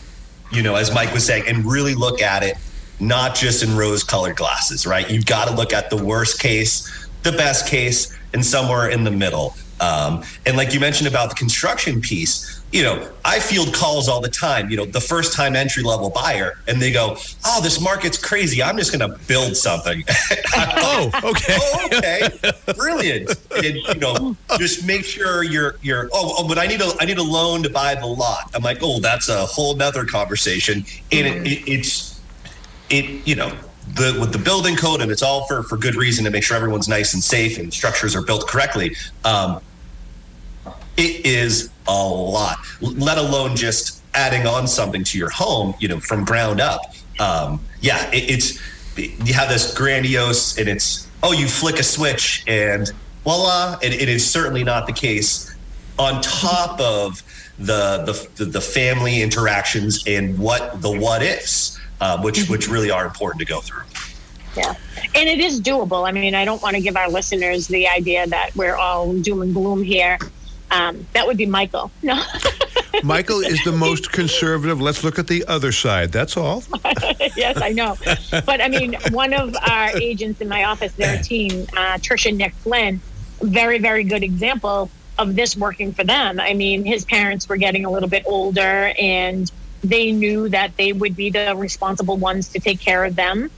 You 0.52 0.62
know, 0.62 0.76
as 0.76 0.94
Mike 0.94 1.14
was 1.14 1.26
saying, 1.26 1.46
and 1.48 1.66
really 1.66 1.96
look 1.96 2.22
at 2.22 2.44
it 2.44 2.58
not 3.00 3.36
just 3.36 3.64
in 3.64 3.76
rose-colored 3.76 4.36
glasses, 4.36 4.86
right? 4.86 5.10
You've 5.10 5.26
got 5.26 5.48
to 5.48 5.56
look 5.56 5.74
at 5.74 5.90
the 5.90 6.02
worst 6.04 6.40
case, 6.40 7.08
the 7.24 7.32
best 7.32 7.68
case, 7.68 8.18
and 8.34 8.46
somewhere 8.46 8.90
in 8.90 9.04
the 9.04 9.12
middle. 9.12 9.56
Um, 9.80 10.24
and 10.46 10.56
like 10.56 10.74
you 10.74 10.80
mentioned 10.80 11.08
about 11.08 11.30
the 11.30 11.36
construction 11.36 12.00
piece, 12.02 12.53
you 12.74 12.82
know, 12.82 13.08
I 13.24 13.40
field 13.40 13.72
calls 13.72 14.10
all 14.10 14.20
the 14.20 14.28
time, 14.28 14.72
you 14.72 14.78
know, 14.78 14.86
the 14.86 15.00
first 15.00 15.32
time 15.32 15.56
entry 15.56 15.84
level 15.84 16.10
buyer, 16.10 16.58
and 16.68 16.82
they 16.82 16.92
go, 16.92 17.16
Oh, 17.46 17.62
this 17.62 17.80
market's 17.80 18.18
crazy. 18.18 18.64
I'm 18.64 18.78
just 18.78 18.92
going 18.92 19.08
to 19.10 19.18
build 19.28 19.56
something. 19.56 20.04
oh, 20.56 21.12
okay. 21.24 21.56
oh, 21.60 21.88
okay. 21.94 22.30
Brilliant. 22.76 23.30
And, 23.56 23.76
you 23.76 24.00
know, 24.00 24.36
just 24.58 24.88
make 24.88 25.06
sure 25.06 25.44
you're, 25.44 25.76
you're, 25.84 26.10
oh, 26.14 26.34
oh, 26.40 26.48
but 26.48 26.58
I 26.58 26.66
need 26.66 26.82
a, 26.82 26.92
I 27.00 27.06
need 27.06 27.20
a 27.20 27.24
loan 27.24 27.62
to 27.62 27.70
buy 27.70 27.94
the 27.94 28.08
lot. 28.08 28.50
I'm 28.56 28.64
like, 28.64 28.80
Oh, 28.82 29.00
that's 29.00 29.30
a 29.30 29.46
whole 29.46 29.76
nother 29.76 30.04
conversation. 30.04 30.84
And 31.12 31.28
it, 31.28 31.48
it, 31.48 31.72
it's, 31.72 32.20
it, 32.90 33.06
you 33.28 33.36
know, 33.36 33.56
the 33.96 34.18
with 34.20 34.32
the 34.32 34.40
building 34.40 34.78
code, 34.78 35.02
and 35.02 35.12
it's 35.12 35.22
all 35.22 35.46
for 35.46 35.62
for 35.64 35.78
good 35.78 35.96
reason 35.96 36.24
to 36.24 36.32
make 36.32 36.42
sure 36.42 36.56
everyone's 36.56 36.88
nice 36.88 37.14
and 37.14 37.24
safe 37.24 37.60
and 37.60 37.72
structures 37.72 38.16
are 38.16 38.22
built 38.22 38.48
correctly. 38.48 38.96
Um, 39.26 39.62
it 40.98 41.26
is 41.26 41.70
a 41.88 42.08
lot, 42.08 42.58
let 42.82 43.18
alone 43.18 43.56
just 43.56 44.02
adding 44.14 44.46
on 44.46 44.68
something 44.68 45.04
to 45.04 45.18
your 45.18 45.30
home, 45.30 45.74
you 45.80 45.88
know, 45.88 46.00
from 46.00 46.24
ground 46.24 46.62
up. 46.62 46.94
Um, 47.20 47.60
yeah, 47.82 48.10
it, 48.12 48.30
it's 48.30 48.60
you 48.98 49.34
have 49.34 49.50
this 49.50 49.74
grandiose, 49.74 50.58
and 50.58 50.68
it's 50.70 51.08
oh, 51.24 51.32
you 51.32 51.48
flick 51.48 51.80
a 51.80 51.84
switch 51.84 52.44
and 52.48 52.92
voila, 53.24 53.78
and 53.84 53.94
it 53.94 54.10
is 54.10 54.30
certainly 54.30 54.64
not 54.64 54.86
the 54.86 54.94
case. 54.94 55.54
On 56.00 56.22
top 56.22 56.80
of 56.80 57.22
the 57.60 58.28
the 58.38 58.46
the 58.46 58.62
family 58.62 59.22
interactions 59.22 60.04
and 60.08 60.38
what 60.40 60.82
the 60.82 60.92
what 60.92 61.22
ifs, 61.22 61.80
uh, 62.02 62.22
which 62.22 62.36
mm-hmm. 62.36 62.52
which 62.52 62.68
really 62.68 62.92
are 62.92 63.06
important 63.06 63.40
to 63.40 63.46
go 63.46 63.62
through. 63.62 63.84
Yeah. 64.56 64.76
And 65.16 65.30
it 65.30 65.40
is 65.40 65.60
doable. 65.62 66.08
I 66.08 66.12
mean, 66.12 66.36
I 66.36 66.46
don't 66.46 66.62
want 66.62 66.76
to 66.76 66.82
give 66.82 66.96
our 66.96 67.10
listeners 67.10 67.68
the 67.68 67.88
idea 67.88 68.28
that 68.28 68.56
we're 68.56 68.76
all 68.76 69.14
doom 69.14 69.42
and 69.42 69.54
gloom 69.54 69.84
here. 69.84 70.18
Um, 70.74 71.06
that 71.14 71.28
would 71.28 71.38
be 71.38 71.46
Michael. 71.46 71.92
No. 72.04 72.22
Michael 73.04 73.40
is 73.40 73.64
the 73.64 73.72
most 73.72 74.12
conservative. 74.20 74.80
Let's 74.80 75.04
look 75.04 75.18
at 75.18 75.28
the 75.28 75.46
other 75.48 75.72
side. 75.72 76.12
That's 76.12 76.38
all. 76.38 76.64
yes, 77.36 77.60
I 77.62 77.70
know. 77.70 77.96
But 78.46 78.62
I 78.62 78.68
mean, 78.68 78.96
one 79.12 79.34
of 79.34 79.56
our 79.56 79.98
agents 79.98 80.42
in 80.42 80.48
my 80.48 80.66
office, 80.66 80.94
their 80.94 81.22
team, 81.24 81.66
uh, 81.76 81.98
Trisha 81.98 82.36
Nick 82.36 82.54
Flynn, 82.54 83.02
very, 83.42 83.80
very 83.80 84.04
good 84.04 84.22
example 84.22 84.92
of 85.18 85.36
this 85.36 85.56
working 85.56 85.94
for 85.94 86.04
them. 86.04 86.40
I 86.40 86.54
mean, 86.54 86.86
his 86.86 87.06
parents 87.06 87.48
were 87.50 87.58
getting 87.58 87.86
a 87.86 87.90
little 87.90 88.10
bit 88.10 88.24
older 88.26 88.94
and 89.00 89.52
they 89.84 90.12
knew 90.12 90.50
that 90.50 90.78
they 90.78 90.94
would 90.94 91.16
be 91.16 91.30
the 91.30 91.56
responsible 91.56 92.18
ones 92.18 92.50
to 92.50 92.60
take 92.60 92.80
care 92.80 93.04
of 93.06 93.16
them. 93.16 93.50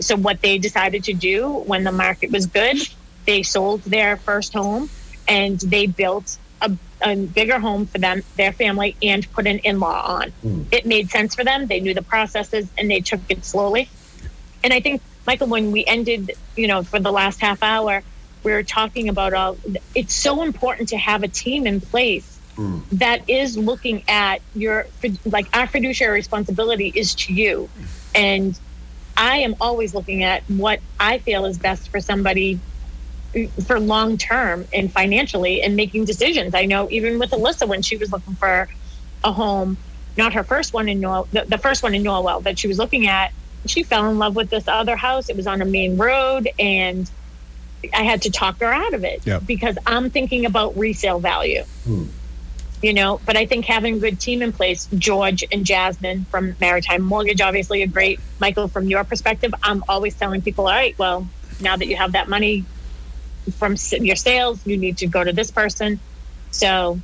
So, 0.00 0.16
what 0.16 0.40
they 0.40 0.58
decided 0.58 1.04
to 1.04 1.12
do 1.12 1.48
when 1.48 1.84
the 1.84 1.92
market 1.92 2.30
was 2.30 2.46
good, 2.46 2.76
they 3.24 3.42
sold 3.42 3.82
their 3.82 4.16
first 4.18 4.52
home 4.52 4.88
and 5.28 5.58
they 5.60 5.86
built 5.86 6.38
a, 6.60 6.72
a 7.02 7.16
bigger 7.16 7.58
home 7.58 7.86
for 7.86 7.98
them, 7.98 8.22
their 8.36 8.52
family, 8.52 8.96
and 9.02 9.30
put 9.32 9.46
an 9.46 9.58
in 9.58 9.80
law 9.80 10.18
on. 10.18 10.32
Mm. 10.44 10.66
It 10.72 10.86
made 10.86 11.10
sense 11.10 11.34
for 11.34 11.44
them. 11.44 11.66
They 11.66 11.80
knew 11.80 11.94
the 11.94 12.02
processes 12.02 12.68
and 12.78 12.90
they 12.90 13.00
took 13.00 13.20
it 13.28 13.44
slowly. 13.44 13.88
And 14.62 14.72
I 14.72 14.80
think, 14.80 15.02
Michael, 15.26 15.48
when 15.48 15.72
we 15.72 15.84
ended, 15.84 16.32
you 16.56 16.66
know, 16.66 16.82
for 16.82 16.98
the 16.98 17.12
last 17.12 17.40
half 17.40 17.62
hour, 17.62 18.02
we 18.44 18.52
were 18.52 18.62
talking 18.62 19.08
about 19.08 19.32
all 19.32 19.56
it's 19.94 20.14
so 20.14 20.42
important 20.42 20.90
to 20.90 20.98
have 20.98 21.22
a 21.22 21.28
team 21.28 21.66
in 21.66 21.80
place 21.80 22.38
mm. 22.56 22.82
that 22.92 23.28
is 23.28 23.56
looking 23.56 24.04
at 24.06 24.40
your 24.54 24.86
like 25.24 25.48
our 25.56 25.66
fiduciary 25.66 26.14
responsibility 26.14 26.92
is 26.94 27.14
to 27.14 27.32
you 27.32 27.68
and 28.14 28.60
i 29.16 29.38
am 29.38 29.56
always 29.60 29.94
looking 29.94 30.22
at 30.22 30.42
what 30.48 30.78
i 31.00 31.18
feel 31.18 31.46
is 31.46 31.58
best 31.58 31.88
for 31.88 32.00
somebody 32.00 32.60
for 33.66 33.80
long 33.80 34.16
term 34.16 34.66
and 34.72 34.92
financially 34.92 35.62
and 35.62 35.76
making 35.76 36.04
decisions. 36.04 36.54
I 36.54 36.64
know 36.66 36.88
even 36.90 37.18
with 37.18 37.30
Alyssa 37.30 37.66
when 37.66 37.82
she 37.82 37.96
was 37.96 38.12
looking 38.12 38.34
for 38.34 38.68
a 39.22 39.32
home, 39.32 39.76
not 40.16 40.34
her 40.34 40.44
first 40.44 40.72
one 40.72 40.88
in 40.88 41.00
Nor- 41.00 41.26
the, 41.32 41.44
the 41.44 41.58
first 41.58 41.82
one 41.82 41.94
in 41.94 42.02
Norwell 42.02 42.42
that 42.44 42.58
she 42.58 42.68
was 42.68 42.78
looking 42.78 43.06
at, 43.06 43.32
she 43.66 43.82
fell 43.82 44.08
in 44.10 44.18
love 44.18 44.36
with 44.36 44.50
this 44.50 44.68
other 44.68 44.96
house. 44.96 45.28
It 45.28 45.36
was 45.36 45.46
on 45.46 45.62
a 45.62 45.64
main 45.64 45.96
road 45.96 46.48
and 46.58 47.10
I 47.92 48.04
had 48.04 48.22
to 48.22 48.30
talk 48.30 48.60
her 48.60 48.72
out 48.72 48.94
of 48.94 49.04
it 49.04 49.26
yep. 49.26 49.44
because 49.44 49.76
I'm 49.86 50.10
thinking 50.10 50.46
about 50.46 50.76
resale 50.76 51.18
value. 51.18 51.64
Hmm. 51.84 52.04
You 52.82 52.92
know, 52.92 53.18
but 53.24 53.36
I 53.36 53.46
think 53.46 53.64
having 53.64 53.96
a 53.96 53.98
good 53.98 54.20
team 54.20 54.42
in 54.42 54.52
place, 54.52 54.88
George 54.98 55.42
and 55.50 55.64
Jasmine 55.64 56.26
from 56.26 56.54
Maritime 56.60 57.02
Mortgage, 57.02 57.40
obviously 57.40 57.82
a 57.82 57.86
great 57.86 58.20
Michael 58.40 58.68
from 58.68 58.88
your 58.88 59.04
perspective. 59.04 59.54
I'm 59.62 59.82
always 59.88 60.14
telling 60.14 60.42
people, 60.42 60.66
all 60.66 60.72
right, 60.72 60.96
well, 60.98 61.26
now 61.62 61.76
that 61.76 61.86
you 61.86 61.96
have 61.96 62.12
that 62.12 62.28
money, 62.28 62.66
from 63.52 63.76
your 64.00 64.16
sales, 64.16 64.66
you 64.66 64.76
need 64.76 64.98
to 64.98 65.06
go 65.06 65.22
to 65.22 65.32
this 65.32 65.50
person. 65.50 66.00
So 66.50 66.98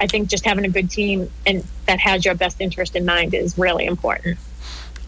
I 0.00 0.06
think 0.06 0.28
just 0.28 0.44
having 0.44 0.64
a 0.64 0.68
good 0.68 0.90
team 0.90 1.30
and 1.46 1.64
that 1.86 1.98
has 2.00 2.24
your 2.24 2.34
best 2.34 2.60
interest 2.60 2.96
in 2.96 3.04
mind 3.04 3.34
is 3.34 3.58
really 3.58 3.86
important. 3.86 4.38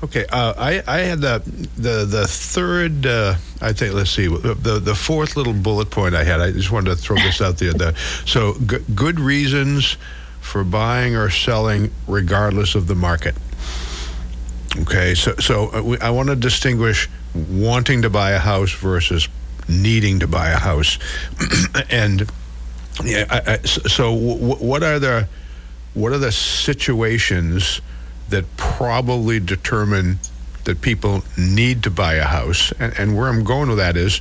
Okay, 0.03 0.25
uh, 0.33 0.55
I, 0.57 0.83
I 0.87 0.99
had 1.01 1.21
the 1.21 1.43
the 1.77 2.07
the 2.07 2.27
third. 2.27 3.05
Uh, 3.05 3.35
I 3.61 3.75
think 3.75 3.93
let's 3.93 4.11
see 4.11 4.29
the 4.29 4.81
the 4.83 4.95
fourth 4.95 5.37
little 5.37 5.53
bullet 5.53 5.91
point 5.91 6.15
I 6.15 6.25
had. 6.25 6.41
I 6.41 6.53
just 6.53 6.73
wanted 6.73 6.91
to 6.91 6.97
throw 6.97 7.17
this 7.17 7.43
out 7.43 7.59
there. 7.59 7.75
The, 7.75 7.95
so 8.27 8.55
g- 8.65 8.79
good 8.95 9.21
reasons 9.21 9.99
for 10.41 10.65
buying 10.65 11.17
or 11.17 11.29
selling 11.29 11.91
regardless 12.09 12.75
of 12.75 12.87
the 12.87 12.95
market. 12.95 13.35
Okay, 14.79 15.15
so 15.15 15.35
so 15.37 15.69
uh, 15.69 15.97
I 16.01 16.11
want 16.11 16.31
to 16.31 16.37
distinguish 16.37 17.07
wanting 17.35 18.01
to 18.03 18.11
buy 18.11 18.31
a 18.31 18.39
house 18.39 18.73
versus 18.73 19.29
needing 19.71 20.21
to 20.21 20.27
buy 20.27 20.51
a 20.51 20.59
house, 20.59 20.99
and 21.91 22.31
yeah, 23.05 23.25
I, 23.31 23.55
I, 23.55 23.57
so 23.67 24.13
what 24.13 24.83
are 24.83 24.99
the 24.99 25.29
what 25.95 26.13
are 26.13 26.19
the 26.19 26.33
situations? 26.33 27.81
that 28.31 28.57
probably 28.57 29.39
determine 29.39 30.19
that 30.65 30.81
people 30.81 31.23
need 31.37 31.83
to 31.83 31.91
buy 31.91 32.15
a 32.15 32.25
house. 32.25 32.73
And, 32.79 32.97
and 32.99 33.17
where 33.17 33.29
I'm 33.29 33.45
going 33.45 33.69
with 33.69 33.79
that 33.79 33.97
is, 33.97 34.21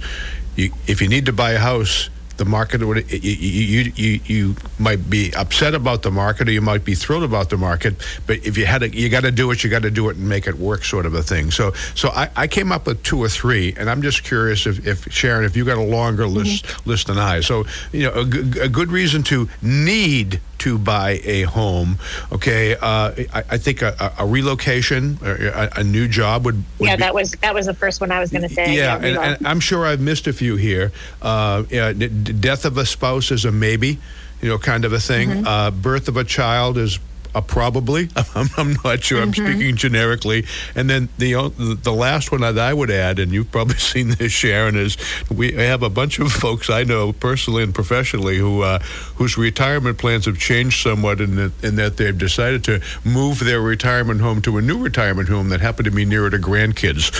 you, 0.55 0.71
if 0.87 1.01
you 1.01 1.07
need 1.07 1.25
to 1.27 1.33
buy 1.33 1.51
a 1.51 1.59
house, 1.59 2.09
the 2.39 2.45
market 2.45 2.83
would 2.83 3.11
you, 3.11 3.31
you, 3.31 3.91
you, 3.95 4.19
you 4.25 4.55
might 4.79 5.09
be 5.09 5.31
upset 5.35 5.75
about 5.75 6.01
the 6.01 6.09
market 6.09 6.47
or 6.47 6.51
you 6.51 6.61
might 6.61 6.85
be 6.85 6.95
thrilled 6.95 7.23
about 7.23 7.49
the 7.49 7.57
market 7.57 7.93
but 8.25 8.37
if 8.45 8.57
you 8.57 8.65
had 8.65 8.79
to 8.79 8.89
you 8.89 9.09
got 9.09 9.23
to 9.23 9.31
do 9.31 9.51
it 9.51 9.61
you 9.63 9.69
got 9.69 9.83
to 9.83 9.91
do 9.91 10.09
it 10.09 10.15
and 10.15 10.27
make 10.27 10.47
it 10.47 10.55
work 10.55 10.85
sort 10.85 11.05
of 11.05 11.13
a 11.13 11.21
thing 11.21 11.51
so 11.51 11.73
so 11.95 12.09
I, 12.09 12.29
I 12.37 12.47
came 12.47 12.71
up 12.71 12.87
with 12.87 13.03
two 13.03 13.21
or 13.21 13.27
three 13.27 13.75
and 13.77 13.89
I'm 13.89 14.01
just 14.01 14.23
curious 14.23 14.65
if, 14.65 14.87
if 14.87 15.11
Sharon 15.11 15.43
if 15.43 15.57
you 15.57 15.65
got 15.65 15.77
a 15.77 15.81
longer 15.83 16.23
mm-hmm. 16.23 16.37
list 16.37 16.87
list 16.87 17.07
than 17.07 17.17
I 17.17 17.41
so 17.41 17.65
you 17.91 18.03
know 18.03 18.13
a 18.13 18.69
good 18.69 18.89
reason 18.89 19.21
to 19.23 19.49
need 19.61 20.39
to 20.59 20.77
buy 20.77 21.19
a 21.23 21.43
home. 21.43 21.97
Okay, 22.31 22.75
uh, 22.75 23.13
I, 23.33 23.43
I, 23.49 23.57
think 23.57 23.81
a, 23.81 24.13
a 24.17 24.25
relocation, 24.25 25.17
a, 25.21 25.69
a, 25.77 25.83
new 25.83 26.07
job 26.07 26.45
would, 26.45 26.63
would. 26.79 26.87
yeah, 26.87 26.95
be, 26.95 27.01
that 27.01 27.13
was 27.13 27.31
that 27.41 27.53
was 27.53 27.65
the 27.65 27.73
first 27.73 28.01
one 28.01 28.11
I 28.11 28.19
was 28.19 28.31
going 28.31 28.43
to 28.43 28.49
say. 28.49 28.75
Yeah, 28.75 28.99
yeah 28.99 29.07
and, 29.07 29.17
and, 29.17 29.47
I'm 29.47 29.59
sure 29.59 29.85
I've 29.85 30.01
missed 30.01 30.27
a 30.27 30.33
few 30.33 30.55
here. 30.55 30.91
Uh, 31.21 31.63
yeah, 31.69 31.93
death 31.93 32.65
of 32.65 32.77
a 32.77 32.85
spouse 32.85 33.31
is 33.31 33.45
a 33.45 33.51
maybe, 33.51 33.99
you 34.41 34.49
know, 34.49 34.57
kind 34.57 34.85
of 34.85 34.93
a 34.93 34.99
thing. 34.99 35.29
Mm-hmm. 35.29 35.47
Uh, 35.47 35.71
birth 35.71 36.07
of 36.07 36.17
a 36.17 36.23
child 36.23 36.77
is 36.77 36.99
uh, 37.35 37.41
probably. 37.41 38.09
I'm, 38.35 38.47
I'm, 38.57 38.75
not 38.83 39.03
sure. 39.03 39.21
I'm 39.21 39.31
mm-hmm. 39.31 39.45
speaking 39.45 39.75
generically. 39.75 40.45
And 40.75 40.89
then 40.89 41.09
the 41.17 41.51
the 41.81 41.93
last 41.93 42.31
one 42.31 42.41
that 42.41 42.57
I 42.57 42.73
would 42.73 42.91
add, 42.91 43.19
and 43.19 43.31
you've 43.31 43.51
probably 43.51 43.75
seen 43.77 44.09
this, 44.11 44.31
Sharon, 44.31 44.75
is 44.75 44.97
we 45.29 45.53
have 45.53 45.83
a 45.83 45.89
bunch 45.89 46.19
of 46.19 46.31
folks 46.45 46.69
I 46.69 46.83
know 46.83 47.13
personally 47.13 47.63
and 47.63 47.73
professionally 47.73 48.37
who 48.37 48.61
uh, 48.61 48.79
whose 49.15 49.37
retirement 49.37 49.97
plans 49.97 50.25
have 50.25 50.39
changed 50.39 50.81
somewhat, 50.81 51.21
in 51.21 51.35
that, 51.35 51.63
in 51.63 51.75
that 51.75 51.97
they've 51.97 52.17
decided 52.17 52.63
to 52.65 52.81
move 53.03 53.39
their 53.39 53.61
retirement 53.61 54.21
home 54.21 54.41
to 54.41 54.57
a 54.57 54.61
new 54.61 54.77
retirement 54.77 55.29
home 55.29 55.49
that 55.49 55.61
happened 55.61 55.85
to 55.85 55.91
be 55.91 56.05
nearer 56.05 56.29
to 56.29 56.37
grandkids, 56.37 57.13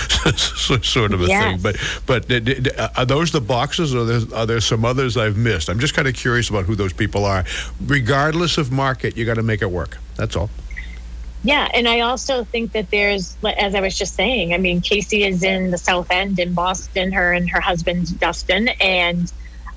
sort 0.84 1.12
of 1.12 1.22
a 1.22 1.26
yes. 1.26 1.44
thing. 1.44 1.58
But 1.60 1.76
but 2.06 2.30
are 2.96 3.06
those 3.06 3.32
the 3.32 3.40
boxes, 3.40 3.94
or 3.94 4.00
are 4.00 4.04
there, 4.04 4.38
are 4.38 4.46
there 4.46 4.60
some 4.60 4.84
others 4.84 5.16
I've 5.16 5.36
missed? 5.36 5.68
I'm 5.68 5.78
just 5.78 5.94
kind 5.94 6.08
of 6.08 6.14
curious 6.14 6.48
about 6.48 6.64
who 6.64 6.74
those 6.74 6.92
people 6.92 7.24
are. 7.24 7.44
Regardless 7.86 8.58
of 8.58 8.72
market, 8.72 9.16
you 9.16 9.24
got 9.24 9.34
to 9.34 9.42
make 9.42 9.62
it 9.62 9.70
work. 9.70 9.98
That's 10.20 10.36
all. 10.36 10.50
Yeah, 11.42 11.68
and 11.72 11.88
I 11.88 12.00
also 12.00 12.44
think 12.44 12.72
that 12.72 12.90
there's, 12.90 13.34
as 13.42 13.74
I 13.74 13.80
was 13.80 13.96
just 13.96 14.14
saying, 14.14 14.52
I 14.52 14.58
mean, 14.58 14.82
Casey 14.82 15.24
is 15.24 15.42
in 15.42 15.70
the 15.70 15.78
South 15.78 16.10
End 16.10 16.38
in 16.38 16.52
Boston, 16.52 17.12
her 17.12 17.32
and 17.32 17.48
her 17.48 17.60
husband 17.60 18.20
Dustin, 18.20 18.68
and 18.80 19.32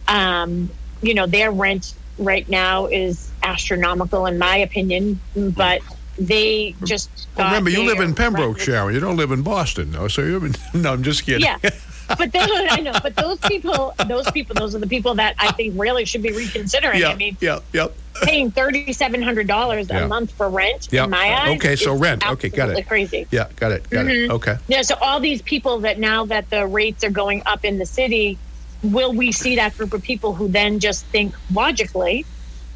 um, 0.10 0.70
you 1.02 1.14
know 1.14 1.26
their 1.26 1.52
rent 1.52 1.94
right 2.18 2.48
now 2.50 2.88
is 2.88 3.32
astronomical 3.44 4.26
in 4.26 4.38
my 4.38 4.58
opinion, 4.58 5.22
but 5.36 5.82
they 6.20 6.76
just 6.84 7.10
well, 7.38 7.48
remember 7.48 7.70
you 7.70 7.86
live 7.86 8.02
in 8.02 8.14
Pembroke, 8.14 8.60
Sharon. 8.60 8.94
You 8.94 9.00
don't 9.00 9.18
live 9.18 9.32
in 9.32 9.42
Boston, 9.42 9.92
no. 9.92 10.10
So 10.10 10.22
you 10.22 10.44
in, 10.44 10.56
no, 10.82 10.92
I'm 10.92 11.04
just 11.04 11.26
kidding. 11.26 11.46
Yeah. 11.46 11.58
but 12.18 12.32
those, 12.32 12.50
I 12.70 12.80
know, 12.82 12.94
but 13.02 13.16
those 13.16 13.40
people, 13.40 13.94
those 14.08 14.30
people, 14.32 14.56
those 14.56 14.76
are 14.76 14.80
the 14.80 14.88
people 14.88 15.16
that 15.16 15.36
I 15.40 15.52
think 15.52 15.80
really 15.80 16.06
should 16.06 16.22
be 16.22 16.32
reconsidering. 16.32 17.00
Yeah, 17.00 17.10
I 17.10 17.16
mean, 17.16 17.38
yeah, 17.40 17.60
yep 17.72 17.94
paying 18.22 18.52
thirty 18.52 18.94
seven 18.94 19.22
hundred 19.22 19.48
dollars 19.48 19.90
a 19.90 20.08
month 20.08 20.32
for 20.32 20.50
rent. 20.50 20.90
Yeah. 20.92 21.06
In 21.06 21.10
my 21.10 21.34
eyes, 21.34 21.58
okay, 21.58 21.76
so 21.76 21.96
rent. 21.96 22.30
Okay, 22.30 22.50
got 22.50 22.70
it. 22.70 22.88
Crazy. 22.88 23.28
Yeah, 23.32 23.48
got 23.56 23.72
it. 23.72 23.90
Got 23.90 24.06
mm-hmm. 24.06 24.32
it. 24.32 24.36
Okay. 24.36 24.58
Yeah. 24.68 24.82
So 24.82 24.96
all 25.02 25.20
these 25.20 25.42
people 25.42 25.80
that 25.80 26.00
now 26.00 26.26
that 26.26 26.50
the 26.50 26.66
rates 26.66 27.04
are 27.04 27.10
going 27.10 27.44
up 27.46 27.66
in 27.66 27.78
the 27.78 27.86
city, 27.86 28.38
will 28.84 29.14
we 29.14 29.32
see 29.32 29.56
that 29.56 29.78
group 29.78 29.94
of 29.94 30.02
people 30.02 30.34
who 30.34 30.48
then 30.48 30.80
just 30.80 31.06
think 31.08 31.36
logically? 31.54 32.26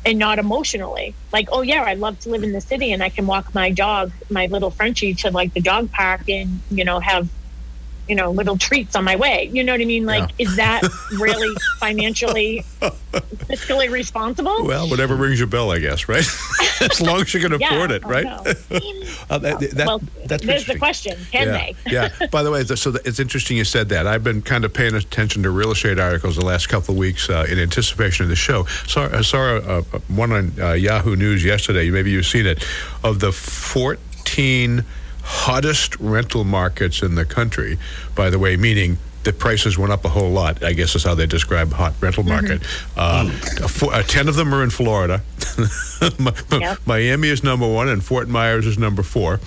And 0.05 0.19
not 0.19 0.39
emotionally, 0.39 1.15
like, 1.33 1.49
oh 1.51 1.63
yeah, 1.63 1.83
I'd 1.83 1.99
love 1.99 2.17
to 2.19 2.29
live 2.29 2.41
in 2.41 2.53
the 2.53 2.61
city 2.61 2.93
and 2.93 3.03
I 3.03 3.09
can 3.09 3.27
walk 3.27 3.53
my 3.53 3.71
dog, 3.71 4.13
my 4.29 4.45
little 4.45 4.71
Frenchie, 4.71 5.13
to 5.15 5.31
like 5.31 5.53
the 5.53 5.59
dog 5.59 5.91
park 5.91 6.29
and 6.29 6.61
you 6.71 6.85
know 6.85 7.01
have 7.01 7.27
you 8.07 8.15
know, 8.15 8.31
little 8.31 8.57
treats 8.57 8.95
on 8.95 9.03
my 9.03 9.15
way. 9.15 9.49
You 9.51 9.63
know 9.63 9.73
what 9.73 9.81
I 9.81 9.85
mean? 9.85 10.05
Like, 10.05 10.29
yeah. 10.37 10.47
is 10.47 10.55
that 10.55 10.83
really 11.19 11.55
financially 11.79 12.63
fiscally 12.81 13.89
responsible? 13.89 14.65
Well, 14.65 14.89
whatever 14.89 15.15
rings 15.15 15.39
your 15.39 15.47
bell, 15.47 15.71
I 15.71 15.79
guess, 15.79 16.07
right? 16.07 16.25
as 16.81 17.01
long 17.01 17.21
as 17.21 17.33
you 17.33 17.39
can 17.39 17.53
afford 17.53 17.91
it, 17.91 18.05
right? 18.05 18.25
uh, 19.29 19.37
that, 19.39 19.59
that, 19.59 19.87
well, 19.87 20.01
that's 20.25 20.45
there's 20.45 20.65
the 20.65 20.77
question: 20.77 21.17
Can 21.31 21.47
yeah. 21.47 21.53
they? 21.53 21.75
yeah. 21.87 22.27
By 22.31 22.43
the 22.43 22.51
way, 22.51 22.63
so 22.63 22.93
it's 23.05 23.19
interesting 23.19 23.57
you 23.57 23.65
said 23.65 23.89
that. 23.89 24.07
I've 24.07 24.23
been 24.23 24.41
kind 24.41 24.65
of 24.65 24.73
paying 24.73 24.95
attention 24.95 25.43
to 25.43 25.49
real 25.49 25.71
estate 25.71 25.99
articles 25.99 26.35
the 26.35 26.45
last 26.45 26.69
couple 26.69 26.93
of 26.93 26.97
weeks 26.97 27.29
uh, 27.29 27.45
in 27.49 27.59
anticipation 27.59 28.23
of 28.23 28.29
the 28.29 28.35
show. 28.35 28.65
Saw, 28.85 29.09
I 29.11 29.21
saw 29.21 29.57
uh, 29.57 29.81
one 30.07 30.31
on 30.31 30.53
uh, 30.59 30.73
Yahoo 30.73 31.15
News 31.15 31.43
yesterday. 31.43 31.89
Maybe 31.89 32.11
you've 32.11 32.25
seen 32.25 32.45
it 32.45 32.63
of 33.03 33.19
the 33.19 33.31
14 33.31 34.83
hottest 35.27 35.99
rental 35.99 36.45
markets 36.45 37.01
in 37.01 37.15
the 37.15 37.25
country, 37.25 37.77
by 38.15 38.29
the 38.29 38.39
way, 38.39 38.55
meaning 38.55 38.97
the 39.23 39.33
prices 39.33 39.77
went 39.77 39.91
up 39.91 40.05
a 40.05 40.09
whole 40.09 40.29
lot. 40.29 40.63
I 40.63 40.71
guess 40.71 40.95
is 40.95 41.03
how 41.03 41.13
they 41.13 41.25
describe 41.25 41.73
hot 41.73 41.93
rental 41.99 42.23
mm-hmm. 42.23 42.31
market. 42.31 42.61
Mm-hmm. 42.95 43.85
Uh, 43.85 43.89
uh, 43.89 44.03
Ten 44.03 44.29
of 44.29 44.35
them 44.35 44.55
are 44.55 44.63
in 44.63 44.69
Florida. 44.69 45.21
yep. 46.51 46.79
Miami 46.85 47.27
is 47.27 47.43
number 47.43 47.67
one, 47.67 47.89
and 47.89 48.01
Fort 48.01 48.29
Myers 48.29 48.65
is 48.65 48.77
number 48.77 49.03
four. 49.03 49.41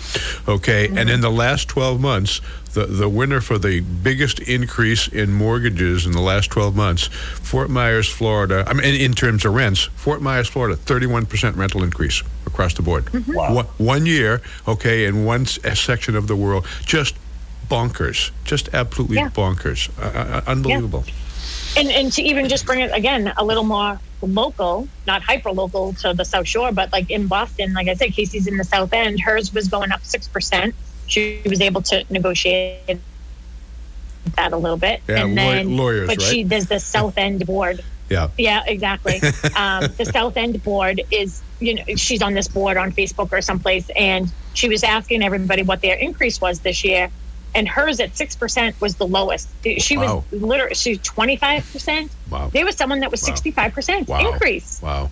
Okay, 0.47 0.87
mm-hmm. 0.87 0.99
and 0.99 1.09
in 1.09 1.23
the 1.23 1.31
last 1.31 1.69
twelve 1.71 1.99
months, 1.99 2.43
the 2.75 2.85
the 2.85 3.09
winner 3.09 3.41
for 3.41 3.57
the 3.57 3.81
biggest 3.81 4.39
increase 4.41 5.09
in 5.09 5.33
mortgages 5.33 6.05
in 6.05 6.13
the 6.13 6.21
last 6.21 6.51
twelve 6.51 6.77
months, 6.77 7.07
Fort 7.07 7.71
Myers, 7.71 8.07
Florida. 8.07 8.65
I 8.67 8.75
mean, 8.75 8.85
in, 8.85 9.01
in 9.01 9.13
terms 9.15 9.47
of 9.47 9.55
rents, 9.55 9.85
Fort 9.97 10.21
Myers, 10.21 10.49
Florida, 10.49 10.77
thirty-one 10.77 11.25
percent 11.25 11.57
rental 11.57 11.83
increase 11.83 12.23
across 12.61 12.75
the 12.75 12.83
board. 12.83 13.07
Mm-hmm. 13.07 13.35
Wow. 13.35 13.55
One, 13.55 13.65
one 13.79 14.07
year, 14.07 14.43
okay, 14.69 15.07
in 15.07 15.25
one 15.25 15.47
section 15.47 16.15
of 16.15 16.27
the 16.27 16.37
world, 16.37 16.67
just 16.85 17.15
bonkers, 17.69 18.31
just 18.45 18.69
absolutely 18.75 19.17
yeah. 19.17 19.31
bonkers, 19.31 19.89
uh, 19.99 20.03
uh, 20.03 20.37
uh, 20.37 20.43
unbelievable. 20.47 21.05
Yeah. 21.07 21.15
And 21.77 21.89
and 21.89 22.13
to 22.13 22.23
even 22.23 22.49
just 22.49 22.67
bring 22.67 22.81
it 22.81 22.93
again 22.93 23.33
a 23.37 23.45
little 23.45 23.65
more 23.65 23.99
local, 24.21 24.89
not 25.07 25.23
hyper 25.23 25.53
local 25.53 25.95
to 25.95 26.13
the 26.13 26.25
South 26.25 26.47
Shore, 26.47 26.73
but 26.73 26.93
like 26.93 27.11
in 27.11 27.29
Boston, 27.29 27.73
like 27.73 27.89
I 27.89 27.95
said, 27.95 28.13
Casey's 28.13 28.47
in 28.47 28.57
the 28.57 28.65
South 28.65 28.93
End. 28.93 29.21
Hers 29.21 29.55
was 29.55 29.69
going 29.69 29.93
up 29.93 30.05
six 30.05 30.29
percent. 30.29 30.75
She 31.07 31.41
was 31.47 31.61
able 31.61 31.83
to 31.83 32.05
negotiate 32.11 33.01
that 34.37 34.53
a 34.53 34.57
little 34.57 34.77
bit, 34.77 35.01
yeah, 35.09 35.25
and 35.25 35.39
then 35.39 35.77
lawyers, 35.77 36.09
but 36.09 36.19
right? 36.19 36.27
she 36.27 36.43
there's 36.43 36.67
the 36.67 36.81
South 36.81 37.17
End 37.17 37.47
board. 37.47 37.83
Yeah. 38.11 38.29
Yeah, 38.37 38.63
exactly. 38.67 39.15
um, 39.57 39.85
the 39.97 40.11
South 40.13 40.37
End 40.37 40.63
board 40.63 41.01
is, 41.11 41.43
you 41.61 41.75
know, 41.75 41.85
she's 41.97 42.21
on 42.21 42.35
this 42.35 42.49
board 42.49 42.77
on 42.77 42.93
Facebook 42.93 43.33
or 43.33 43.41
someplace, 43.41 43.89
and 43.97 44.31
she 44.53 44.69
was 44.69 44.83
asking 44.83 45.23
everybody 45.23 45.63
what 45.63 45.81
their 45.81 45.97
increase 45.97 46.41
was 46.41 46.61
this 46.61 46.85
year 46.85 47.11
and 47.55 47.69
hers 47.69 48.01
at 48.01 48.17
six 48.17 48.37
percent 48.37 48.81
was 48.81 48.97
the 48.97 49.07
lowest. 49.07 49.49
She 49.79 49.97
wow. 49.97 50.25
was 50.31 50.43
literally 50.43 50.75
she 50.75 50.97
twenty 50.99 51.37
five 51.37 51.71
percent. 51.71 52.11
Wow. 52.31 52.51
There 52.53 52.65
was 52.65 52.77
someone 52.77 53.01
that 53.01 53.11
was 53.11 53.21
sixty 53.21 53.51
five 53.51 53.73
percent 53.73 54.09
increase. 54.09 54.81
Wow. 54.83 55.11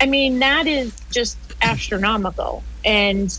I 0.00 0.06
mean 0.06 0.40
that 0.40 0.66
is 0.66 0.94
just 1.10 1.38
astronomical, 1.62 2.62
and 2.84 3.36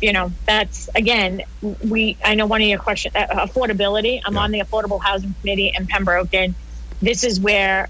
you 0.00 0.12
know 0.12 0.32
that's 0.46 0.88
again 0.94 1.42
we. 1.88 2.16
I 2.24 2.34
know 2.34 2.46
one 2.46 2.62
of 2.62 2.68
your 2.68 2.78
questions 2.78 3.14
uh, 3.16 3.26
affordability. 3.46 4.20
I'm 4.24 4.34
yeah. 4.34 4.40
on 4.40 4.50
the 4.52 4.60
affordable 4.60 5.00
housing 5.00 5.34
committee 5.40 5.72
in 5.74 5.86
Pembroke, 5.86 6.34
and 6.34 6.54
this 7.02 7.24
is 7.24 7.40
where 7.40 7.88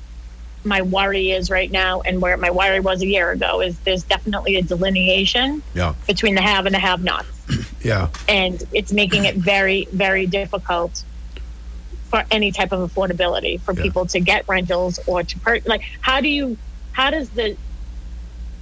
my 0.68 0.82
worry 0.82 1.30
is 1.30 1.50
right 1.50 1.70
now 1.70 2.00
and 2.02 2.20
where 2.20 2.36
my 2.36 2.50
worry 2.50 2.80
was 2.80 3.02
a 3.02 3.06
year 3.06 3.30
ago 3.30 3.60
is 3.60 3.78
there's 3.80 4.04
definitely 4.04 4.56
a 4.56 4.62
delineation 4.62 5.62
yeah. 5.74 5.94
between 6.06 6.34
the 6.34 6.42
have 6.42 6.66
and 6.66 6.74
the 6.74 6.78
have 6.78 7.02
nots. 7.02 7.28
yeah. 7.82 8.08
And 8.28 8.62
it's 8.72 8.92
making 8.92 9.24
it 9.24 9.36
very, 9.36 9.86
very 9.92 10.26
difficult 10.26 11.02
for 12.10 12.24
any 12.30 12.52
type 12.52 12.72
of 12.72 12.90
affordability 12.90 13.60
for 13.60 13.72
yeah. 13.74 13.82
people 13.82 14.06
to 14.06 14.20
get 14.20 14.46
rentals 14.48 14.98
or 15.06 15.22
to 15.22 15.38
per- 15.40 15.60
like 15.66 15.82
how 16.00 16.20
do 16.20 16.28
you 16.28 16.56
how 16.92 17.10
does 17.10 17.28
the 17.30 17.56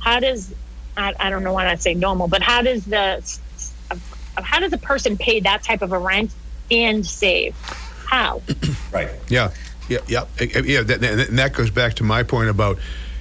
how 0.00 0.18
does 0.18 0.52
I, 0.96 1.14
I 1.18 1.30
don't 1.30 1.44
know 1.44 1.52
why 1.52 1.66
I 1.68 1.74
say 1.76 1.94
normal, 1.94 2.28
but 2.28 2.42
how 2.42 2.62
does 2.62 2.84
the 2.84 3.38
how 4.36 4.60
does 4.60 4.72
a 4.72 4.78
person 4.78 5.16
pay 5.16 5.40
that 5.40 5.62
type 5.62 5.82
of 5.82 5.92
a 5.92 5.98
rent 5.98 6.32
and 6.70 7.06
save? 7.06 7.56
How? 8.06 8.42
right. 8.92 9.10
Yeah. 9.28 9.50
Yeah, 9.88 9.98
yeah, 10.08 10.24
yeah. 10.40 10.80
and 10.80 11.38
that 11.38 11.52
goes 11.54 11.70
back 11.70 11.94
to 11.94 12.04
my 12.04 12.22
point 12.22 12.48
about 12.48 12.78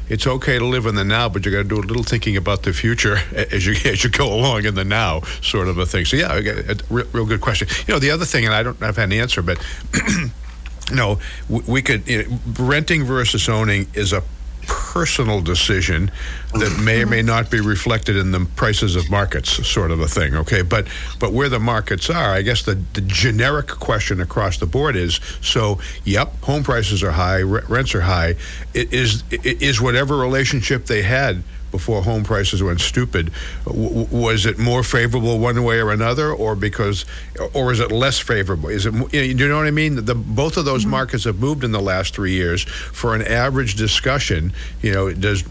it's 0.07 0.27
okay 0.27 0.59
to 0.59 0.65
live 0.65 0.85
in 0.85 0.95
the 0.95 1.03
now, 1.03 1.29
but 1.29 1.45
you 1.45 1.51
got 1.51 1.63
to 1.63 1.63
do 1.63 1.77
a 1.77 1.81
little 1.81 2.03
thinking 2.03 2.37
about 2.37 2.63
the 2.63 2.73
future 2.73 3.17
as 3.35 3.65
you 3.65 3.73
as 3.89 4.03
you 4.03 4.09
go 4.09 4.33
along 4.33 4.65
in 4.65 4.75
the 4.75 4.85
now, 4.85 5.21
sort 5.41 5.67
of 5.67 5.77
a 5.77 5.85
thing. 5.85 6.05
So 6.05 6.17
yeah, 6.17 6.33
a, 6.33 6.75
real, 6.89 7.07
real 7.11 7.25
good 7.25 7.41
question. 7.41 7.67
You 7.87 7.93
know, 7.93 7.99
the 7.99 8.11
other 8.11 8.25
thing, 8.25 8.45
and 8.45 8.53
I 8.53 8.63
don't 8.63 8.79
have 8.79 8.97
an 8.97 9.13
answer, 9.13 9.41
but. 9.41 9.63
you 9.93 10.31
no, 10.93 11.19
we 11.49 11.81
could 11.81 12.07
you 12.07 12.23
know, 12.23 12.39
renting 12.59 13.05
versus 13.05 13.49
owning 13.49 13.87
is 13.95 14.13
a 14.13 14.21
personal 14.67 15.41
decision 15.41 16.11
that 16.53 16.79
may 16.83 17.03
or 17.03 17.05
may 17.05 17.21
not 17.21 17.51
be 17.51 17.59
reflected 17.59 18.15
in 18.15 18.31
the 18.31 18.45
prices 18.55 18.95
of 18.95 19.09
markets, 19.09 19.67
sort 19.67 19.91
of 19.91 19.99
a 19.99 20.07
thing. 20.07 20.35
Okay, 20.35 20.61
but 20.61 20.87
but 21.19 21.33
where 21.33 21.49
the 21.49 21.59
markets 21.59 22.09
are, 22.09 22.31
I 22.31 22.41
guess 22.41 22.63
the, 22.63 22.75
the 22.93 23.01
generic 23.01 23.67
question 23.67 24.21
across 24.21 24.57
the 24.57 24.65
board 24.65 24.95
is: 24.95 25.19
so, 25.41 25.79
yep, 26.03 26.39
home 26.41 26.63
prices 26.63 27.03
are 27.03 27.11
high, 27.11 27.41
rents 27.41 27.95
are 27.95 28.01
high. 28.01 28.35
It 28.73 28.93
is 28.93 29.23
is 29.31 29.81
whatever 29.81 30.17
relationship 30.17 30.85
they 30.85 31.01
had 31.01 31.43
before 31.77 32.01
home 32.03 32.23
prices 32.23 32.63
went 32.63 32.81
stupid. 32.81 33.31
W- 33.65 34.07
was 34.11 34.45
it 34.45 34.57
more 34.57 34.83
favorable 34.83 35.39
one 35.39 35.63
way 35.63 35.79
or 35.79 35.91
another, 35.91 36.31
or 36.31 36.55
because, 36.55 37.05
or 37.53 37.71
is 37.71 37.79
it 37.79 37.91
less 37.91 38.19
favorable? 38.19 38.69
Is 38.69 38.85
it? 38.85 38.93
You 38.93 39.01
know, 39.01 39.43
you 39.43 39.47
know 39.49 39.57
what 39.57 39.67
I 39.67 39.71
mean? 39.71 40.05
The, 40.05 40.15
both 40.15 40.57
of 40.57 40.65
those 40.65 40.81
mm-hmm. 40.81 40.91
markets 40.91 41.23
have 41.25 41.39
moved 41.39 41.63
in 41.63 41.71
the 41.71 41.81
last 41.81 42.15
three 42.15 42.31
years. 42.31 42.63
For 42.63 43.15
an 43.15 43.21
average 43.21 43.75
discussion, 43.75 44.53
you 44.81 44.91
know, 44.93 45.11
does 45.13 45.43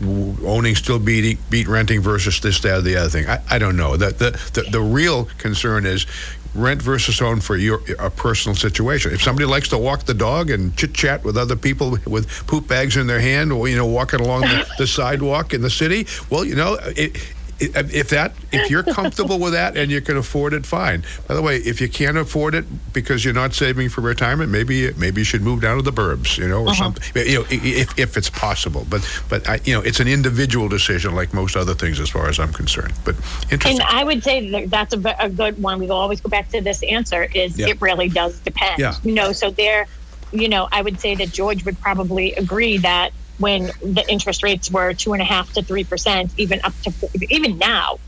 owning 0.44 0.74
still 0.74 0.98
beat 0.98 1.38
beat 1.50 1.68
renting 1.68 2.00
versus 2.00 2.40
this, 2.40 2.60
that, 2.60 2.78
or 2.78 2.80
the 2.82 2.96
other 2.96 3.10
thing? 3.10 3.26
I, 3.28 3.40
I 3.50 3.58
don't 3.58 3.76
know. 3.76 3.96
The, 3.96 4.10
the 4.10 4.30
the 4.54 4.70
the 4.70 4.80
real 4.80 5.26
concern 5.38 5.86
is 5.86 6.06
rent 6.55 6.80
versus 6.80 7.20
own 7.20 7.40
for 7.40 7.57
your 7.57 7.80
a 7.98 8.11
personal 8.11 8.55
situation. 8.55 9.12
If 9.12 9.22
somebody 9.22 9.46
likes 9.46 9.68
to 9.68 9.78
walk 9.78 10.05
the 10.05 10.14
dog 10.14 10.50
and 10.50 10.76
chit 10.76 10.94
chat 10.94 11.24
with 11.24 11.36
other 11.36 11.57
people 11.57 11.98
with 12.07 12.28
poop 12.46 12.68
bags 12.68 12.96
in 12.96 13.07
their 13.07 13.20
hand, 13.20 13.52
or 13.52 13.68
you 13.68 13.76
know, 13.76 13.86
walking 13.86 14.20
along 14.20 14.42
the, 14.42 14.66
the 14.78 14.86
sidewalk 14.86 15.52
in 15.52 15.62
the 15.62 15.70
city, 15.70 16.07
well, 16.30 16.44
you 16.44 16.55
know, 16.55 16.78
it, 16.96 17.34
if 17.61 18.11
that 18.11 18.32
if 18.52 18.70
you're 18.70 18.82
comfortable 18.94 19.38
with 19.38 19.52
that 19.52 19.76
and 19.76 19.90
you 19.90 20.00
can 20.00 20.16
afford 20.16 20.52
it, 20.52 20.66
fine. 20.66 21.05
By 21.26 21.34
the 21.34 21.42
way, 21.42 21.57
if 21.59 21.80
you 21.80 21.88
can't 21.88 22.16
afford 22.16 22.55
it 22.55 22.64
because 22.92 23.24
you're 23.24 23.34
not 23.34 23.55
saving 23.55 23.88
for 23.88 24.00
retirement, 24.00 24.50
maybe 24.50 24.92
maybe 24.94 25.20
you 25.20 25.24
should 25.24 25.42
move 25.42 25.62
down 25.62 25.76
to 25.76 25.82
the 25.82 25.92
burbs, 25.92 26.38
you 26.38 26.48
know, 26.48 26.62
or 26.62 26.70
uh-huh. 26.70 26.74
something. 26.74 27.26
You 27.26 27.40
know, 27.40 27.46
if, 27.50 27.98
if 27.98 28.16
it's 28.16 28.30
possible. 28.30 28.86
But 28.88 29.09
but 29.28 29.48
I, 29.48 29.61
you 29.64 29.74
know, 29.74 29.80
it's 29.80 30.00
an 30.00 30.09
individual 30.09 30.68
decision, 30.68 31.14
like 31.14 31.32
most 31.34 31.57
other 31.57 31.74
things, 31.74 32.00
as 32.00 32.11
far 32.11 32.28
as 32.28 32.38
I'm 32.38 32.52
concerned. 32.52 32.94
But 33.05 33.16
interesting. 33.50 33.80
And 33.80 33.82
I 33.82 34.05
would 34.05 34.22
say 34.22 34.50
that 34.50 34.70
that's 34.70 34.94
a, 34.94 35.16
a 35.18 35.28
good 35.28 35.62
one. 35.62 35.78
We 35.78 35.90
always 35.90 36.20
go 36.20 36.28
back 36.28 36.48
to 36.50 36.61
this 36.61 36.82
answer: 36.82 37.24
is 37.34 37.59
yeah. 37.59 37.68
it 37.68 37.80
really 37.80 38.09
does 38.09 38.38
depend. 38.40 38.78
Yeah. 38.78 38.94
You 39.02 39.12
know, 39.12 39.32
so 39.32 39.50
there, 39.50 39.86
you 40.32 40.48
know, 40.48 40.68
I 40.72 40.82
would 40.82 41.00
say 41.00 41.14
that 41.14 41.32
George 41.32 41.64
would 41.64 41.80
probably 41.80 42.32
agree 42.34 42.78
that 42.78 43.12
when 43.39 43.70
the 43.82 44.05
interest 44.09 44.43
rates 44.43 44.70
were 44.70 44.95
two 44.95 45.12
and 45.12 45.22
a 45.22 45.24
half 45.24 45.53
to 45.55 45.62
three 45.62 45.85
percent, 45.85 46.32
even 46.37 46.61
up 46.62 46.72
to 46.82 46.93
even 47.30 47.59
now, 47.59 47.99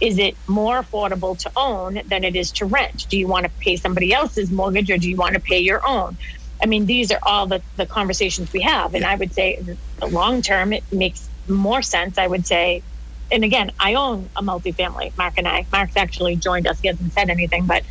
is 0.00 0.18
it 0.18 0.36
more 0.46 0.82
affordable 0.82 1.38
to 1.38 1.50
own 1.56 2.00
than 2.06 2.24
it 2.24 2.36
is 2.36 2.50
to 2.52 2.66
rent? 2.66 3.06
Do 3.08 3.18
you 3.18 3.26
want 3.26 3.44
to 3.44 3.50
pay 3.60 3.76
somebody 3.76 4.12
else's 4.12 4.50
mortgage 4.50 4.90
or 4.90 4.98
do 4.98 5.08
you 5.08 5.16
want 5.16 5.34
to 5.34 5.40
pay 5.40 5.60
your 5.60 5.86
own? 5.86 6.16
I 6.62 6.66
mean, 6.66 6.86
these 6.86 7.10
are 7.12 7.18
all 7.22 7.46
the, 7.46 7.62
the 7.76 7.86
conversations 7.86 8.52
we 8.52 8.60
have. 8.62 8.94
And. 8.94 9.04
I 9.04 9.16
would 9.16 9.32
say 9.32 9.60
the 9.98 10.06
long 10.06 10.42
term, 10.42 10.72
it 10.72 10.84
makes 10.92 11.28
more 11.48 11.82
sense. 11.82 12.18
I 12.18 12.26
would 12.26 12.46
say, 12.46 12.82
and 13.30 13.44
again, 13.44 13.70
I 13.78 13.94
own 13.94 14.28
a 14.36 14.42
multifamily, 14.42 15.16
Mark 15.16 15.34
and 15.36 15.46
I. 15.46 15.66
Mark's 15.72 15.96
actually 15.96 16.36
joined 16.36 16.66
us. 16.66 16.80
He 16.80 16.88
hasn't 16.88 17.12
said 17.12 17.30
anything, 17.30 17.66
but, 17.66 17.84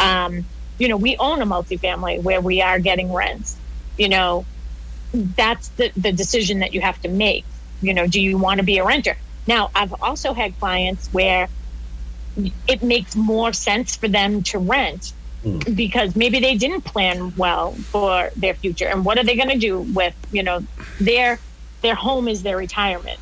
um, 0.00 0.44
you 0.78 0.88
know, 0.88 0.96
we 0.96 1.16
own 1.16 1.42
a 1.42 1.46
multifamily 1.46 2.22
where 2.22 2.40
we 2.40 2.62
are 2.62 2.78
getting 2.78 3.12
rents. 3.12 3.56
You 3.96 4.08
know, 4.08 4.46
that's 5.12 5.68
the, 5.68 5.90
the 5.96 6.12
decision 6.12 6.60
that 6.60 6.74
you 6.74 6.80
have 6.80 7.00
to 7.02 7.08
make. 7.08 7.44
You 7.82 7.94
know, 7.94 8.06
do 8.06 8.20
you 8.20 8.38
want 8.38 8.58
to 8.58 8.64
be 8.64 8.78
a 8.78 8.84
renter? 8.84 9.16
Now, 9.46 9.70
I've 9.74 9.94
also 10.02 10.32
had 10.32 10.58
clients 10.58 11.08
where 11.08 11.48
it 12.68 12.82
makes 12.82 13.16
more 13.16 13.52
sense 13.52 13.96
for 13.96 14.08
them 14.08 14.42
to 14.44 14.58
rent 14.58 15.12
mm. 15.44 15.74
because 15.74 16.14
maybe 16.14 16.40
they 16.40 16.56
didn't 16.56 16.82
plan 16.82 17.34
well 17.36 17.72
for 17.72 18.30
their 18.36 18.54
future. 18.54 18.86
And 18.86 19.04
what 19.04 19.18
are 19.18 19.24
they 19.24 19.36
going 19.36 19.48
to 19.48 19.58
do 19.58 19.80
with, 19.80 20.14
you 20.30 20.42
know, 20.42 20.64
their 21.00 21.38
their 21.82 21.94
home 21.94 22.28
is 22.28 22.42
their 22.42 22.58
retirement 22.58 23.18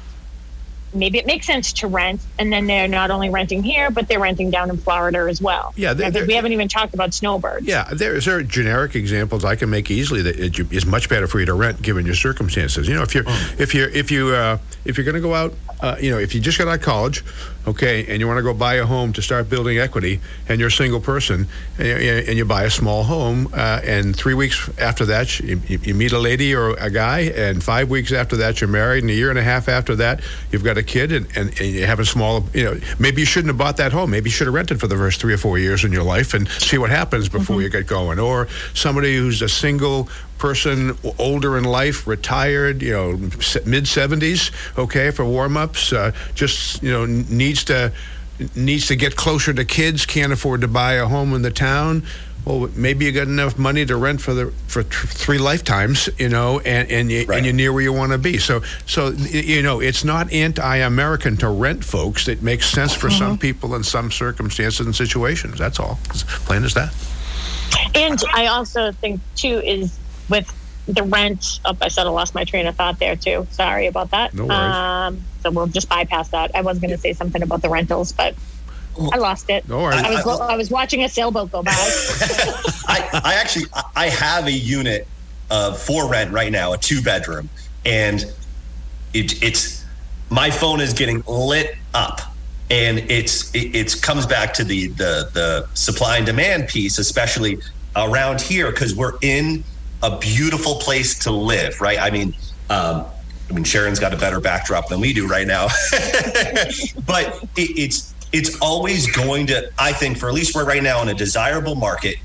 maybe 0.95 1.19
it 1.19 1.27
makes 1.27 1.47
sense 1.47 1.73
to 1.73 1.87
rent 1.87 2.21
and 2.39 2.53
then 2.53 2.67
they're 2.67 2.89
not 2.89 3.11
only 3.11 3.31
renting 3.31 3.63
here 3.63 3.91
but 3.91 4.09
they're 4.09 4.21
renting 4.21 4.51
down 4.51 4.71
in 4.71 4.77
florida 4.77 5.27
as 5.29 5.41
well. 5.41 5.73
Yeah 5.77 5.95
we 5.95 6.35
haven't 6.35 6.53
even 6.53 6.69
talked 6.69 6.95
about 6.95 7.15
snowbirds. 7.15 7.67
Yeah 7.67 7.85
there, 7.93 8.19
there 8.21 8.37
are 8.37 8.43
generic 8.43 8.95
examples 8.95 9.45
i 9.45 9.57
can 9.57 9.71
make 9.71 9.91
easily 9.91 10.23
that 10.23 10.39
it 10.39 10.59
is 10.73 10.87
much 10.87 11.09
better 11.09 11.27
for 11.27 11.41
you 11.41 11.47
to 11.47 11.55
rent 11.55 11.83
given 11.83 12.07
your 12.07 12.15
circumstances? 12.15 12.89
You 12.89 12.95
know 12.95 13.03
if 13.03 13.15
you're 13.15 13.25
oh. 13.27 13.55
if 13.59 13.75
you're 13.75 13.89
if 13.91 14.11
you 14.11 14.29
uh, 14.29 14.59
if 14.85 14.97
you're 14.97 15.05
going 15.05 15.15
to 15.15 15.21
go 15.21 15.35
out 15.35 15.55
uh, 15.81 15.97
you 16.01 16.11
know 16.11 16.19
if 16.19 16.35
you 16.35 16.41
just 16.41 16.59
got 16.59 16.69
out 16.69 16.75
of 16.75 16.83
college 16.83 17.25
okay, 17.69 18.07
and 18.09 18.21
you 18.21 18.27
want 18.27 18.39
to 18.39 18.43
go 18.43 18.55
buy 18.55 18.75
a 18.75 18.87
home 18.87 19.13
to 19.13 19.23
start 19.23 19.49
building 19.49 19.79
equity, 19.79 20.21
and 20.49 20.59
you're 20.59 20.69
a 20.69 20.73
single 20.73 21.01
person, 21.01 21.47
and 21.79 21.87
you, 21.87 22.13
and 22.13 22.37
you 22.37 22.45
buy 22.45 22.65
a 22.65 22.71
small 22.71 23.05
home, 23.05 23.49
uh, 23.53 23.81
and 23.85 24.17
three 24.17 24.35
weeks 24.35 24.71
after 24.79 25.05
that, 25.05 25.39
you, 25.41 25.61
you, 25.69 25.95
meet 25.95 26.13
a 26.13 26.19
lady 26.19 26.55
or 26.55 26.71
a 26.75 26.91
guy, 26.91 27.21
and 27.21 27.63
five 27.63 27.91
weeks 27.91 28.13
after 28.13 28.37
that, 28.37 28.61
you're 28.61 28.69
married, 28.69 29.05
and 29.05 29.11
a 29.11 29.15
year 29.15 29.31
and 29.31 29.39
a 29.39 29.43
half 29.43 29.69
after 29.69 29.95
that, 29.97 30.21
you've 30.51 30.65
got 30.65 30.79
a 30.79 30.83
kid, 30.83 31.13
and, 31.13 31.27
and, 31.37 31.49
and 31.61 31.69
you 31.69 31.87
have 31.87 32.01
a 32.01 32.05
small, 32.05 32.45
you 32.55 32.65
know, 32.65 32.81
maybe 32.99 33.21
you 33.21 33.27
shouldn't 33.27 33.49
have 33.49 33.59
bought 33.59 33.77
that 33.77 33.93
home. 33.93 34.11
Maybe 34.11 34.31
you 34.31 34.35
should 34.35 34.47
have 34.47 34.55
rented 34.55 34.81
for 34.81 34.87
the 34.87 34.97
first 34.97 35.21
three 35.21 35.35
or 35.35 35.39
four 35.39 35.59
years 35.59 35.85
in 35.85 35.93
your 35.93 36.05
life 36.05 36.35
and 36.35 36.49
see 36.49 36.79
what 36.79 36.91
happens 36.91 37.29
before 37.29 37.57
mm-hmm. 37.57 37.65
you 37.65 37.69
get 37.69 37.87
going. 37.87 38.19
Or 38.19 38.49
somebody 38.75 39.17
who's 39.17 39.43
a 39.43 39.49
single 39.49 40.09
person 40.39 40.97
older 41.19 41.59
in 41.59 41.65
life, 41.65 42.07
retired, 42.07 42.83
you 42.83 42.93
know, 42.93 43.13
mid 43.17 43.85
70s, 43.85 44.51
okay, 44.79 45.11
for 45.11 45.25
warm 45.25 45.57
ups, 45.57 45.93
uh, 45.93 46.13
just, 46.35 46.83
you 46.83 46.91
know, 46.91 47.07
needs 47.07 47.65
to 47.65 47.93
needs 48.55 48.87
to 48.87 48.97
get 48.97 49.17
closer 49.17 49.53
to 49.53 49.65
kids, 49.65 50.07
can't 50.07 50.33
afford 50.33 50.61
to 50.61 50.69
buy 50.69 50.95
a 50.95 51.07
home 51.07 51.35
in 51.35 51.43
the 51.43 51.51
town. 51.51 52.05
Well, 52.45 52.71
maybe 52.75 53.05
you 53.05 53.13
got 53.13 53.27
enough 53.27 53.59
money 53.59 53.85
to 53.85 53.97
rent 53.97 54.23
for 54.23 54.33
the 54.33 54.53
for 54.69 54.83
three 54.83 55.39
lifetimes, 55.39 56.09
you 56.19 56.29
know, 56.29 56.61
and 56.61 56.91
and, 56.91 57.11
you, 57.11 57.27
right. 57.27 57.37
and 57.37 57.45
you're 57.45 57.55
near 57.55 57.73
where 57.73 57.83
you 57.83 57.93
want 57.93 58.13
to 58.13 58.19
be. 58.19 58.39
So 58.39 58.63
so 58.87 59.11
you 59.11 59.61
know, 59.61 59.81
it's 59.81 60.03
not 60.03 60.33
anti-American 60.33 61.37
to 61.39 61.49
rent, 61.49 61.85
folks. 61.85 62.27
It 62.27 62.43
makes 62.43 62.71
sense 62.71 62.95
for 62.95 63.09
mm-hmm. 63.09 63.19
some 63.19 63.39
people 63.39 63.75
in 63.75 63.83
some 63.83 64.11
circumstances 64.11 64.87
and 64.87 64.97
situations. 64.97 65.59
That's 65.59 65.79
all. 65.79 65.99
As 66.11 66.23
plain 66.23 66.65
as 66.65 66.75
that. 66.75 66.95
And 67.95 68.19
I 68.33 68.47
also 68.47 68.93
think 68.93 69.21
too 69.35 69.61
is 69.63 69.99
with 70.29 70.53
the 70.87 71.03
rent. 71.03 71.61
Oh, 71.65 71.77
I 71.81 71.89
said 71.89 72.07
I 72.07 72.11
lost 72.11 72.35
my 72.35 72.45
train 72.45 72.67
of 72.67 72.77
thought 72.77 72.99
there 72.99 73.17
too. 73.17 73.47
Sorry 73.51 73.87
about 73.87 74.11
that. 74.11 74.35
No 74.35 74.47
worries. 74.47 74.75
Um, 74.75 75.23
so 75.43 75.51
we'll 75.51 75.67
just 75.67 75.89
bypass 75.89 76.29
that. 76.31 76.55
I 76.55 76.63
was 76.63 76.79
going 76.79 76.91
to 76.91 76.99
say 76.99 77.13
something 77.13 77.43
about 77.43 77.63
the 77.63 77.69
rentals, 77.69 78.13
but 78.13 78.35
I 79.13 79.19
lost 79.19 79.51
it. 79.51 79.69
No 79.69 79.83
worries. 79.83 80.01
I 80.03 80.11
was, 80.11 80.41
I 80.41 80.57
was 80.57 80.71
watching 80.71 81.05
a 81.05 81.09
sailboat 81.09 81.53
go 81.53 81.63
by. 81.63 81.73
I, 81.75 83.21
I 83.25 83.35
actually 83.35 83.67
I 83.95 84.09
have 84.09 84.47
a 84.47 84.53
unit 84.53 85.07
uh, 85.51 85.75
for 85.75 86.09
rent 86.09 86.33
right 86.33 86.51
now, 86.51 86.73
a 86.73 86.79
two 86.79 87.03
bedroom, 87.03 87.49
and 87.85 88.25
it, 89.15 89.43
it's 89.43 89.85
my 90.31 90.51
phone 90.51 90.81
is 90.81 90.93
getting 90.93 91.23
lit 91.27 91.77
up 91.95 92.21
and 92.71 92.99
it's 93.11 93.55
it 93.55 93.75
it's 93.75 93.95
comes 93.95 94.27
back 94.27 94.53
to 94.55 94.65
the 94.65 94.89
the 94.89 95.31
the 95.33 95.69
supply 95.75 96.19
and 96.19 96.27
demand 96.27 96.69
piece 96.69 96.99
especially 96.99 97.59
around 97.97 98.41
here 98.41 98.71
because 98.71 98.95
we're 98.95 99.15
in 99.23 99.65
a 100.03 100.19
beautiful 100.19 100.77
place 100.77 101.19
to 101.21 101.31
live, 101.31 101.81
right? 101.81 101.99
I 101.99 102.11
mean, 102.11 102.35
um, 102.71 103.07
I 103.51 103.55
mean, 103.55 103.65
Sharon's 103.65 103.99
got 103.99 104.13
a 104.13 104.17
better 104.17 104.41
backdrop 104.41 104.89
than 104.89 105.01
we 105.01 105.13
do 105.13 105.27
right 105.27 105.47
now, 105.47 105.67
but 107.07 107.43
it, 107.57 107.79
it's 107.79 108.15
it's 108.33 108.59
always 108.61 109.11
going 109.11 109.47
to. 109.47 109.71
I 109.79 109.93
think, 109.93 110.19
for 110.19 110.29
at 110.29 110.35
least 110.35 110.55
we're 110.55 110.67
right 110.67 110.83
now 110.83 111.01
in 111.03 111.09
a 111.09 111.15
desirable 111.15 111.75
market, 111.75 112.17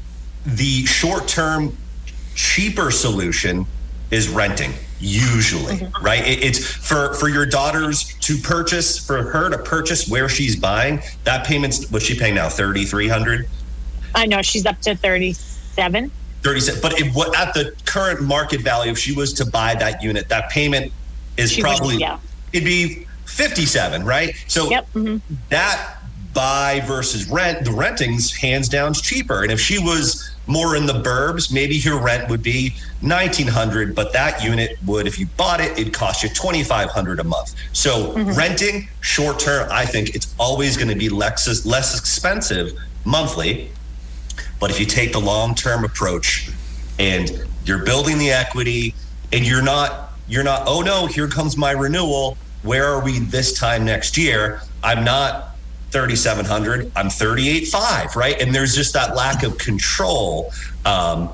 the 0.45 0.86
short 0.86 1.28
term, 1.28 1.76
cheaper 2.36 2.91
solution 2.91 3.65
is 4.11 4.28
renting. 4.30 4.74
Usually, 4.99 5.78
mm-hmm. 5.78 6.05
right? 6.05 6.26
It, 6.26 6.43
it's 6.43 6.65
for 6.65 7.13
for 7.15 7.30
your 7.30 7.45
daughters 7.45 8.13
to 8.19 8.38
purchase, 8.38 9.05
for 9.05 9.24
her 9.24 9.49
to 9.49 9.57
purchase 9.57 10.09
where 10.09 10.28
she's 10.28 10.55
buying. 10.55 11.01
That 11.24 11.45
payment's 11.45 11.89
what's 11.89 12.05
she 12.05 12.17
paying 12.17 12.36
now? 12.36 12.49
Thirty 12.49 12.84
three 12.86 13.07
hundred. 13.07 13.47
I 14.13 14.26
know 14.26 14.41
she's 14.41 14.65
up 14.65 14.80
to 14.82 14.95
thirty 14.95 15.34
seven. 16.43 16.79
37 16.79 16.81
but 16.81 16.99
it, 16.99 17.13
what, 17.13 17.37
at 17.37 17.53
the 17.53 17.73
current 17.85 18.21
market 18.21 18.61
value 18.61 18.91
if 18.91 18.97
she 18.97 19.13
was 19.13 19.33
to 19.33 19.45
buy 19.45 19.75
that 19.75 20.01
unit 20.01 20.27
that 20.29 20.49
payment 20.49 20.91
is 21.37 21.51
she 21.51 21.61
probably 21.61 21.95
would, 21.95 22.01
yeah. 22.01 22.19
it'd 22.51 22.65
be 22.65 23.07
57 23.25 24.03
right 24.03 24.35
so 24.47 24.69
yep. 24.69 24.87
mm-hmm. 24.93 25.17
that 25.49 25.97
buy 26.33 26.81
versus 26.85 27.29
rent 27.29 27.63
the 27.63 27.71
renting's 27.71 28.33
hands 28.33 28.67
down 28.67 28.93
cheaper 28.93 29.43
and 29.43 29.51
if 29.51 29.59
she 29.59 29.79
was 29.79 30.31
more 30.47 30.75
in 30.75 30.85
the 30.85 30.93
burbs 30.93 31.53
maybe 31.53 31.79
her 31.79 31.97
rent 31.97 32.29
would 32.29 32.43
be 32.43 32.73
1900 33.01 33.95
but 33.95 34.11
that 34.13 34.43
unit 34.43 34.77
would 34.85 35.07
if 35.07 35.17
you 35.17 35.25
bought 35.37 35.61
it 35.61 35.71
it'd 35.77 35.93
cost 35.93 36.23
you 36.23 36.29
2500 36.29 37.19
a 37.19 37.23
month 37.23 37.55
so 37.71 38.13
mm-hmm. 38.13 38.31
renting 38.31 38.87
short 39.01 39.39
term 39.39 39.67
i 39.71 39.85
think 39.85 40.15
it's 40.15 40.35
always 40.39 40.75
going 40.75 40.89
to 40.89 40.95
be 40.95 41.07
less 41.07 41.65
less 41.65 41.97
expensive 41.97 42.77
monthly 43.05 43.71
but 44.64 44.72
if 44.72 44.80
you 44.80 44.86
take 44.86 45.11
the 45.11 45.20
long 45.20 45.53
term 45.55 45.84
approach 45.84 46.49
and 46.97 47.45
you're 47.66 47.84
building 47.84 48.18
the 48.18 48.32
equity 48.32 48.95
and 49.34 49.45
you're 49.45 49.61
not 49.61 50.14
you're 50.30 50.45
not, 50.45 50.64
oh 50.68 50.80
no, 50.80 51.05
here 51.05 51.28
comes 51.28 51.57
my 51.57 51.72
renewal. 51.72 52.38
Where 52.61 52.86
are 52.86 53.03
we 53.03 53.20
this 53.20 53.51
time 53.59 53.84
next 53.84 54.18
year? 54.18 54.61
I'm 54.82 55.03
not 55.03 55.57
3,700, 55.91 56.89
I'm 56.95 57.07
38.5, 57.07 58.16
right? 58.16 58.39
And 58.39 58.55
there's 58.55 58.74
just 58.74 58.93
that 58.93 59.18
lack 59.18 59.43
of 59.43 59.57
control. 59.57 60.53
Um, 60.86 61.30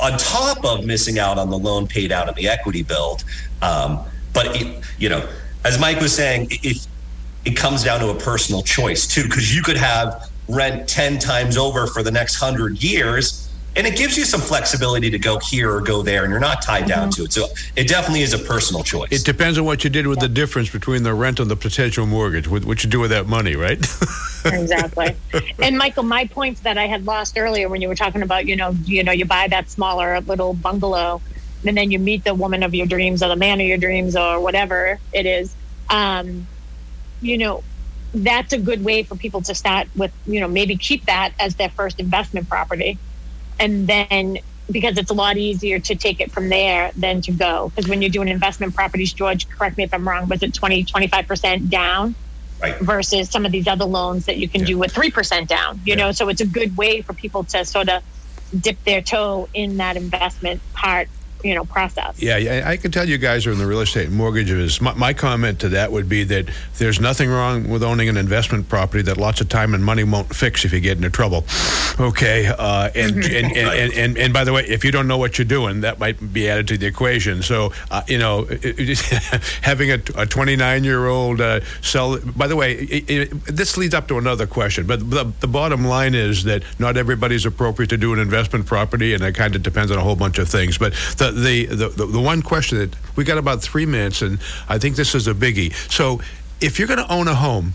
on 0.00 0.16
top 0.16 0.64
of 0.64 0.86
missing 0.86 1.18
out 1.18 1.38
on 1.38 1.50
the 1.50 1.58
loan 1.58 1.88
paid 1.88 2.12
out 2.12 2.28
of 2.28 2.36
the 2.36 2.46
equity 2.46 2.84
build. 2.84 3.24
Um, 3.62 3.98
but 4.32 4.54
it, 4.54 4.84
you 4.96 5.08
know, 5.08 5.28
as 5.64 5.80
Mike 5.80 6.00
was 6.00 6.14
saying, 6.14 6.46
if 6.50 6.86
it 7.44 7.56
comes 7.56 7.82
down 7.82 7.98
to 7.98 8.10
a 8.10 8.14
personal 8.14 8.62
choice 8.62 9.08
too, 9.08 9.24
because 9.24 9.52
you 9.52 9.60
could 9.60 9.76
have 9.76 10.29
rent 10.54 10.88
10 10.88 11.18
times 11.18 11.56
over 11.56 11.86
for 11.86 12.02
the 12.02 12.10
next 12.10 12.36
hundred 12.36 12.82
years 12.82 13.50
and 13.76 13.86
it 13.86 13.96
gives 13.96 14.16
you 14.16 14.24
some 14.24 14.40
flexibility 14.40 15.10
to 15.10 15.18
go 15.18 15.38
here 15.38 15.72
or 15.72 15.80
go 15.80 16.02
there 16.02 16.24
and 16.24 16.30
you're 16.30 16.40
not 16.40 16.60
tied 16.60 16.88
down 16.88 17.08
mm-hmm. 17.08 17.22
to 17.22 17.24
it 17.24 17.32
so 17.32 17.46
it 17.76 17.86
definitely 17.88 18.22
is 18.22 18.32
a 18.32 18.38
personal 18.38 18.82
choice 18.82 19.10
it 19.12 19.24
depends 19.24 19.58
on 19.58 19.64
what 19.64 19.84
you 19.84 19.90
did 19.90 20.06
with 20.06 20.18
yeah. 20.18 20.26
the 20.26 20.34
difference 20.34 20.70
between 20.70 21.02
the 21.02 21.14
rent 21.14 21.38
and 21.40 21.50
the 21.50 21.56
potential 21.56 22.06
mortgage 22.06 22.48
what 22.48 22.82
you 22.82 22.90
do 22.90 23.00
with 23.00 23.10
that 23.10 23.26
money 23.26 23.54
right 23.54 23.78
exactly 24.44 25.14
and 25.60 25.78
michael 25.78 26.02
my 26.02 26.26
points 26.26 26.60
that 26.60 26.78
i 26.78 26.86
had 26.86 27.04
lost 27.06 27.38
earlier 27.38 27.68
when 27.68 27.80
you 27.80 27.88
were 27.88 27.94
talking 27.94 28.22
about 28.22 28.46
you 28.46 28.56
know 28.56 28.70
you 28.84 29.04
know 29.04 29.12
you 29.12 29.24
buy 29.24 29.46
that 29.48 29.70
smaller 29.70 30.20
little 30.22 30.54
bungalow 30.54 31.20
and 31.64 31.76
then 31.76 31.90
you 31.90 31.98
meet 31.98 32.24
the 32.24 32.34
woman 32.34 32.62
of 32.62 32.74
your 32.74 32.86
dreams 32.86 33.22
or 33.22 33.28
the 33.28 33.36
man 33.36 33.60
of 33.60 33.66
your 33.66 33.78
dreams 33.78 34.16
or 34.16 34.40
whatever 34.40 34.98
it 35.12 35.26
is 35.26 35.54
um, 35.90 36.46
you 37.20 37.36
know 37.36 37.62
that's 38.12 38.52
a 38.52 38.58
good 38.58 38.84
way 38.84 39.02
for 39.02 39.14
people 39.14 39.40
to 39.40 39.54
start 39.54 39.86
with 39.96 40.12
you 40.26 40.40
know 40.40 40.48
maybe 40.48 40.76
keep 40.76 41.06
that 41.06 41.32
as 41.38 41.54
their 41.54 41.68
first 41.70 42.00
investment 42.00 42.48
property 42.48 42.98
and 43.60 43.86
then 43.86 44.38
because 44.70 44.98
it's 44.98 45.10
a 45.10 45.14
lot 45.14 45.36
easier 45.36 45.78
to 45.78 45.94
take 45.94 46.20
it 46.20 46.30
from 46.30 46.48
there 46.48 46.92
than 46.96 47.20
to 47.22 47.32
go. 47.32 47.70
Because 47.70 47.88
when 47.88 48.02
you're 48.02 48.10
doing 48.10 48.28
investment 48.28 48.74
properties, 48.74 49.12
George, 49.12 49.48
correct 49.48 49.76
me 49.76 49.84
if 49.84 49.92
I'm 49.92 50.06
wrong, 50.06 50.28
was 50.28 50.42
it 50.42 50.54
20, 50.54 50.84
25% 50.84 51.68
down? 51.68 52.14
Right. 52.62 52.78
Versus 52.78 53.30
some 53.30 53.46
of 53.46 53.52
these 53.52 53.66
other 53.66 53.86
loans 53.86 54.26
that 54.26 54.36
you 54.36 54.48
can 54.48 54.60
yeah. 54.60 54.68
do 54.68 54.78
with 54.78 54.92
3% 54.92 55.46
down, 55.46 55.80
you 55.84 55.94
yeah. 55.94 55.94
know? 55.96 56.12
So 56.12 56.28
it's 56.28 56.40
a 56.40 56.46
good 56.46 56.76
way 56.76 57.00
for 57.02 57.14
people 57.14 57.44
to 57.44 57.64
sort 57.64 57.88
of 57.88 58.02
dip 58.58 58.82
their 58.84 59.00
toe 59.00 59.48
in 59.54 59.78
that 59.78 59.96
investment 59.96 60.60
part 60.74 61.08
you 61.44 61.54
know 61.54 61.64
process. 61.64 62.20
Yeah, 62.20 62.62
I 62.66 62.76
can 62.76 62.90
tell 62.90 63.08
you 63.08 63.18
guys 63.18 63.46
are 63.46 63.52
in 63.52 63.58
the 63.58 63.66
real 63.66 63.80
estate 63.80 64.10
mortgages. 64.10 64.80
My, 64.80 64.94
my, 64.94 65.14
comment 65.20 65.60
to 65.60 65.68
that 65.70 65.92
would 65.92 66.08
be 66.08 66.24
that 66.24 66.48
there's 66.78 67.00
nothing 67.00 67.28
wrong 67.28 67.68
with 67.68 67.82
owning 67.82 68.08
an 68.08 68.16
investment 68.16 68.68
property 68.68 69.02
that 69.02 69.16
lots 69.16 69.40
of 69.40 69.48
time 69.48 69.74
and 69.74 69.84
money 69.84 70.04
won't 70.04 70.34
fix 70.34 70.64
if 70.64 70.72
you 70.72 70.80
get 70.80 70.96
into 70.96 71.10
trouble. 71.10 71.44
Okay, 71.98 72.46
uh, 72.46 72.90
and, 72.94 73.16
and, 73.16 73.26
and, 73.26 73.56
and, 73.56 73.92
and, 73.92 74.18
and 74.18 74.32
by 74.32 74.44
the 74.44 74.52
way, 74.52 74.64
if 74.66 74.84
you 74.84 74.90
don't 74.90 75.08
know 75.08 75.18
what 75.18 75.36
you're 75.36 75.44
doing, 75.44 75.82
that 75.82 75.98
might 75.98 76.32
be 76.32 76.48
added 76.48 76.68
to 76.68 76.78
the 76.78 76.86
equation. 76.86 77.42
So 77.42 77.72
uh, 77.90 78.02
you 78.06 78.18
know, 78.18 78.44
having 79.62 79.90
a 79.90 79.98
29 79.98 80.84
year 80.84 81.06
old 81.06 81.40
uh, 81.40 81.60
sell. 81.82 82.18
By 82.18 82.46
the 82.46 82.56
way, 82.56 82.74
it, 82.74 83.10
it, 83.10 83.44
this 83.46 83.76
leads 83.76 83.94
up 83.94 84.08
to 84.08 84.18
another 84.18 84.46
question, 84.46 84.86
but 84.86 85.10
the, 85.10 85.32
the 85.40 85.48
bottom 85.48 85.84
line 85.84 86.14
is 86.14 86.44
that 86.44 86.62
not 86.78 86.96
everybody's 86.96 87.46
appropriate 87.46 87.88
to 87.88 87.96
do 87.96 88.12
an 88.12 88.18
investment 88.18 88.66
property, 88.66 89.14
and 89.14 89.22
it 89.22 89.34
kind 89.34 89.54
of 89.54 89.62
depends 89.62 89.90
on 89.90 89.98
a 89.98 90.02
whole 90.02 90.16
bunch 90.16 90.38
of 90.38 90.48
things. 90.48 90.78
But 90.78 90.92
the 91.16 91.29
the, 91.30 91.66
the, 91.66 91.88
the, 92.06 92.20
one 92.20 92.42
question 92.42 92.78
that 92.78 92.96
we 93.16 93.24
got 93.24 93.38
about 93.38 93.62
three 93.62 93.86
minutes, 93.86 94.22
and 94.22 94.38
I 94.68 94.78
think 94.78 94.96
this 94.96 95.14
is 95.14 95.26
a 95.26 95.34
biggie. 95.34 95.72
So, 95.90 96.20
if 96.60 96.78
you're 96.78 96.88
going 96.88 97.04
to 97.04 97.12
own 97.12 97.28
a 97.28 97.34
home, 97.34 97.74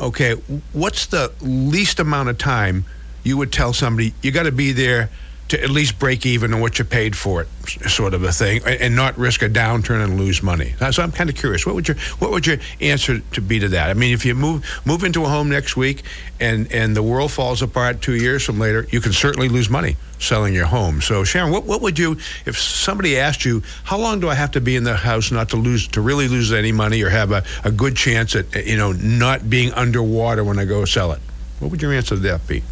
okay, 0.00 0.32
what's 0.72 1.06
the 1.06 1.32
least 1.40 2.00
amount 2.00 2.28
of 2.28 2.38
time 2.38 2.84
you 3.22 3.36
would 3.36 3.52
tell 3.52 3.72
somebody 3.72 4.14
you 4.22 4.30
got 4.30 4.44
to 4.44 4.52
be 4.52 4.72
there 4.72 5.10
to 5.48 5.62
at 5.62 5.70
least 5.70 5.98
break 5.98 6.26
even 6.26 6.52
on 6.52 6.60
what 6.60 6.78
you 6.78 6.84
paid 6.84 7.16
for 7.16 7.42
it, 7.42 7.48
sort 7.88 8.12
of 8.12 8.22
a 8.22 8.30
thing, 8.30 8.60
and 8.66 8.94
not 8.94 9.16
risk 9.16 9.42
a 9.42 9.48
downturn 9.48 10.04
and 10.04 10.18
lose 10.18 10.42
money. 10.42 10.74
So 10.90 11.02
I'm 11.02 11.12
kind 11.12 11.30
of 11.30 11.36
curious. 11.36 11.64
What 11.64 11.74
would 11.74 11.88
your 11.88 11.96
what 12.18 12.30
would 12.30 12.46
your 12.46 12.58
answer 12.80 13.20
to 13.20 13.40
be 13.40 13.58
to 13.60 13.68
that? 13.68 13.88
I 13.88 13.94
mean, 13.94 14.12
if 14.12 14.26
you 14.26 14.34
move 14.34 14.64
move 14.84 15.04
into 15.04 15.24
a 15.24 15.28
home 15.28 15.48
next 15.48 15.76
week 15.76 16.02
and 16.38 16.70
and 16.70 16.94
the 16.94 17.02
world 17.02 17.32
falls 17.32 17.62
apart 17.62 18.02
two 18.02 18.14
years 18.14 18.44
from 18.44 18.58
later, 18.58 18.86
you 18.90 19.00
can 19.00 19.12
certainly 19.12 19.48
lose 19.48 19.70
money 19.70 19.96
selling 20.18 20.54
your 20.54 20.66
home. 20.66 21.00
So 21.00 21.24
Sharon, 21.24 21.50
what 21.50 21.64
what 21.64 21.80
would 21.82 21.98
you 21.98 22.18
if 22.46 22.58
somebody 22.58 23.18
asked 23.18 23.44
you 23.44 23.62
how 23.84 23.98
long 23.98 24.20
do 24.20 24.28
I 24.28 24.34
have 24.34 24.52
to 24.52 24.60
be 24.60 24.76
in 24.76 24.84
the 24.84 24.96
house 24.96 25.30
not 25.30 25.50
to 25.50 25.56
lose 25.56 25.88
to 25.88 26.00
really 26.00 26.28
lose 26.28 26.52
any 26.52 26.72
money 26.72 27.02
or 27.02 27.08
have 27.08 27.32
a, 27.32 27.44
a 27.64 27.70
good 27.70 27.96
chance 27.96 28.34
at 28.34 28.66
you 28.66 28.76
know 28.76 28.92
not 28.92 29.48
being 29.48 29.72
underwater 29.72 30.44
when 30.44 30.58
I 30.58 30.64
go 30.64 30.84
sell 30.84 31.12
it? 31.12 31.20
What 31.60 31.70
would 31.70 31.82
your 31.82 31.92
answer 31.92 32.14
to 32.14 32.20
that 32.22 32.46
be? 32.46 32.62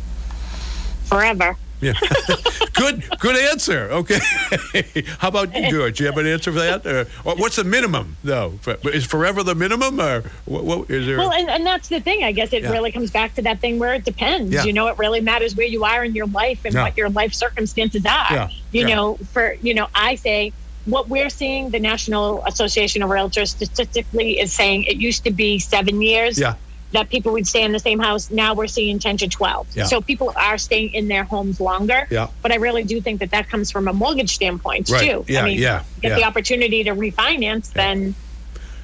Forever. 1.05 1.57
Yeah. 1.80 1.92
good 2.74 3.04
good 3.18 3.36
answer. 3.50 3.88
Okay. 3.90 4.18
How 5.18 5.28
about 5.28 5.54
you, 5.54 5.70
George? 5.70 5.98
Do 5.98 6.04
you 6.04 6.10
have 6.10 6.18
an 6.18 6.26
answer 6.26 6.52
for 6.52 6.58
that? 6.58 6.86
Or, 6.86 7.00
or 7.24 7.36
what's 7.36 7.56
the 7.56 7.64
minimum, 7.64 8.16
though? 8.24 8.58
Is 8.84 9.04
forever 9.04 9.42
the 9.42 9.54
minimum? 9.54 10.00
Or 10.00 10.22
what, 10.44 10.64
what 10.64 10.90
is 10.90 11.06
there? 11.06 11.18
Well, 11.18 11.32
and, 11.32 11.48
and, 11.50 11.66
that's 11.66 11.88
the 11.88 12.00
thing. 12.00 12.24
I 12.24 12.32
guess 12.32 12.52
it 12.52 12.62
yeah. 12.62 12.70
really 12.70 12.92
comes 12.92 13.10
back 13.10 13.34
to 13.34 13.42
that 13.42 13.60
thing 13.60 13.78
where 13.78 13.94
it 13.94 14.04
depends. 14.04 14.52
Yeah. 14.52 14.64
You 14.64 14.72
know, 14.72 14.88
it 14.88 14.98
really 14.98 15.20
matters 15.20 15.56
where 15.56 15.66
you 15.66 15.84
are 15.84 16.04
in 16.04 16.14
your 16.14 16.26
life 16.26 16.64
and 16.64 16.74
yeah. 16.74 16.82
what 16.82 16.96
your 16.96 17.10
life 17.10 17.34
circumstances 17.34 18.06
are. 18.06 18.50
You 18.72 18.86
know, 18.86 19.16
for, 19.32 19.54
you 19.54 19.74
know, 19.74 19.88
I 19.94 20.14
say, 20.16 20.52
what 20.84 21.08
we're 21.08 21.30
seeing, 21.30 21.70
the 21.70 21.80
National 21.80 22.44
Association 22.44 23.02
of 23.02 23.10
Realtors 23.10 23.48
statistically 23.48 24.38
is 24.38 24.52
saying 24.52 24.84
it 24.84 24.98
used 24.98 25.24
to 25.24 25.32
be 25.32 25.58
seven 25.58 26.00
years. 26.00 26.38
Yeah 26.38 26.54
that 26.97 27.11
people 27.11 27.32
would 27.32 27.47
stay 27.47 27.62
in 27.62 27.72
the 27.72 27.78
same 27.78 27.99
house. 27.99 28.30
Now 28.30 28.55
we're 28.55 28.66
seeing 28.66 28.99
10 28.99 29.18
to 29.18 29.28
12. 29.28 29.76
Yeah. 29.76 29.84
So 29.84 30.01
people 30.01 30.32
are 30.34 30.57
staying 30.57 30.94
in 30.94 31.09
their 31.09 31.24
homes 31.24 31.61
longer. 31.61 32.07
Yeah. 32.11 32.28
But 32.40 32.53
I 32.53 32.57
really 32.57 32.84
do 32.84 33.03
think 33.03 33.20
that 33.20 33.30
that 33.32 33.51
comes 33.51 33.70
from 33.70 33.86
a 33.86 33.92
mortgage 33.92 34.34
standpoint, 34.34 34.88
right. 34.88 35.11
too. 35.11 35.24
Yeah, 35.28 35.42
I 35.42 35.44
mean, 35.44 35.59
yeah, 35.59 35.84
get 36.01 36.11
yeah. 36.11 36.16
the 36.16 36.24
opportunity 36.24 36.82
to 36.84 36.92
refinance, 36.92 37.68
yeah. 37.74 37.92
then. 37.92 38.14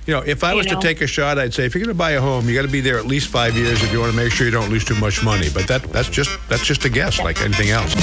You 0.05 0.15
know, 0.15 0.21
if 0.21 0.45
I 0.45 0.53
was 0.53 0.67
know. 0.67 0.75
to 0.75 0.81
take 0.81 1.01
a 1.01 1.07
shot, 1.07 1.39
I'd 1.39 1.55
say 1.55 1.65
if 1.65 1.75
you're 1.75 1.85
going 1.85 1.95
to 1.95 1.99
buy 1.99 2.11
a 2.11 2.21
home, 2.21 2.49
you 2.49 2.55
got 2.55 2.63
to 2.63 2.69
be 2.69 2.81
there 2.81 2.99
at 2.99 3.07
least 3.07 3.29
five 3.29 3.57
years 3.57 3.83
if 3.83 3.93
you 3.93 4.01
want 4.01 4.11
to 4.11 4.17
make 4.17 4.33
sure 4.33 4.45
you 4.45 4.53
don't 4.53 4.69
lose 4.69 4.85
too 4.85 4.97
much 4.97 5.25
money. 5.25 5.49
But 5.53 5.69
that 5.69 5.85
that's 5.85 6.09
just 6.11 6.37
that's 6.49 6.67
just 6.67 6.85
a 6.85 6.91
guess, 6.91 7.19
like 7.21 7.41
anything 7.41 7.71
else. 7.71 7.95